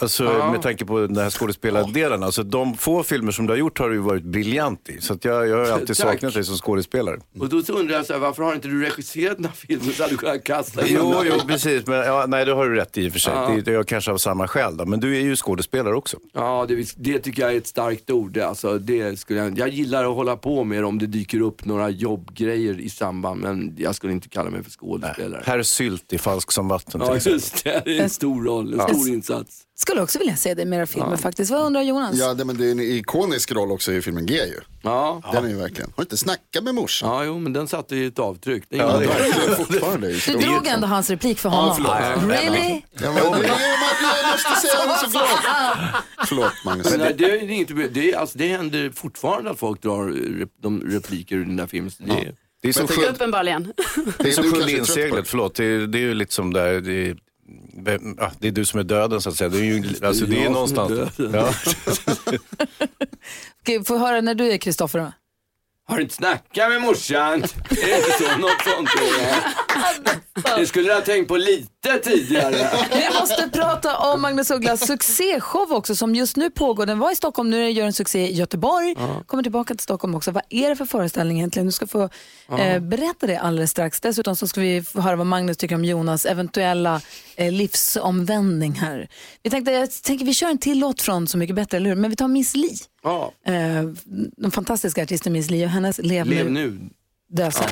Alltså 0.01 0.25
Ja. 0.25 0.53
med 0.53 0.63
tanke 0.63 0.85
på 0.85 1.01
den 1.01 1.17
här 1.17 1.31
skådespelardelen. 1.31 2.23
Alltså 2.23 2.43
de 2.43 2.75
få 2.75 3.03
filmer 3.03 3.33
som 3.33 3.47
du 3.47 3.53
har 3.53 3.59
gjort 3.59 3.79
har 3.79 3.91
du 3.91 3.99
varit 3.99 4.23
briljant 4.25 4.89
i. 4.89 5.01
Så 5.01 5.19
jag, 5.23 5.49
jag 5.49 5.57
har 5.57 5.73
alltid 5.73 5.87
Tack. 5.87 5.97
saknat 5.97 6.35
dig 6.35 6.45
som 6.45 6.57
skådespelare. 6.57 7.21
Och 7.41 7.49
då 7.49 7.57
undrar 7.73 7.97
jag 7.97 8.07
så 8.07 8.13
här, 8.13 8.21
varför 8.21 8.43
har 8.43 8.55
inte 8.55 8.69
du 8.69 8.83
regisserat 8.85 9.37
den 9.37 9.45
här 9.47 9.53
filmen 9.53 9.93
så 9.93 10.03
hade 10.03 10.13
du 10.15 10.19
kunnat 10.19 10.45
kasta 10.45 10.87
in 10.87 10.97
Jo, 11.01 11.15
jo, 11.25 11.35
precis. 11.47 11.87
Men, 11.87 11.97
ja, 11.99 12.25
nej, 12.29 12.45
det 12.45 12.53
har 12.53 12.69
du 12.69 12.75
rätt 12.75 12.99
i 12.99 13.09
och 13.09 13.13
för 13.13 13.19
sig. 13.21 13.33
Ja. 13.35 13.57
Det, 13.65 13.71
jag 13.73 13.87
kanske 13.89 14.11
av 14.13 14.19
samma 14.19 14.49
skäl 14.49 14.77
då. 14.77 14.87
Men 14.87 15.01
du 15.01 15.17
är 15.17 15.21
ju 15.21 15.37
skådespelare 15.37 15.95
också. 15.97 16.17
Ja, 16.33 16.65
det, 16.69 16.95
det 16.97 17.19
tycker 17.19 17.43
jag 17.43 17.53
är 17.53 17.57
ett 17.59 17.67
starkt 17.67 18.11
ord. 18.11 18.39
Alltså, 18.39 18.79
det 18.79 19.19
skulle 19.19 19.39
jag, 19.41 19.59
jag 19.59 19.69
gillar 19.69 20.05
att 20.05 20.15
hålla 20.15 20.37
på 20.37 20.65
med 20.65 20.83
det 20.83 20.87
om 20.87 20.99
det 20.99 21.07
dyker 21.07 21.41
upp 21.41 21.65
några 21.65 21.91
jobbgrejer 21.91 22.81
i 22.81 22.89
samband, 22.91 23.41
men 23.41 23.75
jag 23.79 23.95
skulle 23.95 24.13
inte 24.13 24.29
kalla 24.29 24.51
mig 24.51 24.63
för 24.63 24.71
skådespelare. 24.71 25.43
Herr 25.47 25.63
Sylt 25.63 26.13
i 26.13 26.19
Falsk 26.19 26.53
som 26.53 26.69
vatten 26.69 27.01
Ja, 27.05 27.17
just 27.27 27.65
det. 27.65 27.83
Det 27.85 27.99
är 27.99 28.03
en 28.03 28.11
stor 28.11 28.45
roll, 28.45 28.81
en 28.81 28.81
stor 28.95 29.09
insats. 29.09 29.61
Skulle 29.77 30.03
också 30.03 30.19
vilja 30.19 30.37
se 30.37 30.55
dig 30.55 30.63
i 30.63 30.67
mera 30.69 30.87
filmer 30.87 31.17
faktiskt. 31.17 31.51
Vad 31.51 31.63
undrar 31.67 31.83
Jonas? 31.83 32.15
Ja, 32.17 32.35
det, 32.35 32.45
men 32.45 32.57
det 32.59 32.67
är 32.67 32.71
en 32.71 32.81
ikonisk 32.81 33.53
roll 33.53 33.73
också 33.73 33.93
i 33.93 34.03
filmen 34.03 34.27
G 34.27 34.35
ju. 34.35 34.61
Ja. 34.83 35.23
Den 35.33 35.45
är 35.45 35.49
ju 35.49 35.55
verkligen. 35.57 35.91
Har 35.97 35.97
du 35.97 36.03
inte 36.03 36.17
snackat 36.17 36.65
med 36.65 36.75
morsan? 36.75 37.09
Ja, 37.11 37.25
jo, 37.25 37.39
men 37.39 37.53
den 37.53 37.69
satte 37.69 37.97
ju 37.97 38.07
ett 38.07 38.19
avtryck. 38.19 38.65
Det 38.69 38.77
är 38.77 38.81
Ja, 38.81 38.97
ingen- 39.05 39.09
det 39.09 39.51
är 39.53 39.55
fortfarande. 39.55 40.09
Du 40.27 40.33
drog 40.33 40.67
ändå 40.67 40.87
hans 40.87 41.11
replik 41.11 41.39
för 41.39 41.49
Ja, 41.49 41.55
honom. 41.55 41.75
förlåt. 41.77 42.31
Really? 42.31 42.83
Ja, 42.93 43.13
men, 43.13 43.17
jag, 43.17 43.25
jag 43.25 44.33
måste 44.33 44.67
säga 44.69 44.87
det 44.87 44.99
såklart. 45.11 46.03
Förlåt 46.29 46.53
Magnus. 46.65 46.91
Men 46.91 47.01
nej, 47.01 47.15
det, 47.19 47.25
är 47.31 47.51
inte, 47.51 47.75
det, 47.75 48.13
är, 48.13 48.17
alltså, 48.19 48.39
det 48.39 48.49
händer 48.49 48.91
fortfarande 48.95 49.51
att 49.51 49.59
folk 49.59 49.83
drar 49.83 50.07
rep, 50.39 50.49
de 50.63 50.81
repliker 50.81 51.37
ur 51.37 51.45
den 51.45 51.57
där 51.57 51.67
filmen. 51.67 51.91
Så 51.91 52.03
Det, 52.03 52.13
är- 52.13 52.35
Det 52.63 52.69
är 52.69 52.73
som 52.73 52.87
sjunde 52.89 53.11
Uppenbarligen. 53.11 53.73
det 54.19 54.29
är 54.29 54.33
som 54.33 54.51
på 54.53 54.69
inseglet, 54.71 55.25
det. 55.25 55.31
förlåt. 55.31 55.55
Det 55.55 55.65
är, 55.65 55.79
det 55.87 55.99
är 55.99 56.01
ju 56.01 56.15
lite 56.15 56.35
som 56.35 56.53
där, 56.53 56.81
det 56.81 56.93
är, 57.11 57.17
ja, 58.19 58.33
det 58.39 58.49
är 58.49 58.53
du 58.53 58.65
som 58.65 58.81
är 58.81 58.85
döden 58.85 59.21
så 59.21 59.29
att 59.29 59.37
säga. 59.37 59.49
Det 59.49 59.59
är 59.59 59.63
ju 59.63 59.95
alltså, 60.03 60.27
det 60.27 60.37
är 60.37 60.45
jag 60.45 60.67
som 60.67 60.79
är 60.79 60.85
någonstans. 60.85 61.17
döden. 61.17 61.35
Ja. 61.35 61.55
Okej, 63.61 63.85
Få 63.85 63.99
höra 63.99 64.21
när 64.21 64.35
du 64.35 64.53
är 64.53 64.59
Kristoffer 64.59 64.99
då. 64.99 65.13
Har 65.87 65.97
du 65.97 66.03
inte 66.03 66.15
snackat 66.15 66.71
med 66.71 66.81
morsan? 66.83 67.33
Är 67.33 67.39
det 67.87 67.97
inte 67.97 68.13
så? 68.19 68.39
Något 68.39 68.63
sånt 68.65 68.89
är 68.89 69.23
det. 69.23 70.61
Det 70.61 70.67
skulle 70.67 70.89
jag 70.89 70.95
ha 70.95 71.03
tänkt 71.03 71.29
på 71.29 71.37
lite 71.37 71.99
tidigare. 72.03 72.71
Vi 72.93 73.21
måste 73.21 73.51
prata 73.53 73.99
om 73.99 74.23
Magnus 74.23 74.51
Ugglas 74.51 74.87
succéshow 74.87 75.73
också 75.73 75.95
som 75.95 76.15
just 76.15 76.37
nu 76.37 76.51
pågår. 76.51 76.87
Den 76.87 76.99
var 76.99 77.13
i 77.13 77.17
Stockholm, 77.17 77.51
nu 77.51 77.71
gör 77.71 77.87
en 77.87 77.93
succé 77.93 78.27
i 78.29 78.35
Göteborg. 78.35 78.97
Kommer 79.27 79.43
tillbaka 79.43 79.75
till 79.75 79.83
Stockholm 79.83 80.15
också. 80.15 80.31
Vad 80.31 80.43
är 80.51 80.69
det 80.69 80.77
för 80.77 80.85
föreställning 80.85 81.37
egentligen? 81.39 81.67
Du 81.67 81.73
ska 81.73 81.87
få 81.87 82.09
eh, 82.59 82.79
berätta 82.81 83.27
det 83.27 83.37
alldeles 83.37 83.71
strax. 83.71 84.01
Dessutom 84.01 84.37
så 84.37 84.49
ska 84.49 84.61
vi 84.61 84.85
höra 84.95 85.17
vad 85.17 85.27
Magnus 85.27 85.57
tycker 85.57 85.75
om 85.75 85.85
Jonas 85.85 86.27
eventuella 86.27 87.01
eh, 87.37 87.53
livsomvändning 87.53 88.73
här. 88.73 89.09
Vi 89.43 89.51
tänkte, 89.51 89.71
jag 89.73 89.91
tänker 90.03 90.25
vi 90.25 90.35
kör 90.35 90.49
en 90.49 90.59
till 90.59 90.79
låt 90.79 91.03
från 91.03 91.29
Så 91.29 91.39
mycket 91.39 91.57
bättre, 91.57 91.77
eller 91.77 91.89
hur? 91.91 91.97
Men 91.97 92.11
vi 92.11 92.17
tar 92.17 92.29
Miss 92.29 92.57
Li. 92.57 92.77
Ja, 93.03 93.33
Eh, 93.47 93.53
den 94.37 94.51
fantastiska 94.51 95.03
artisten 95.03 95.33
Miss 95.33 95.51
Li 95.51 95.65
och 95.67 95.71
hennes 95.71 95.99
Lev, 95.99 96.27
lev 96.27 96.51
nu, 96.51 96.69
nu. 96.69 96.89
dö 97.31 97.51
sen. 97.51 97.63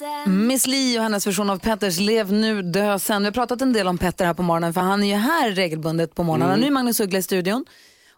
Ja. 0.00 0.26
Miss 0.26 0.66
Li 0.66 0.98
och 0.98 1.02
hennes 1.02 1.26
version 1.26 1.50
av 1.50 1.58
Petters 1.58 1.98
Lev 2.00 2.32
nu, 2.32 2.62
dö 2.62 2.98
sen. 2.98 3.22
Vi 3.22 3.26
har 3.26 3.32
pratat 3.32 3.62
en 3.62 3.72
del 3.72 3.88
om 3.88 3.98
Petter 3.98 4.24
här 4.24 4.34
på 4.34 4.42
morgonen 4.42 4.74
för 4.74 4.80
han 4.80 5.02
är 5.02 5.06
ju 5.06 5.14
här 5.14 5.50
regelbundet 5.50 6.14
på 6.14 6.22
morgnarna. 6.22 6.52
Mm. 6.52 6.60
Nu 6.60 6.66
är 6.66 6.70
Magnus 6.70 7.00
Uggla 7.00 7.18
i 7.18 7.22
studion. 7.22 7.64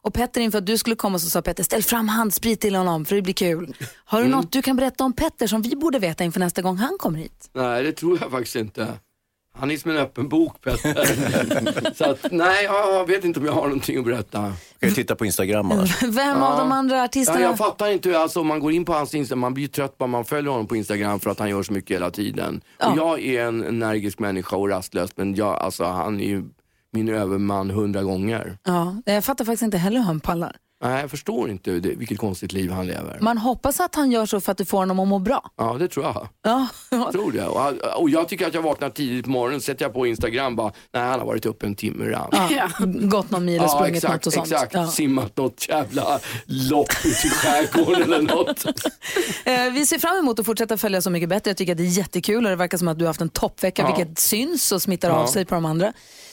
Och 0.02 0.14
Petter 0.14 0.40
inför 0.40 0.58
att 0.58 0.66
du 0.66 0.78
skulle 0.78 0.96
komma 0.96 1.18
så 1.18 1.30
sa 1.30 1.42
Petter 1.42 1.62
ställ 1.64 1.82
fram 1.82 2.08
handsprit 2.08 2.60
till 2.60 2.74
honom 2.74 3.04
för 3.04 3.16
det 3.16 3.22
blir 3.22 3.34
kul. 3.34 3.76
Har 4.04 4.18
du 4.18 4.26
Mm. 4.26 4.38
något 4.38 4.52
du 4.52 4.62
kan 4.62 4.76
berätta 4.76 5.04
om 5.04 5.12
Petter 5.12 5.46
som 5.46 5.62
vi 5.62 5.76
borde 5.76 5.98
veta 5.98 6.24
inför 6.24 6.40
nästa 6.40 6.62
gång 6.62 6.76
han 6.76 6.96
kommer 6.98 7.18
hit? 7.18 7.50
Nej, 7.52 7.82
det 7.82 7.92
tror 7.92 8.18
jag 8.20 8.30
faktiskt 8.30 8.56
inte. 8.56 8.86
Han 9.58 9.70
är 9.70 9.76
som 9.76 9.90
en 9.90 9.96
öppen 9.96 10.28
bok, 10.28 10.60
Petter. 10.60 11.94
så 11.94 12.04
att, 12.10 12.26
nej, 12.32 12.64
jag 12.64 13.06
vet 13.06 13.24
inte 13.24 13.40
om 13.40 13.46
jag 13.46 13.52
har 13.52 13.62
någonting 13.62 13.98
att 13.98 14.04
berätta. 14.04 14.38
Kan 14.80 14.88
ju 14.88 14.94
titta 14.94 15.14
på 15.14 15.24
Instagram 15.26 15.72
annars. 15.72 16.02
Vem 16.08 16.42
av 16.42 16.58
de 16.58 16.72
andra 16.72 16.96
Ja, 16.96 17.04
artisterna? 17.04 17.40
jag 17.40 17.58
fattar 17.58 17.88
inte, 17.90 18.18
alltså, 18.18 18.40
om 18.40 18.46
man 18.46 18.60
går 18.60 18.72
in 18.72 18.84
på 18.84 18.92
hans 18.92 19.14
Instagram, 19.14 19.38
man 19.40 19.54
blir 19.54 19.64
ju 19.64 19.68
trött 19.68 19.98
bara 19.98 20.06
man 20.06 20.24
följer 20.24 20.50
honom 20.50 20.66
på 20.66 20.76
Instagram 20.76 21.20
för 21.20 21.30
att 21.30 21.38
han 21.38 21.48
gör 21.50 21.62
så 21.62 21.72
mycket 21.72 21.94
hela 21.96 22.10
tiden. 22.10 22.60
Ja. 22.78 22.90
Och 22.90 22.96
jag 22.98 23.20
är 23.24 23.44
en 23.46 23.64
energisk 23.64 24.18
människa 24.18 24.56
och 24.56 24.68
rastlös, 24.68 25.10
men 25.16 25.34
jag, 25.34 25.54
alltså, 25.54 25.84
han 25.84 26.20
är 26.20 26.24
ju 26.28 26.44
min 26.92 27.08
överman 27.08 27.70
hundra 27.70 28.02
gånger. 28.02 28.58
Ja, 28.64 28.96
jag 29.04 29.24
fattar 29.24 29.44
faktiskt 29.44 29.62
inte 29.62 29.78
heller 29.78 29.98
hur 29.98 30.06
han 30.06 30.20
pallar. 30.20 30.56
Nej, 30.84 31.00
jag 31.00 31.10
förstår 31.10 31.50
inte 31.50 31.70
det, 31.70 31.94
vilket 31.94 32.18
konstigt 32.18 32.52
liv 32.52 32.70
han 32.70 32.86
lever. 32.86 33.18
Man 33.20 33.38
hoppas 33.38 33.80
att 33.80 33.94
han 33.94 34.10
gör 34.12 34.26
så 34.26 34.40
för 34.40 34.52
att 34.52 34.58
du 34.58 34.64
får 34.64 34.78
honom 34.78 34.98
att 34.98 35.08
må 35.08 35.18
bra. 35.18 35.50
Ja, 35.56 35.76
det 35.78 35.88
tror 35.88 36.06
jag. 36.06 36.28
Ja, 36.42 36.68
Jag 36.90 37.12
tror 37.12 37.32
det. 37.32 37.46
Och, 37.46 38.00
och 38.02 38.10
jag 38.10 38.28
tycker 38.28 38.46
att 38.46 38.54
jag 38.54 38.62
vaknar 38.62 38.90
tidigt 38.90 39.24
på 39.24 39.30
morgonen, 39.30 39.60
sätter 39.60 39.84
jag 39.84 39.94
på 39.94 40.06
Instagram 40.06 40.56
bara, 40.56 40.72
nej 40.94 41.02
han 41.02 41.18
har 41.20 41.26
varit 41.26 41.46
uppe 41.46 41.66
en 41.66 41.74
timme 41.74 42.04
redan. 42.04 42.28
ja. 42.50 42.68
gått 43.08 43.30
någon 43.30 43.44
mil 43.44 43.60
och 43.60 43.64
Ja, 43.66 43.68
sprungit 43.68 43.96
exakt, 43.96 44.14
något 44.14 44.26
och 44.26 44.32
sånt. 44.32 44.52
exakt. 44.52 44.74
Ja. 44.74 44.86
Simmat 44.86 45.36
något 45.36 45.68
jävla 45.68 46.18
lopp 46.46 46.92
ute 47.04 47.26
i 47.26 47.30
skärgården 47.30 48.02
eller 48.02 48.22
något. 48.36 48.64
Eh, 49.44 49.70
vi 49.72 49.86
ser 49.86 49.98
fram 49.98 50.16
emot 50.16 50.38
att 50.38 50.46
fortsätta 50.46 50.76
följa 50.76 51.02
Så 51.02 51.10
mycket 51.10 51.28
bättre. 51.28 51.50
Jag 51.50 51.56
tycker 51.56 51.72
att 51.72 51.78
det 51.78 51.84
är 51.84 51.98
jättekul 51.98 52.44
och 52.44 52.50
det 52.50 52.56
verkar 52.56 52.78
som 52.78 52.88
att 52.88 52.98
du 52.98 53.04
har 53.04 53.08
haft 53.10 53.20
en 53.20 53.28
toppvecka 53.28 53.82
Ja. 53.82 53.96
vilket 53.96 54.18
syns 54.18 54.72
och 54.72 54.82
smittar 54.82 55.10
av 55.10 55.20
Ja. 55.20 55.26
sig 55.26 55.44
på 55.44 55.54
de 55.54 55.64
andra. 55.64 55.92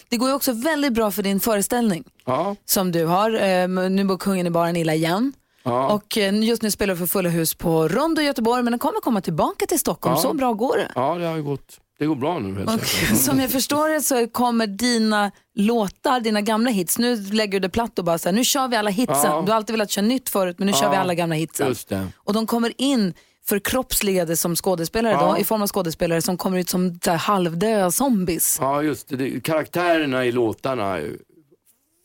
Det 0.10 0.18
går 0.18 0.30
ju 0.30 0.36
också 0.36 0.52
väldigt 0.52 0.94
bra 0.94 1.12
för 1.12 1.24
din 1.24 1.40
föreställning 1.40 2.04
Ja, 2.26 2.56
som 2.66 2.92
du 2.92 3.06
har. 3.06 3.32
Eh, 3.44 3.68
nu 3.90 4.04
bor 4.04 4.18
kungen 4.18 4.48
i 4.48 4.50
baren 4.50 4.76
illa 4.76 4.94
igen. 4.96 5.34
ja. 5.64 5.88
Och 5.94 6.18
eh, 6.18 6.44
just 6.44 6.62
nu 6.62 6.72
spelar 6.72 6.94
du 6.94 6.98
för 7.00 7.08
fulla 7.08 7.30
hus 7.30 7.54
på 7.56 7.88
Rondo 7.88 8.22
i 8.22 8.26
Göteborg 8.26 8.64
men 8.64 8.72
den 8.72 8.80
kommer 8.80 9.00
komma 9.02 9.22
tillbaka 9.22 9.66
till 9.66 9.80
Stockholm. 9.80 10.16
Ja. 10.16 10.22
Så 10.22 10.34
bra 10.34 10.54
går 10.54 10.78
det. 10.78 10.92
ja 10.96 11.16
det 11.16 11.26
har 11.26 11.38
gått. 11.40 11.80
Det 12.00 12.06
går 12.06 12.16
bra 12.16 12.40
nu 12.40 12.56
helt 12.56 12.70
Och 12.82 12.88
som 13.18 13.40
jag 13.40 13.52
förstår 13.52 13.90
det 13.90 14.02
så 14.02 14.28
kommer 14.28 14.68
dina 14.68 15.32
låtar, 15.56 16.20
dina 16.20 16.42
gamla 16.42 16.70
hits, 16.70 16.98
nu 16.98 17.16
lägger 17.16 17.60
du 17.60 17.68
det 17.68 17.70
platt 17.70 18.00
och 18.00 18.06
bara 18.06 18.18
så 18.18 18.30
här, 18.30 18.36
nu 18.36 18.44
kör 18.44 18.68
vi 18.68 18.76
alla 18.76 18.90
hitsen. 18.90 19.16
Ja. 19.24 19.42
Du 19.46 19.52
har 19.52 19.56
alltid 19.58 19.74
velat 19.74 19.92
köra 19.92 20.06
nytt 20.06 20.30
förut 20.30 20.56
men 20.60 20.66
nu 20.68 20.74
kör 20.74 20.90
vi 20.90 20.96
alla 20.96 21.14
gamla 21.14 21.36
hitsen. 21.36 21.76
Och 22.18 22.34
de 22.34 22.48
kommer 22.48 22.74
in 22.78 23.14
förkroppsligade 23.48 24.36
som 24.38 24.56
skådespelare 24.56 25.14
Ja. 25.14 25.32
då, 25.32 25.38
i 25.38 25.44
form 25.44 25.62
av 25.62 25.68
skådespelare 25.68 26.22
som 26.22 26.38
kommer 26.38 26.60
ut 26.60 26.70
som 26.70 27.00
så 27.04 27.12
här, 27.12 27.18
halvdöda 27.18 27.92
zombies. 27.92 28.58
Ja, 28.62 28.84
just 28.84 29.08
det. 29.10 29.16
det. 29.16 29.40
Karaktärerna 29.44 30.26
i 30.26 30.32
låtarna 30.32 31.00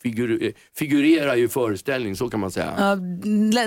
figur, 0.03 0.53
figurerar 0.77 1.35
ju 1.35 1.49
föreställning, 1.49 2.15
så 2.15 2.29
kan 2.29 2.39
man 2.39 2.51
säga. 2.51 2.73
Ja, 2.77 2.95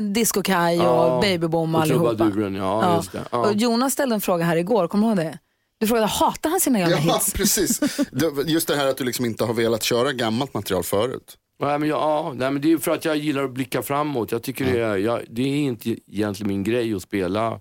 Disco 0.00 0.42
Kaj 0.42 0.78
och 0.78 0.84
Ja, 0.84 1.18
Babyboom 1.22 1.74
och 1.74 1.80
allihopa. 1.82 2.08
trubaduren, 2.14 2.54
ja, 2.54 2.96
just 2.96 3.12
det. 3.12 3.22
Ja. 3.30 3.38
Och 3.46 3.54
Jonas 3.56 3.92
ställde 3.92 4.14
en 4.14 4.20
fråga 4.20 4.44
här 4.44 4.56
igår, 4.56 4.88
kommer 4.88 5.06
du 5.06 5.22
ihåg 5.22 5.32
det? 5.32 5.38
Du 5.78 5.86
frågade, 5.86 6.06
hatar 6.06 6.50
han 6.50 6.60
sina 6.60 6.78
gamla 6.80 6.96
Ja, 6.96 7.14
hits? 7.14 7.32
precis. 7.36 7.78
Det- 8.12 8.42
Just 8.46 8.68
det 8.68 8.76
här 8.76 8.86
att 8.86 8.96
du 8.96 9.04
liksom 9.04 9.24
inte 9.24 9.44
har 9.44 9.54
velat 9.54 9.82
köra 9.82 10.12
gammalt 10.12 10.54
material 10.54 10.82
förut. 10.82 11.36
Nej, 11.60 11.78
men 11.78 11.88
jag, 11.88 11.98
ja, 11.98 12.32
nej, 12.36 12.50
men 12.50 12.62
det 12.62 12.72
är 12.72 12.78
för 12.78 12.90
att 12.90 13.04
jag 13.04 13.16
gillar 13.16 13.44
att 13.44 13.52
blicka 13.52 13.82
framåt. 13.82 14.32
Jag 14.32 14.42
tycker 14.42 14.64
det, 14.72 14.80
är, 14.80 14.96
jag, 14.96 15.20
det 15.30 15.42
är 15.42 15.46
inte 15.56 15.90
egentligen 15.90 16.48
min 16.48 16.64
grej 16.64 16.94
att 16.94 17.02
spela 17.02 17.60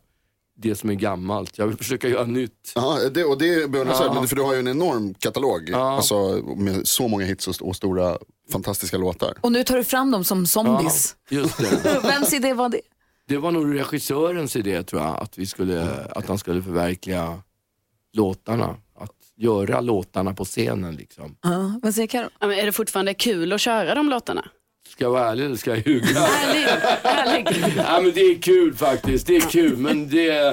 det 0.58 0.76
som 0.76 0.90
är 0.90 0.94
gammalt. 0.94 1.58
Jag 1.58 1.68
vill 1.68 1.78
försöka 1.78 2.08
göra 2.08 2.26
nytt. 2.26 2.72
Ja, 2.76 3.00
det, 3.14 3.24
och 3.24 3.38
det 3.38 3.54
är 3.54 3.68
beundransvärt, 3.68 4.08
Ja. 4.08 4.14
men 4.14 4.28
för 4.28 4.36
du 4.36 4.42
har 4.42 4.54
ju 4.54 4.60
en 4.60 4.68
enorm 4.68 5.14
katalog. 5.14 5.72
Alltså, 5.74 6.16
med 6.58 6.88
så 6.88 7.08
många 7.08 7.26
hits 7.26 7.48
och, 7.48 7.68
och 7.68 7.76
stora 7.76 8.18
fantastiska 8.52 8.98
låtar. 8.98 9.34
Och 9.42 9.52
nu 9.52 9.64
tar 9.64 9.78
du 9.78 9.84
fram 9.84 10.12
dem 10.12 10.24
som 10.24 10.46
zombies. 10.48 11.16
Ja, 11.30 11.38
just 11.38 11.58
det. 11.58 12.00
Vems 12.04 12.34
idé 12.34 12.54
var 12.54 12.70
det? 12.70 12.82
Det 13.28 13.38
var 13.38 13.52
nog 13.52 13.80
regissörens 13.80 14.56
idé 14.56 14.84
tror 14.84 15.02
jag, 15.02 15.18
att, 15.20 15.38
vi 15.38 15.46
skulle, 15.46 15.88
att 16.16 16.28
han 16.28 16.38
skulle 16.38 16.62
förverkliga 16.62 17.40
låtarna. 18.14 18.76
Att 19.00 19.12
göra 19.38 19.82
låtarna 19.82 20.34
på 20.34 20.46
scenen 20.46 20.96
liksom. 20.96 21.36
Ja, 21.42 21.80
vad 21.84 21.96
säger 21.96 22.08
Karo? 22.08 22.30
Ja, 22.40 22.54
är 22.54 22.66
det 22.66 22.72
fortfarande 22.72 23.14
kul 23.14 23.54
att 23.54 23.62
köra 23.62 23.96
de 23.96 24.10
låtarna? 24.10 24.46
Ska 24.96 25.04
jag 25.04 25.12
vara 25.12 25.30
ärlig 25.30 25.46
eller 25.46 25.56
ska 25.56 25.70
jag 25.76 25.88
ljuga? 25.88 26.08
Ärlig, 26.20 26.68
ärlig. 27.04 27.74
ja, 27.78 28.00
men 28.02 28.12
det 28.14 28.22
är 28.22 28.42
kul 28.42 28.74
faktiskt, 28.74 29.28
det 29.28 29.36
är 29.36 29.50
kul 29.50 29.78
men 29.78 30.10
det... 30.10 30.48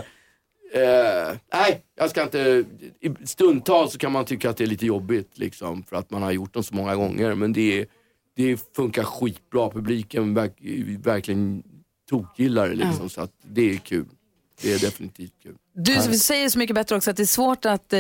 Eh, 0.74 1.36
nej, 1.52 1.82
jag 1.98 2.10
ska 2.10 2.22
inte... 2.22 2.64
i 3.00 3.26
Stundtals 3.26 3.92
så 3.92 3.98
kan 3.98 4.12
man 4.12 4.24
tycka 4.24 4.50
att 4.50 4.56
det 4.56 4.64
är 4.64 4.68
lite 4.68 4.86
jobbigt 4.86 5.38
liksom 5.38 5.82
för 5.82 5.96
att 5.96 6.10
man 6.10 6.22
har 6.22 6.32
gjort 6.32 6.54
dem 6.54 6.62
så 6.62 6.74
många 6.74 6.96
gånger 6.96 7.34
men 7.34 7.52
det, 7.52 7.86
det 8.36 8.74
funkar 8.76 9.02
skitbra. 9.02 9.70
Publiken 9.70 10.34
verk, 10.34 10.56
verkligen 11.04 11.62
tokgillar 12.10 12.68
det 12.68 12.74
liksom 12.74 13.08
så 13.08 13.20
att 13.20 13.32
det 13.42 13.70
är 13.70 13.76
kul. 13.76 14.06
Det 14.62 14.72
är 14.72 14.78
definitivt 14.78 15.34
kul. 15.42 15.56
Du 15.74 16.18
säger 16.18 16.48
så 16.48 16.58
mycket 16.58 16.74
bättre 16.74 16.96
också 16.96 17.10
att 17.10 17.16
det 17.16 17.22
är 17.22 17.26
svårt 17.26 17.64
att, 17.64 17.92
eh, 17.92 17.98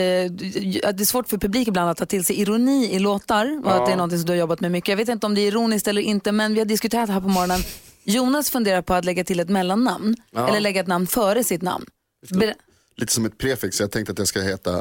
att 0.88 0.96
det 0.98 1.02
är 1.02 1.04
svårt 1.04 1.28
för 1.28 1.38
publik 1.38 1.68
ibland 1.68 1.90
att 1.90 1.96
ta 1.96 2.06
till 2.06 2.24
sig 2.24 2.40
ironi 2.40 2.92
i 2.94 2.98
låtar 2.98 3.58
och 3.64 3.70
Ja. 3.70 3.80
att 3.80 3.86
det 3.86 3.92
är 3.92 3.96
något 3.96 4.10
som 4.10 4.20
du 4.24 4.32
har 4.32 4.36
jobbat 4.38 4.60
med 4.60 4.70
mycket. 4.72 4.88
Jag 4.88 4.96
vet 4.96 5.08
inte 5.08 5.26
om 5.26 5.34
det 5.34 5.40
är 5.40 5.46
ironiskt 5.48 5.88
eller 5.88 6.02
inte 6.02 6.32
men 6.32 6.52
vi 6.54 6.58
har 6.60 6.66
diskuterat 6.66 7.08
här 7.10 7.20
på 7.20 7.28
morgonen. 7.28 7.60
Jonas 8.04 8.50
funderar 8.50 8.82
på 8.82 8.94
att 8.94 9.04
lägga 9.04 9.24
till 9.24 9.40
ett 9.40 9.48
mellannamn 9.48 10.16
Ja. 10.30 10.48
eller 10.48 10.60
lägga 10.60 10.80
ett 10.80 10.86
namn 10.86 11.06
före 11.06 11.44
sitt 11.44 11.62
namn. 11.62 11.86
Ber- 12.30 12.54
Lite 12.96 13.12
som 13.12 13.24
ett 13.24 13.38
prefix, 13.38 13.80
jag 13.80 13.90
tänkte 13.90 14.12
att 14.12 14.18
jag 14.18 14.28
ska 14.28 14.40
heta, 14.40 14.76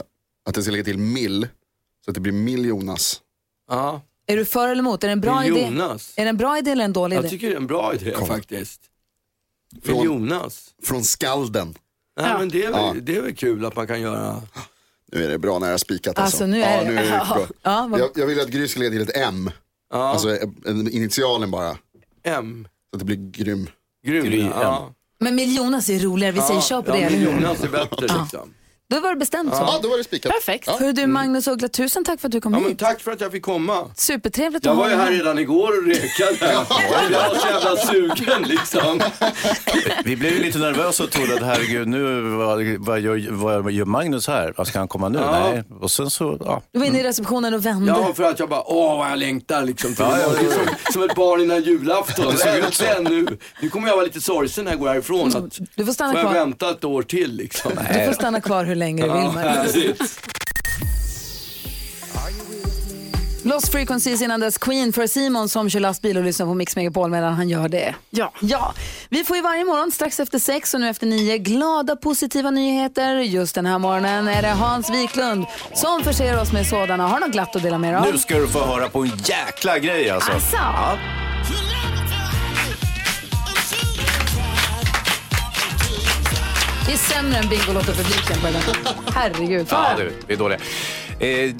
att 0.45 0.55
jag 0.55 0.63
ska 0.63 0.71
lägga 0.71 0.83
till 0.83 0.97
mill, 0.97 1.47
så 2.05 2.11
att 2.11 2.15
det 2.15 2.21
blir 2.21 2.33
mill 2.33 2.65
Jonas. 2.65 3.21
Ja. 3.69 4.01
är 4.27 4.37
du 4.37 4.45
för 4.45 4.67
eller 4.69 4.79
emot? 4.79 5.03
Är 5.03 5.07
det 5.07 5.11
en 5.11 5.21
bra 5.21 5.45
idé? 5.45 5.61
Jonas. 5.65 6.13
Är 6.15 6.23
det 6.23 6.29
en 6.29 6.37
bra 6.37 6.57
idé 6.57 6.71
eller 6.71 6.85
en 6.85 6.93
dålig 6.93 7.15
idé? 7.15 7.23
Jag 7.25 7.29
tycker 7.31 7.47
det 7.47 7.53
är 7.53 7.57
en 7.57 7.67
bra 7.67 7.93
idé 7.93 8.11
Kom. 8.11 8.27
faktiskt. 8.27 8.81
Från- 9.83 10.05
Jonas. 10.05 10.69
Från 10.83 11.03
skalden. 11.03 11.75
Nej, 12.19 12.33
men 12.39 12.49
det, 12.49 12.63
är 12.65 12.71
väl, 12.71 12.81
Ja. 12.81 13.01
det 13.01 13.15
är 13.17 13.21
väl 13.21 13.35
kul 13.35 13.65
att 13.65 13.75
man 13.75 13.87
kan 13.87 14.01
göra... 14.01 14.41
Nu 15.11 15.25
är 15.25 15.29
det 15.29 15.37
bra 15.37 15.59
nära 15.59 15.77
spikat 15.77 16.19
alltså. 16.19 16.21
Alltså, 16.43 16.45
nu 16.45 16.61
är 16.63 16.77
ja, 16.77 16.83
det- 16.83 16.89
nu 16.89 16.97
är 16.97 17.03
det 17.03 17.09
riktigt 17.17 17.33
bra. 17.33 17.47
Ja, 17.61 17.87
vad- 17.91 17.99
jag, 17.99 18.09
jag 18.15 18.27
vill 18.27 18.39
att 18.39 18.47
Gry 18.47 18.67
ska 18.67 18.79
lägga 18.79 18.91
till 18.91 19.01
ett 19.01 19.17
M. 19.17 19.51
Alltså 19.93 20.29
en, 20.65 20.91
initialen 20.91 21.51
bara. 21.51 21.77
M. 22.23 22.67
Så 22.89 22.95
att 22.95 22.99
det 22.99 23.05
blir 23.05 23.31
grym. 23.31 23.69
Grym, 24.05 24.25
Gry 24.25 24.41
ja. 24.41 24.93
Men 25.19 25.35
med 25.35 25.47
Jonas 25.53 25.89
är 25.89 25.99
roligare, 25.99 26.31
vi 26.33 26.41
säger 26.41 26.61
kör 26.61 26.81
på 26.81 26.97
ja, 26.97 27.09
det. 27.09 27.15
Jonas 27.15 27.63
är 27.63 27.67
bättre 27.69 28.01
liksom. 28.01 28.53
Då 28.91 28.99
var 28.99 29.09
det 29.09 29.15
bestämt 29.15 29.55
så. 29.55 29.61
Ja, 29.61 29.79
då 29.83 29.89
var 29.89 29.97
det 29.97 30.03
spikat. 30.03 30.31
Perfekt. 30.31 30.69
Hör 30.69 30.93
du 30.93 31.07
Magnus 31.07 31.47
Uggla, 31.47 31.67
tusen 31.67 32.05
tack 32.05 32.19
för 32.19 32.27
att 32.27 32.31
du 32.31 32.41
kom 32.41 32.53
Ja, 32.53 32.59
men 32.59 32.69
hit. 32.69 32.79
tack 32.79 32.99
för 33.01 33.11
att 33.11 33.21
jag 33.21 33.31
fick 33.31 33.43
komma. 33.43 33.91
Supertrevligt 33.95 34.65
Jag 34.65 34.71
att 34.71 34.77
ha 34.77 34.83
var 34.83 34.89
ju 34.89 34.95
här 34.95 35.11
redan 35.11 35.39
igår 35.39 35.77
och 35.77 35.85
rekade. 35.87 36.53
Jag 37.11 37.29
var 37.29 37.35
så 37.35 37.47
jävla 37.47 37.75
sugen 37.77 38.43
liksom. 38.43 39.01
Vi 40.05 40.15
blev 40.15 40.33
ju 40.33 40.39
lite 40.43 40.57
nervösa 40.59 41.03
och 41.03 41.09
trodde 41.11 41.33
att 41.35 41.41
herregud, 41.43 41.87
nu, 41.87 42.21
vad, 42.21 42.63
vad, 42.79 42.99
gör, 42.99 43.31
vad 43.61 43.71
gör 43.71 43.85
Magnus 43.85 44.27
här? 44.27 44.53
Vad 44.57 44.67
ska 44.67 44.79
han 44.79 44.87
komma 44.87 45.09
nu? 45.09 45.19
Ja. 45.19 45.49
Nej. 45.53 45.63
Och 45.81 45.91
sen 45.91 46.09
så, 46.09 46.37
ja. 46.45 46.61
Du 46.71 46.79
var 46.79 46.85
inne 46.85 46.99
i 46.99 47.03
receptionen 47.03 47.53
och 47.53 47.65
vände. 47.65 47.91
Ja, 47.91 48.13
för 48.13 48.23
att 48.23 48.39
jag 48.39 48.49
bara, 48.49 48.63
åh 48.71 48.97
vad 48.97 49.11
jag 49.11 49.19
längtar 49.19 49.65
liksom. 49.65 49.95
Till 49.95 50.05
Ja, 50.09 50.17
ja, 50.19 50.29
som, 50.33 50.93
som 50.93 51.03
ett 51.03 51.15
barn 51.15 51.41
innan 51.41 51.63
julafton. 51.63 52.31
Det 52.31 52.37
såg 52.37 52.55
ut 52.55 52.73
så. 52.73 52.85
Äntligen 52.85 53.03
nu. 53.25 53.37
Nu 53.61 53.69
kommer 53.69 53.87
jag 53.87 53.95
vara 53.95 54.05
lite 54.05 54.21
sorgsen 54.21 54.63
när 54.65 54.71
jag 54.71 54.79
går 54.79 54.87
härifrån. 54.87 55.27
Att, 55.35 55.59
Du 55.75 55.85
får 55.85 55.93
stanna 55.93 56.11
får 56.11 56.19
jag 56.19 56.31
kvar. 56.31 56.39
vänta 56.39 56.69
ett 56.71 56.83
år 56.83 57.03
till 57.03 57.35
liksom. 57.35 57.71
Du 57.93 58.05
får 58.05 58.13
stanna 58.13 58.41
kvar 58.41 58.65
hur 58.65 58.75
länge 58.81 59.03
du 59.03 59.09
vill 59.13 59.21
Ja, 59.21 59.29
härligt. 59.31 60.01
Lost 63.43 63.71
Frequencies 63.71 64.21
innan 64.21 64.39
dess 64.39 64.57
Queen 64.57 64.93
för 64.93 65.07
Simon 65.07 65.49
som 65.49 65.69
kör 65.69 65.79
lastbil 65.79 66.17
och 66.17 66.23
lyssnar 66.23 66.45
på 66.45 66.53
Mix 66.53 66.75
Megapol 66.75 67.09
medan 67.11 67.33
han 67.33 67.49
gör 67.49 67.69
det. 67.69 67.95
Ja. 68.09 68.31
Ja, 68.39 68.73
vi 69.09 69.23
får 69.23 69.35
ju 69.35 69.41
varje 69.41 69.65
morgon 69.65 69.91
strax 69.91 70.19
efter 70.19 70.39
sex 70.39 70.73
och 70.73 70.79
nu 70.79 70.89
efter 70.89 71.07
nio 71.07 71.37
glada 71.37 71.95
positiva 71.95 72.51
nyheter. 72.51 73.15
Just 73.15 73.55
den 73.55 73.65
här 73.65 73.79
morgonen 73.79 74.27
är 74.27 74.41
det 74.41 74.47
Hans 74.47 74.89
Wiklund 74.89 75.45
som 75.73 76.03
förser 76.03 76.41
oss 76.41 76.51
med 76.53 76.67
sådana. 76.67 77.07
Har 77.07 77.19
du 77.19 77.25
något 77.25 77.31
glatt 77.31 77.55
att 77.55 77.63
dela 77.63 77.77
med 77.77 77.93
dig 77.93 77.97
av? 77.99 78.07
Nu 78.13 78.17
ska 78.17 78.37
du 78.37 78.47
få 78.47 78.65
höra 78.65 78.89
på 78.89 78.99
en 78.99 79.11
jäkla 79.25 79.79
grej 79.79 80.09
alltså. 80.09 80.31
Asså? 80.31 80.57
Ja. 80.57 80.97
Det 86.91 86.95
är 86.95 86.97
sämre 86.97 87.37
än 87.37 87.49
Bingolotto-publiken 87.49 88.41
på 88.41 88.47
den. 88.47 88.95
Herregud. 89.15 89.69
Få 89.69 89.75
Ja 89.75 89.93
du, 89.97 90.13
vi 90.27 90.33
är 90.33 90.37
dåliga. 90.37 90.59
Eh, 91.19 91.55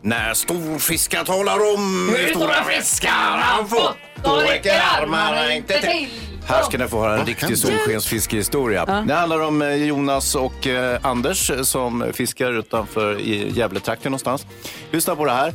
när 0.00 0.34
storfiskar 0.34 1.24
talar 1.24 1.74
om 1.74 2.14
hur 2.16 2.28
stora 2.28 2.64
fiskar 2.64 3.10
han 3.38 3.68
fått, 3.68 3.96
då 4.24 4.36
räcker 4.36 4.72
armarna 5.00 5.54
inte 5.54 5.80
till. 5.80 6.08
Här 6.46 6.62
ska 6.62 6.78
ni 6.78 6.88
få 6.88 7.00
höra 7.02 7.18
en 7.20 7.26
riktig 7.26 7.58
solskensfiskehistoria. 7.58 9.04
Det 9.06 9.14
handlar 9.14 9.40
om 9.40 9.62
eh, 9.62 9.74
Jonas 9.74 10.34
och 10.34 10.66
eh, 10.66 10.98
Anders 11.02 11.50
eh, 11.50 11.62
som 11.62 12.12
fiskar 12.12 12.52
utanför 12.52 13.20
i 13.20 13.50
Gävletrakten 13.50 14.12
någonstans. 14.12 14.46
Lyssna 14.90 15.16
på 15.16 15.24
det 15.24 15.32
här. 15.32 15.54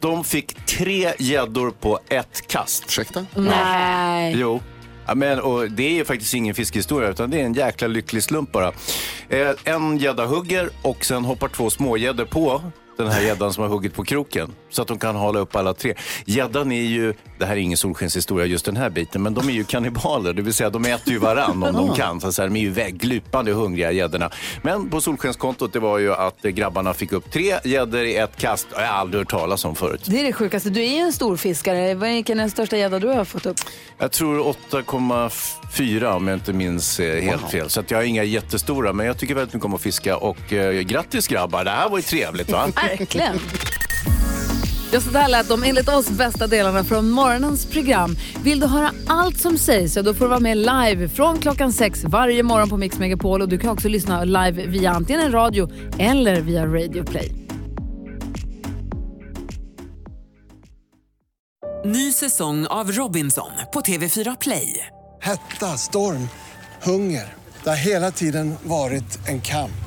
De 0.00 0.24
fick 0.24 0.66
tre 0.66 1.12
gäddor 1.18 1.70
på 1.70 2.00
ett 2.08 2.48
kast. 2.48 2.84
Ursäkta? 2.86 3.26
Nej. 3.34 4.34
Jo. 4.38 4.60
Ja, 5.06 5.14
men, 5.14 5.40
och 5.40 5.70
det 5.70 5.82
är 5.82 5.92
ju 5.92 6.04
faktiskt 6.04 6.34
ingen 6.34 6.54
fiskehistoria 6.54 7.08
utan 7.08 7.30
det 7.30 7.40
är 7.40 7.44
en 7.44 7.54
jäkla 7.54 7.88
lycklig 7.88 8.22
slump 8.22 8.52
bara. 8.52 8.72
Eh, 9.28 9.50
en 9.64 9.98
gädda 9.98 10.26
hugger 10.26 10.70
och 10.82 11.04
sen 11.04 11.24
hoppar 11.24 11.48
två 11.48 11.70
smågäddor 11.70 12.24
på 12.24 12.62
den 12.96 13.08
här 13.08 13.22
gäddan 13.22 13.52
som 13.52 13.62
har 13.62 13.70
huggit 13.70 13.94
på 13.94 14.04
kroken. 14.04 14.52
Så 14.70 14.82
att 14.82 14.88
de 14.88 14.98
kan 14.98 15.16
hålla 15.16 15.38
upp 15.38 15.56
alla 15.56 15.74
tre. 15.74 15.94
Gäddan 16.24 16.72
är 16.72 16.82
ju, 16.82 17.14
det 17.38 17.44
här 17.46 17.52
är 17.52 17.60
ingen 17.60 17.78
solskenshistoria 17.78 18.46
just 18.46 18.64
den 18.64 18.76
här 18.76 18.90
biten, 18.90 19.22
men 19.22 19.34
de 19.34 19.48
är 19.48 19.52
ju 19.52 19.64
kannibaler. 19.64 20.32
Det 20.32 20.42
vill 20.42 20.54
säga 20.54 20.70
de 20.70 20.84
äter 20.84 21.12
ju 21.12 21.18
varann 21.18 21.62
om 21.62 21.72
de 21.72 21.96
kan. 21.96 22.20
Så 22.20 22.28
att 22.28 22.34
säga, 22.34 22.48
de 22.48 22.56
är 22.56 22.60
ju 22.60 22.70
vägglupande 22.70 23.52
hungriga 23.52 23.92
gäddorna. 23.92 24.30
Men 24.62 24.90
på 24.90 25.00
solskenskontot 25.00 25.72
det 25.72 25.80
var 25.80 25.98
ju 25.98 26.14
att 26.14 26.44
eh, 26.44 26.50
grabbarna 26.50 26.94
fick 26.94 27.12
upp 27.12 27.30
tre 27.30 27.58
gäddor 27.64 28.00
i 28.04 28.16
ett 28.16 28.36
kast. 28.36 28.66
Det 28.70 28.76
har 28.76 28.82
jag 28.82 28.94
aldrig 28.94 29.20
hört 29.20 29.30
talas 29.30 29.64
om 29.64 29.74
förut. 29.74 30.02
Det 30.06 30.20
är 30.20 30.24
det 30.24 30.32
sjukaste. 30.32 30.70
Du 30.70 30.80
är 30.80 30.94
ju 30.94 30.98
en 30.98 31.12
stor 31.12 31.36
fiskare. 31.36 31.94
Vilken 31.94 32.38
är 32.38 32.42
den 32.42 32.50
största 32.50 32.76
gädda 32.76 32.98
du 32.98 33.08
har 33.08 33.24
fått 33.24 33.46
upp? 33.46 33.56
Jag 33.98 34.12
tror 34.12 34.54
8,4 34.70 36.16
om 36.16 36.28
jag 36.28 36.36
inte 36.36 36.52
minns 36.52 37.00
eh, 37.00 37.22
helt 37.22 37.50
fel. 37.50 37.70
Så 37.70 37.80
att 37.80 37.90
jag 37.90 37.98
har 37.98 38.04
inga 38.04 38.24
jättestora, 38.24 38.92
men 38.92 39.06
jag 39.06 39.18
tycker 39.18 39.34
väldigt 39.34 39.54
mycket 39.54 39.64
om 39.64 39.74
att 39.74 39.80
fiska. 39.80 40.16
Och 40.16 40.52
eh, 40.52 40.80
grattis 40.80 41.28
grabbar, 41.28 41.64
det 41.64 41.70
här 41.70 41.88
var 41.88 41.98
ju 41.98 42.02
trevligt 42.02 42.50
va? 42.50 42.68
Verkligen. 42.88 43.38
Ja, 44.92 45.00
så 45.00 45.10
där 45.10 45.28
lät 45.28 45.48
de 45.48 45.62
enligt 45.62 45.88
oss 45.88 46.10
bästa 46.10 46.46
delarna 46.46 46.84
från 46.84 47.10
morgonens 47.10 47.66
program. 47.66 48.16
Vill 48.44 48.60
du 48.60 48.66
höra 48.66 48.90
allt 49.06 49.40
som 49.40 49.58
sägs 49.58 49.94
så 49.94 50.02
då 50.02 50.14
får 50.14 50.24
du 50.24 50.28
vara 50.28 50.40
med 50.40 50.56
live 50.56 51.08
från 51.08 51.38
klockan 51.38 51.72
sex 51.72 52.04
varje 52.04 52.42
morgon 52.42 52.68
på 52.68 52.76
Mix 52.76 52.98
Megapol. 52.98 53.42
Och 53.42 53.48
du 53.48 53.58
kan 53.58 53.70
också 53.70 53.88
lyssna 53.88 54.24
live 54.24 54.66
via 54.66 54.90
antingen 54.90 55.32
radio 55.32 55.70
eller 55.98 56.40
via 56.40 56.66
Radio 56.66 57.04
Play. 57.04 57.32
Ny 61.84 62.12
säsong 62.12 62.66
av 62.66 62.92
Robinson 62.92 63.50
på 63.72 63.80
TV4 63.80 64.36
Play. 64.40 64.86
Hetta, 65.22 65.66
storm, 65.66 66.28
hunger. 66.82 67.34
Det 67.64 67.70
har 67.70 67.76
hela 67.76 68.10
tiden 68.10 68.54
varit 68.62 69.28
en 69.28 69.40
kamp. 69.40 69.86